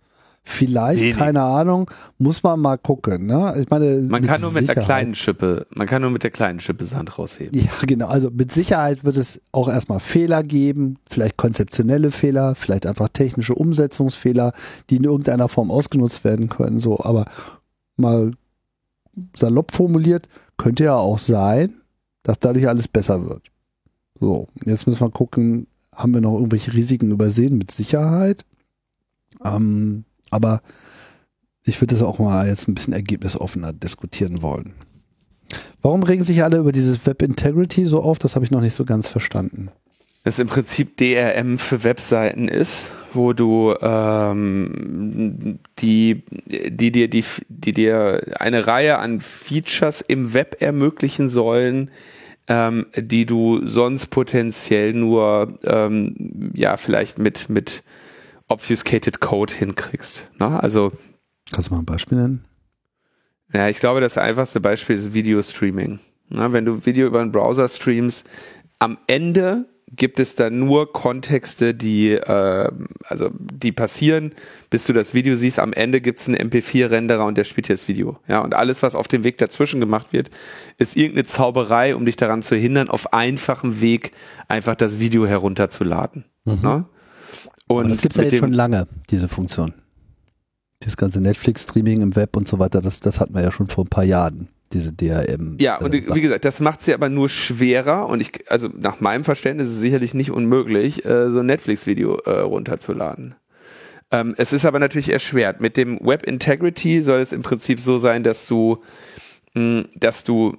[0.48, 1.44] Vielleicht, nee, keine nee.
[1.44, 3.26] Ahnung, muss man mal gucken.
[3.26, 3.56] Ne?
[3.60, 6.60] Ich meine, man kann nur mit der kleinen Schippe, man kann nur mit der kleinen
[6.60, 7.58] Schippe Sand rausheben.
[7.58, 8.06] Ja, genau.
[8.06, 13.56] Also mit Sicherheit wird es auch erstmal Fehler geben, vielleicht konzeptionelle Fehler, vielleicht einfach technische
[13.56, 14.52] Umsetzungsfehler,
[14.88, 16.78] die in irgendeiner Form ausgenutzt werden können.
[16.78, 17.24] So, aber
[17.96, 18.30] mal
[19.34, 20.28] salopp formuliert,
[20.58, 21.74] könnte ja auch sein,
[22.22, 23.48] dass dadurch alles besser wird.
[24.20, 28.44] So, jetzt müssen wir gucken, haben wir noch irgendwelche Risiken übersehen mit Sicherheit?
[29.44, 30.04] Ähm,
[30.36, 30.60] aber
[31.64, 34.74] ich würde das auch mal jetzt ein bisschen ergebnisoffener diskutieren wollen.
[35.82, 38.18] Warum regen sich alle über dieses Web Integrity so auf?
[38.18, 39.70] Das habe ich noch nicht so ganz verstanden.
[40.24, 47.72] Das im Prinzip DRM für Webseiten ist, wo du ähm, die, die dir die, die
[47.72, 51.92] dir eine Reihe an Features im Web ermöglichen sollen,
[52.48, 57.84] ähm, die du sonst potenziell nur ähm, ja vielleicht mit mit
[58.48, 60.30] obfuscated Code hinkriegst.
[60.38, 60.62] Ne?
[60.62, 60.92] Also
[61.52, 62.44] kannst du mal ein Beispiel nennen?
[63.52, 66.00] Ja, ich glaube, das einfachste Beispiel ist Video-Streaming.
[66.28, 66.52] Ne?
[66.52, 68.28] Wenn du Video über einen Browser streamst,
[68.78, 72.70] am Ende gibt es da nur Kontexte, die, äh,
[73.04, 74.32] also die passieren,
[74.68, 75.60] bis du das Video siehst.
[75.60, 78.18] Am Ende gibt es einen MP4-Renderer und der spielt dir das Video.
[78.26, 80.30] Ja, und alles, was auf dem Weg dazwischen gemacht wird,
[80.78, 84.10] ist irgendeine Zauberei, um dich daran zu hindern, auf einfachem Weg
[84.48, 86.24] einfach das Video herunterzuladen.
[86.44, 86.58] Mhm.
[86.62, 86.84] Ne?
[87.68, 89.74] Und Aber das gibt es ja jetzt schon lange, diese Funktion.
[90.80, 93.84] Das ganze Netflix-Streaming im Web und so weiter, das, das hatten wir ja schon vor
[93.84, 95.56] ein paar Jahren diese DRM.
[95.60, 99.00] Ja, und äh, wie gesagt, das macht sie aber nur schwerer und ich, also nach
[99.00, 103.36] meinem Verständnis ist es sicherlich nicht unmöglich, äh, so ein Netflix-Video äh, runterzuladen.
[104.10, 105.60] Ähm, es ist aber natürlich erschwert.
[105.60, 108.82] Mit dem Web Integrity soll es im Prinzip so sein, dass du,
[109.54, 110.56] mh, dass du,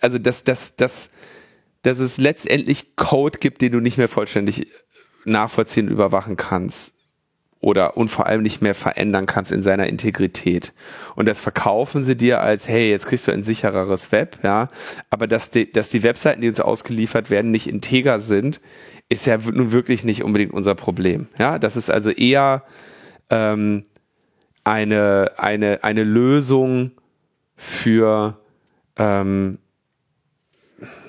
[0.00, 1.10] also dass, dass, dass,
[1.82, 4.68] dass es letztendlich Code gibt, den du nicht mehr vollständig
[5.24, 6.94] nachvollziehen überwachen kannst
[7.64, 10.74] oder und vor allem nicht mehr verändern kannst in seiner Integrität.
[11.16, 14.68] Und das verkaufen sie dir als, hey, jetzt kriegst du ein sichereres Web, ja.
[15.08, 18.60] Aber dass die, dass die Webseiten, die uns ausgeliefert werden, nicht integer sind,
[19.08, 21.28] ist ja nun wirklich nicht unbedingt unser Problem.
[21.38, 22.64] Ja, das ist also eher
[23.30, 23.84] ähm,
[24.62, 26.92] eine, eine, eine Lösung
[27.56, 28.38] für
[28.98, 29.58] ähm,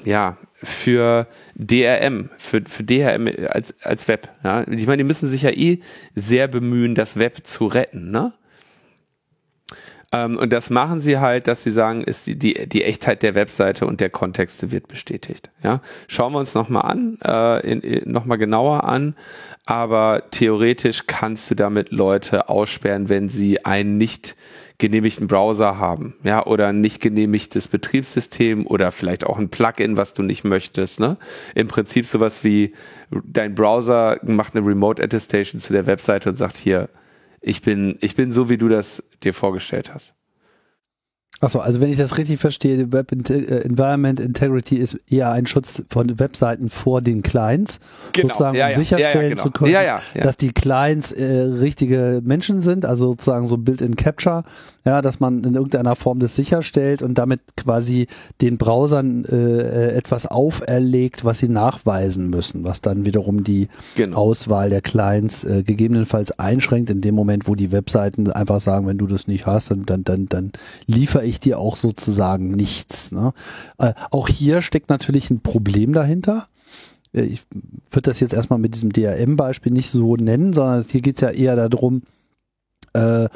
[0.05, 4.29] ja, für DRM, für, für DRM als, als Web.
[4.43, 4.65] Ja?
[4.67, 5.79] Ich meine, die müssen sich ja eh
[6.13, 8.11] sehr bemühen, das Web zu retten.
[8.11, 8.33] Ne?
[10.11, 13.35] Ähm, und das machen sie halt, dass sie sagen, ist die, die, die Echtheit der
[13.35, 15.49] Webseite und der Kontexte wird bestätigt.
[15.63, 15.81] Ja?
[16.07, 19.15] Schauen wir uns nochmal an, äh, in, in, nochmal genauer an.
[19.65, 24.35] Aber theoretisch kannst du damit Leute aussperren, wenn sie einen nicht
[24.77, 30.13] genehmigten Browser haben, ja, oder ein nicht genehmigtes Betriebssystem oder vielleicht auch ein Plugin, was
[30.13, 31.17] du nicht möchtest, ne?
[31.53, 32.73] Im Prinzip sowas wie
[33.09, 36.89] dein Browser macht eine Remote Attestation zu der Webseite und sagt hier,
[37.41, 40.13] ich bin, ich bin so, wie du das dir vorgestellt hast.
[41.41, 45.83] Achso, also wenn ich das richtig verstehe, Web äh, Environment Integrity ist eher ein Schutz
[45.89, 47.79] von Webseiten vor den Clients,
[48.13, 48.29] genau.
[48.29, 48.77] sozusagen ja, um ja.
[48.77, 49.43] sicherstellen ja, genau.
[49.43, 49.75] zu können,
[50.15, 54.43] dass die Clients äh, richtige Menschen sind, also sozusagen so Built-in Capture,
[54.85, 58.05] ja, dass man in irgendeiner Form das sicherstellt und damit quasi
[58.41, 64.17] den Browsern äh, etwas auferlegt, was sie nachweisen müssen, was dann wiederum die genau.
[64.17, 68.99] Auswahl der Clients äh, gegebenenfalls einschränkt in dem Moment, wo die Webseiten einfach sagen, wenn
[68.99, 70.51] du das nicht hast, dann dann dann, dann
[70.85, 73.11] liefere ich dir auch sozusagen nichts.
[73.11, 73.33] Ne?
[73.79, 76.47] Äh, auch hier steckt natürlich ein Problem dahinter.
[77.11, 77.41] Äh, ich
[77.89, 81.29] würde das jetzt erstmal mit diesem DRM-Beispiel nicht so nennen, sondern hier geht es ja
[81.29, 82.03] eher darum,
[82.93, 83.29] äh,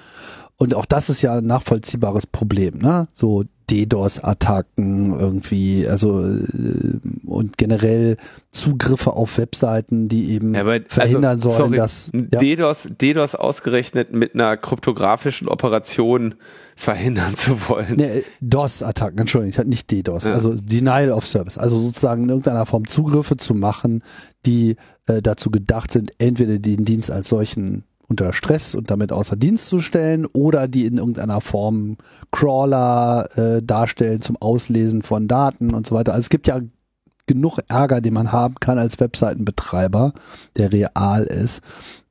[0.60, 3.08] und auch das ist ja ein nachvollziehbares Problem, ne?
[3.14, 8.18] So DDoS-Attacken irgendwie, also äh, und generell
[8.52, 12.40] Zugriffe auf Webseiten, die eben ja, aber, verhindern also, sollen, sorry, dass ja.
[12.40, 16.36] DDoS, DDoS ausgerechnet mit einer kryptografischen Operation
[16.76, 17.96] verhindern zu wollen.
[17.96, 20.34] Nee, DOS-Attacken, Entschuldigung, nicht DDoS, ja.
[20.34, 24.04] also Denial of Service, also sozusagen in irgendeiner Form Zugriffe zu machen,
[24.46, 29.36] die äh, dazu gedacht sind, entweder den Dienst als solchen unter Stress und damit außer
[29.36, 31.98] Dienst zu stellen oder die in irgendeiner Form
[32.32, 36.14] Crawler äh, darstellen zum Auslesen von Daten und so weiter.
[36.14, 36.60] Also es gibt ja
[37.28, 40.14] genug Ärger, den man haben kann als Webseitenbetreiber,
[40.58, 41.62] der real ist,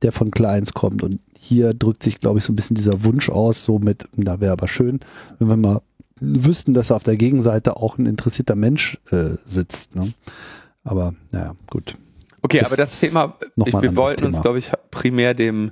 [0.01, 1.03] der von Clients kommt.
[1.03, 4.39] Und hier drückt sich, glaube ich, so ein bisschen dieser Wunsch aus, so mit, da
[4.39, 5.01] wäre aber schön,
[5.37, 5.81] wenn wir mal
[6.21, 9.95] wüssten, dass auf der Gegenseite auch ein interessierter Mensch äh, sitzt.
[9.95, 10.13] Ne?
[10.83, 11.95] Aber naja, gut.
[12.41, 13.35] Okay, aber das Thema,
[13.65, 14.29] ich, wir wollten Thema.
[14.29, 15.71] uns, glaube ich, primär dem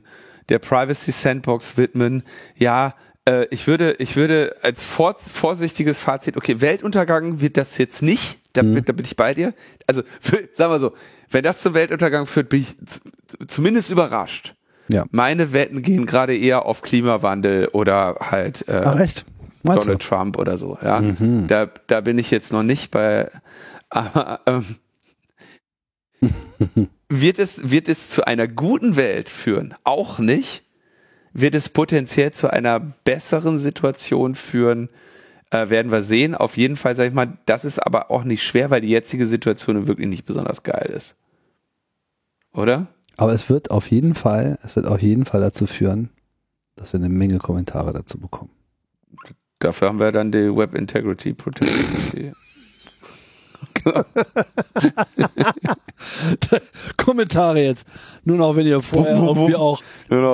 [0.49, 2.23] der Privacy Sandbox widmen.
[2.55, 2.93] Ja,
[3.27, 8.39] äh, ich würde, ich würde als vor, vorsichtiges Fazit, okay, Weltuntergang wird das jetzt nicht,
[8.53, 8.83] da, mhm.
[8.85, 9.53] da bin ich bei dir.
[9.87, 10.93] Also, für, sagen wir so,
[11.29, 12.75] wenn das zum Weltuntergang führt, bin ich
[13.47, 14.55] zumindest überrascht.
[14.87, 15.05] Ja.
[15.11, 19.25] Meine Wetten gehen gerade eher auf Klimawandel oder halt äh, Ach, echt?
[19.63, 20.07] Donald du?
[20.07, 20.77] Trump oder so.
[20.81, 21.47] Ja, mhm.
[21.47, 23.29] da, da bin ich jetzt noch nicht bei.
[23.89, 24.77] Aber ähm,
[27.09, 29.73] wird, es, wird es zu einer guten Welt führen?
[29.83, 30.63] Auch nicht.
[31.33, 34.89] Wird es potenziell zu einer besseren Situation führen,
[35.49, 36.35] Äh, werden wir sehen.
[36.35, 39.27] Auf jeden Fall, sag ich mal, das ist aber auch nicht schwer, weil die jetzige
[39.27, 41.15] Situation wirklich nicht besonders geil ist.
[42.53, 42.87] Oder?
[43.15, 46.09] Aber es wird auf jeden Fall, es wird auf jeden Fall dazu führen,
[46.75, 48.51] dass wir eine Menge Kommentare dazu bekommen.
[49.59, 52.33] Dafür haben wir dann die Web Integrity Protection.
[56.97, 57.87] Kommentare jetzt.
[58.23, 59.81] Nur noch, wenn ihr vorher irgendwie auch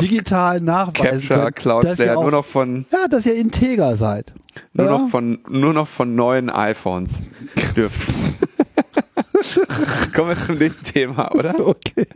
[0.01, 3.97] digital nachweisen Capture, könnt, Cloud dass ihr auch, nur noch von ja, dass ihr integer
[3.97, 4.34] seid.
[4.73, 4.97] nur ja?
[4.97, 7.21] noch von nur noch von neuen iPhones
[7.75, 8.09] dürft.
[10.15, 11.59] Kommen wir zum nächsten Thema, oder?
[11.59, 12.07] Okay.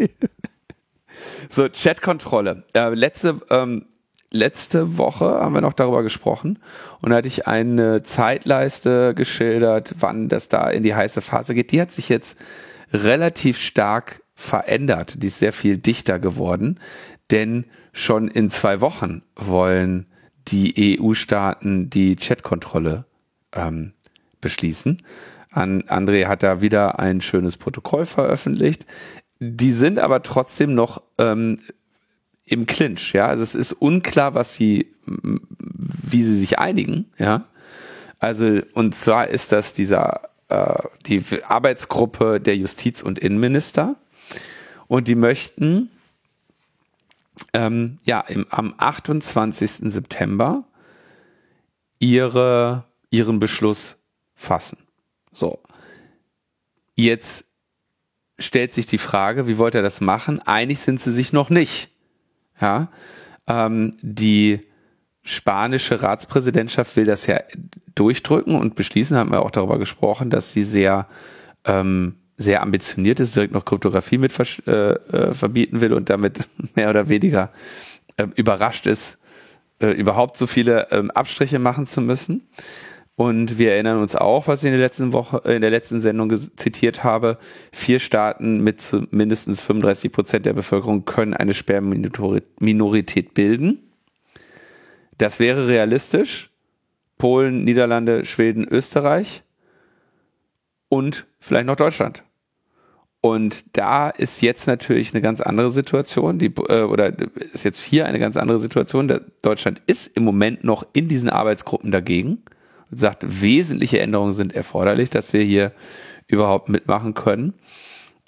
[1.49, 2.63] So, Chatkontrolle.
[2.73, 3.85] Äh, letzte, ähm,
[4.31, 6.59] letzte Woche haben wir noch darüber gesprochen
[7.01, 11.71] und da hatte ich eine Zeitleiste geschildert, wann das da in die heiße Phase geht.
[11.71, 12.37] Die hat sich jetzt
[12.91, 15.21] relativ stark verändert.
[15.23, 16.79] Die ist sehr viel dichter geworden,
[17.31, 20.05] denn schon in zwei Wochen wollen
[20.47, 23.05] die EU-Staaten die Chatkontrolle
[23.53, 23.93] ähm,
[24.41, 25.01] beschließen.
[25.51, 28.85] An André hat da wieder ein schönes Protokoll veröffentlicht.
[29.39, 31.57] Die sind aber trotzdem noch ähm,
[32.47, 33.27] im Clinch, ja.
[33.27, 37.45] Also es ist unklar, was sie, wie sie sich einigen, ja.
[38.19, 43.95] Also, und zwar ist das dieser, äh, die Arbeitsgruppe der Justiz- und Innenminister.
[44.87, 45.91] Und die möchten,
[47.53, 49.91] ähm, ja, im, am 28.
[49.91, 50.63] September
[51.99, 53.97] ihre, ihren Beschluss
[54.35, 54.77] fassen.
[55.31, 55.59] So.
[56.95, 57.45] Jetzt
[58.39, 60.39] stellt sich die Frage, wie wollt ihr das machen?
[60.39, 61.91] Einig sind sie sich noch nicht.
[62.59, 62.89] Ja,
[63.47, 64.61] ähm, die
[65.23, 67.39] spanische Ratspräsidentschaft will das ja
[67.95, 71.07] durchdrücken und beschließen, haben wir auch darüber gesprochen, dass sie sehr,
[71.65, 74.33] ähm, sehr ambitioniert ist, direkt noch Kryptographie mit
[74.67, 77.51] äh, äh, verbieten will und damit mehr oder weniger
[78.15, 79.17] äh, überrascht ist,
[79.79, 82.47] äh, überhaupt so viele ähm, Abstriche machen zu müssen.
[83.17, 86.31] Und wir erinnern uns auch, was ich in der letzten Woche, in der letzten Sendung
[86.55, 87.39] zitiert habe.
[87.71, 93.79] Vier Staaten mit mindestens 35 Prozent der Bevölkerung können eine Sperrminorität bilden.
[95.17, 96.51] Das wäre realistisch.
[97.17, 99.41] Polen, Niederlande, Schweden, Österreich
[100.87, 102.21] und vielleicht noch Deutschland.
[103.19, 107.13] Und da ist jetzt natürlich eine ganz andere Situation, die, äh, oder
[107.51, 109.11] ist jetzt hier eine ganz andere Situation.
[109.41, 112.43] Deutschland ist im Moment noch in diesen Arbeitsgruppen dagegen
[112.91, 115.71] und sagt, wesentliche Änderungen sind erforderlich, dass wir hier
[116.27, 117.53] überhaupt mitmachen können.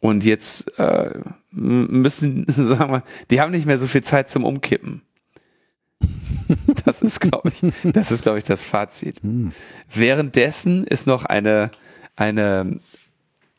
[0.01, 1.19] Und jetzt äh,
[1.51, 5.01] müssen, sagen wir, die haben nicht mehr so viel Zeit zum Umkippen.
[6.85, 7.61] Das ist, glaube ich,
[7.93, 9.21] das ist, glaube ich, das Fazit.
[9.21, 9.51] Hm.
[9.93, 11.69] Währenddessen ist noch eine,
[12.15, 12.79] eine,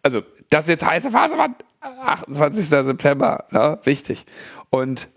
[0.02, 1.55] also das ist jetzt heiße Phase, Mann.
[1.81, 2.66] 28.
[2.66, 3.78] September, ne?
[3.85, 4.27] wichtig.
[4.70, 5.09] Und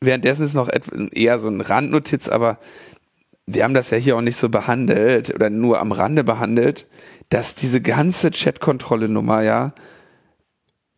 [0.00, 0.70] währenddessen ist noch
[1.12, 2.58] eher so ein Randnotiz, aber
[3.46, 6.86] wir haben das ja hier auch nicht so behandelt oder nur am Rande behandelt,
[7.28, 9.74] dass diese ganze Chatkontrolle-Nummer ja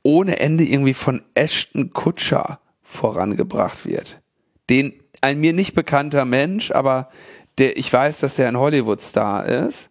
[0.02, 4.20] ohne Ende irgendwie von Ashton Kutscher vorangebracht wird.
[4.68, 7.08] Den ein mir nicht bekannter Mensch, aber
[7.56, 9.90] der, ich weiß, dass der ein Hollywood-Star ist,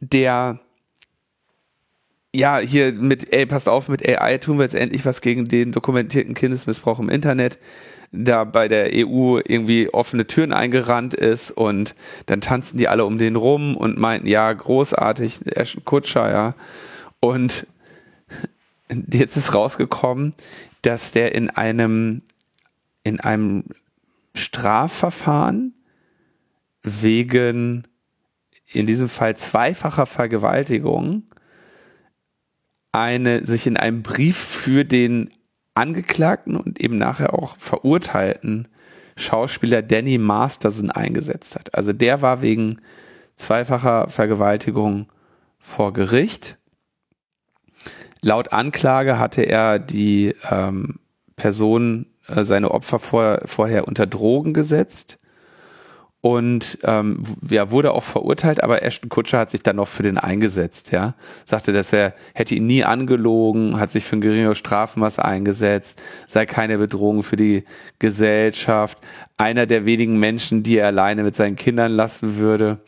[0.00, 0.58] der
[2.34, 5.70] ja, hier mit, ey, passt auf, mit AI tun wir jetzt endlich was gegen den
[5.70, 7.58] dokumentierten Kindesmissbrauch im Internet
[8.12, 11.94] da bei der EU irgendwie offene Türen eingerannt ist und
[12.26, 16.54] dann tanzen die alle um den rum und meinten, ja, großartig, Ashton Kutscher, ja.
[17.20, 17.66] Und
[19.10, 20.34] jetzt ist rausgekommen,
[20.82, 22.22] dass der in einem,
[23.02, 23.64] in einem
[24.34, 25.74] Strafverfahren
[26.82, 27.84] wegen
[28.72, 31.22] in diesem Fall zweifacher Vergewaltigung
[32.90, 35.30] eine, sich in einem Brief für den
[35.74, 38.68] Angeklagten und eben nachher auch verurteilten
[39.16, 41.74] Schauspieler Danny Masterson eingesetzt hat.
[41.74, 42.80] Also der war wegen
[43.36, 45.06] zweifacher Vergewaltigung
[45.58, 46.58] vor Gericht.
[48.20, 51.00] Laut Anklage hatte er die ähm,
[51.36, 55.18] Person, äh, seine Opfer vor, vorher unter Drogen gesetzt
[56.22, 60.18] und ähm, ja, wurde auch verurteilt, aber Ashton Kutscher hat sich dann noch für den
[60.18, 61.14] eingesetzt, ja.
[61.44, 66.46] Sagte, dass er hätte ihn nie angelogen, hat sich für ein geringeres Strafmaß eingesetzt, sei
[66.46, 67.64] keine Bedrohung für die
[67.98, 68.98] Gesellschaft,
[69.36, 72.78] einer der wenigen Menschen, die er alleine mit seinen Kindern lassen würde.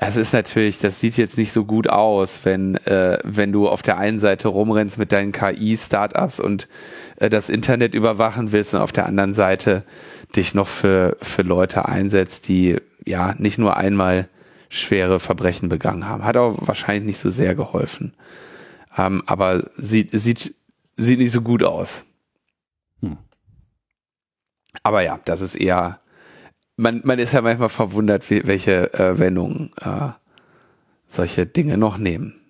[0.00, 3.82] Es ist natürlich, das sieht jetzt nicht so gut aus, wenn, äh, wenn du auf
[3.82, 6.68] der einen Seite rumrennst mit deinen KI-Startups und
[7.16, 9.82] äh, das Internet überwachen willst und auf der anderen Seite
[10.36, 14.28] dich noch für, für Leute einsetzt, die ja nicht nur einmal
[14.68, 16.24] schwere Verbrechen begangen haben.
[16.24, 18.14] Hat auch wahrscheinlich nicht so sehr geholfen.
[18.96, 20.54] Ähm, aber sieht, sieht,
[20.94, 22.04] sieht nicht so gut aus.
[23.00, 23.18] Hm.
[24.84, 25.98] Aber ja, das ist eher,
[26.78, 30.10] man, man ist ja manchmal verwundert, wie, welche äh, Wendungen äh,
[31.06, 32.40] solche Dinge noch nehmen.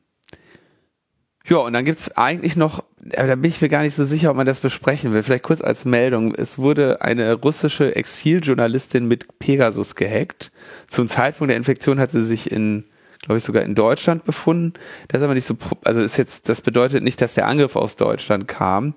[1.47, 4.31] Ja, und dann gibt's eigentlich noch, äh, da bin ich mir gar nicht so sicher,
[4.31, 5.23] ob man das besprechen will.
[5.23, 6.35] Vielleicht kurz als Meldung.
[6.35, 10.53] Es wurde eine russische Exiljournalistin mit Pegasus gehackt.
[10.89, 12.85] Zum Zeitpunkt der Infektion hat sie sich in,
[13.23, 14.75] glaube ich, sogar in Deutschland befunden.
[15.09, 17.97] Das ist aber nicht so, also ist jetzt, das bedeutet nicht, dass der Angriff aus
[17.97, 18.93] Deutschland kam.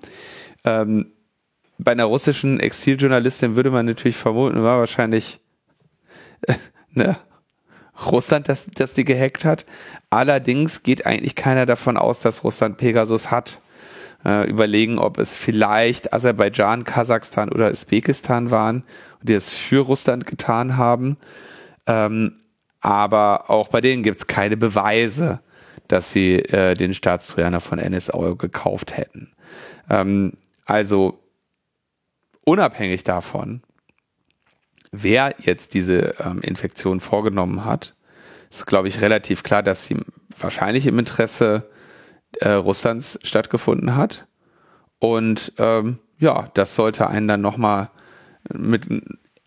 [0.64, 1.06] Ähm,
[1.84, 5.40] bei einer russischen Exiljournalistin würde man natürlich vermuten, war wahrscheinlich
[6.46, 6.54] äh,
[6.90, 7.16] ne,
[8.10, 9.66] Russland, das, das die gehackt hat.
[10.10, 13.60] Allerdings geht eigentlich keiner davon aus, dass Russland Pegasus hat.
[14.24, 18.84] Äh, überlegen, ob es vielleicht Aserbaidschan, Kasachstan oder Usbekistan waren,
[19.20, 21.16] die es für Russland getan haben.
[21.86, 22.38] Ähm,
[22.80, 25.40] aber auch bei denen gibt es keine Beweise,
[25.88, 29.32] dass sie äh, den Staatstrojaner von NSO gekauft hätten.
[29.90, 30.34] Ähm,
[30.66, 31.21] also
[32.44, 33.62] unabhängig davon,
[34.90, 37.94] wer jetzt diese ähm, Infektion vorgenommen hat,
[38.50, 39.96] ist, glaube ich, relativ klar, dass sie
[40.38, 41.70] wahrscheinlich im Interesse
[42.40, 44.26] äh, Russlands stattgefunden hat.
[44.98, 47.90] Und ähm, ja, das sollte einen dann nochmal
[48.52, 48.88] mit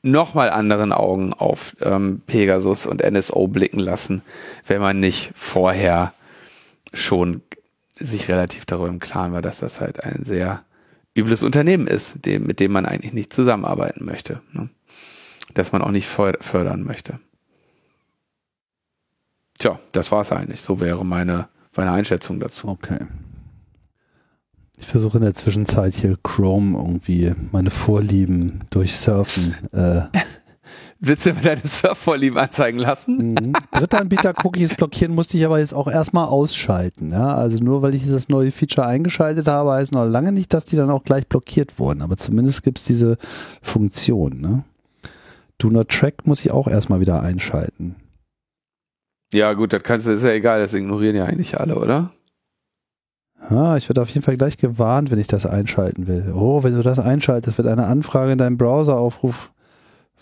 [0.01, 4.21] nochmal anderen Augen auf ähm, Pegasus und NSO blicken lassen,
[4.67, 6.13] wenn man nicht vorher
[6.93, 7.41] schon
[7.95, 10.63] sich relativ darüber im Klaren war, dass das halt ein sehr
[11.15, 14.41] übles Unternehmen ist, dem, mit dem man eigentlich nicht zusammenarbeiten möchte.
[14.51, 14.69] Ne?
[15.53, 17.19] Dass man auch nicht fördern möchte.
[19.57, 20.61] Tja, das war's eigentlich.
[20.61, 22.67] So wäre meine, meine Einschätzung dazu.
[22.67, 22.99] Okay.
[24.77, 30.01] Ich versuche in der Zwischenzeit hier Chrome irgendwie meine Vorlieben durch Surfen äh,
[31.07, 33.33] Willst du mir deine Surfvorlieben anzeigen lassen?
[33.33, 33.53] Mhm.
[33.73, 37.11] Drittanbieter-Cookies blockieren musste ich aber jetzt auch erstmal ausschalten.
[37.11, 37.35] Ja?
[37.35, 40.75] Also nur weil ich dieses neue Feature eingeschaltet habe, heißt noch lange nicht, dass die
[40.75, 42.01] dann auch gleich blockiert wurden.
[42.01, 43.17] Aber zumindest gibt es diese
[43.61, 44.41] Funktion.
[44.41, 44.63] Ne?
[45.59, 47.95] Do not track muss ich auch erstmal wieder einschalten.
[49.31, 52.13] Ja, gut, das kannst du, ist ja egal, das ignorieren ja eigentlich alle, oder?
[53.47, 56.33] Ah, ich werde auf jeden Fall gleich gewarnt, wenn ich das einschalten will.
[56.33, 59.54] Oh, wenn du das einschaltest, wird eine Anfrage in deinem Browser aufrufen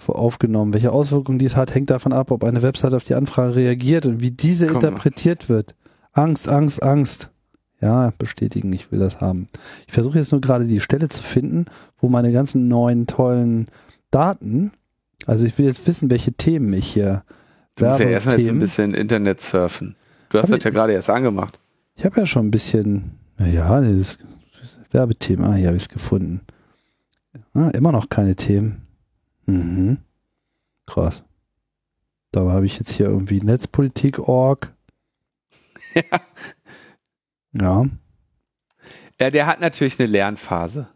[0.07, 0.73] aufgenommen.
[0.73, 4.21] Welche Auswirkungen dies hat, hängt davon ab, ob eine Website auf die Anfrage reagiert und
[4.21, 4.75] wie diese Komm.
[4.75, 5.75] interpretiert wird.
[6.11, 7.29] Angst, Angst, Angst.
[7.81, 9.49] Ja, bestätigen, ich will das haben.
[9.87, 11.65] Ich versuche jetzt nur gerade die Stelle zu finden,
[11.99, 13.67] wo meine ganzen neuen tollen
[14.09, 14.71] Daten,
[15.25, 17.23] also ich will jetzt wissen, welche Themen ich hier.
[17.75, 19.95] Du musst ja erstmal jetzt ein bisschen Internet surfen.
[20.29, 21.59] Du hast hab das ich, ja gerade erst angemacht.
[21.95, 24.17] Ich habe ja schon ein bisschen, naja, das
[24.91, 26.41] Werbethema, hier habe ich es gefunden.
[27.53, 28.82] Ah, immer noch keine Themen.
[29.45, 29.97] Mhm.
[30.85, 31.23] Krass.
[32.31, 34.73] Da habe ich jetzt hier irgendwie Netzpolitik.org.
[35.93, 36.01] Ja.
[37.55, 37.85] Ja.
[39.19, 40.87] Ja, der hat natürlich eine Lernphase,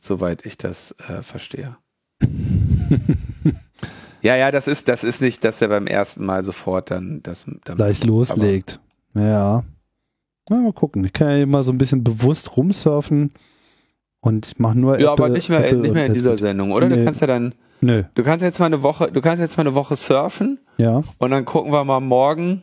[0.00, 1.76] soweit ich das äh, verstehe.
[4.22, 7.46] ja, ja, das ist, das ist nicht, dass er beim ersten Mal sofort dann das
[7.64, 8.78] gleich loslegt.
[9.14, 9.64] Ja.
[10.48, 11.04] Na, mal gucken.
[11.04, 13.32] Ich kann ja immer so ein bisschen bewusst rumsurfen
[14.20, 15.00] und mache nur.
[15.00, 16.88] Ja, Apple, aber nicht mehr, nicht mehr in dieser Sendung, oder?
[16.88, 16.96] Nee.
[16.96, 18.04] Du kannst ja dann Nö.
[18.14, 20.58] Du kannst jetzt mal eine Woche, du kannst jetzt mal eine Woche surfen.
[20.78, 21.02] Ja.
[21.18, 22.62] Und dann gucken wir mal morgen,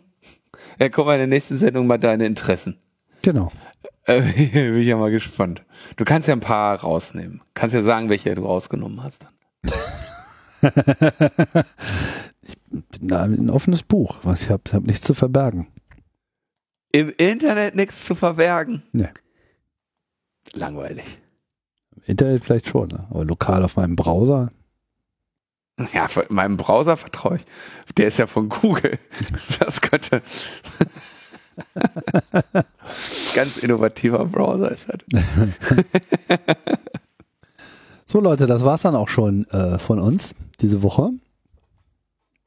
[0.80, 2.80] ja, gucken wir in der nächsten Sendung mal deine Interessen.
[3.22, 3.52] Genau.
[4.06, 4.22] Äh,
[4.54, 5.64] bin ich ja mal gespannt.
[5.96, 7.42] Du kannst ja ein paar rausnehmen.
[7.54, 9.34] Kannst ja sagen, welche du rausgenommen hast dann.
[12.42, 14.18] ich bin da ein offenes Buch.
[14.24, 15.68] Was ich habe hab nichts zu verbergen.
[16.92, 18.84] Im Internet nichts zu verbergen?
[18.92, 19.10] Nee.
[20.54, 21.06] Langweilig.
[21.96, 23.08] Im Internet vielleicht schon, ne?
[23.10, 24.52] aber lokal auf meinem Browser
[25.94, 27.46] ja, meinem Browser vertraue ich.
[27.98, 29.00] Der ist ja von Google.
[29.60, 30.22] Das könnte.
[33.36, 35.00] Ganz innovativer Browser ist das.
[38.06, 41.12] so Leute, das war's dann auch schon äh, von uns diese Woche.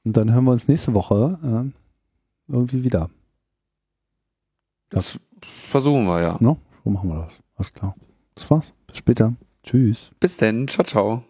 [0.04, 3.10] Und dann hören wir uns nächste Woche äh, irgendwie wieder.
[4.90, 6.36] Das versuchen wir ja.
[6.40, 6.58] No?
[6.84, 7.34] So machen wir das.
[7.56, 7.96] Alles klar.
[8.34, 8.72] Das war's.
[8.86, 9.34] Bis später.
[9.64, 10.12] Tschüss.
[10.20, 10.68] Bis denn.
[10.68, 11.25] Ciao, ciao.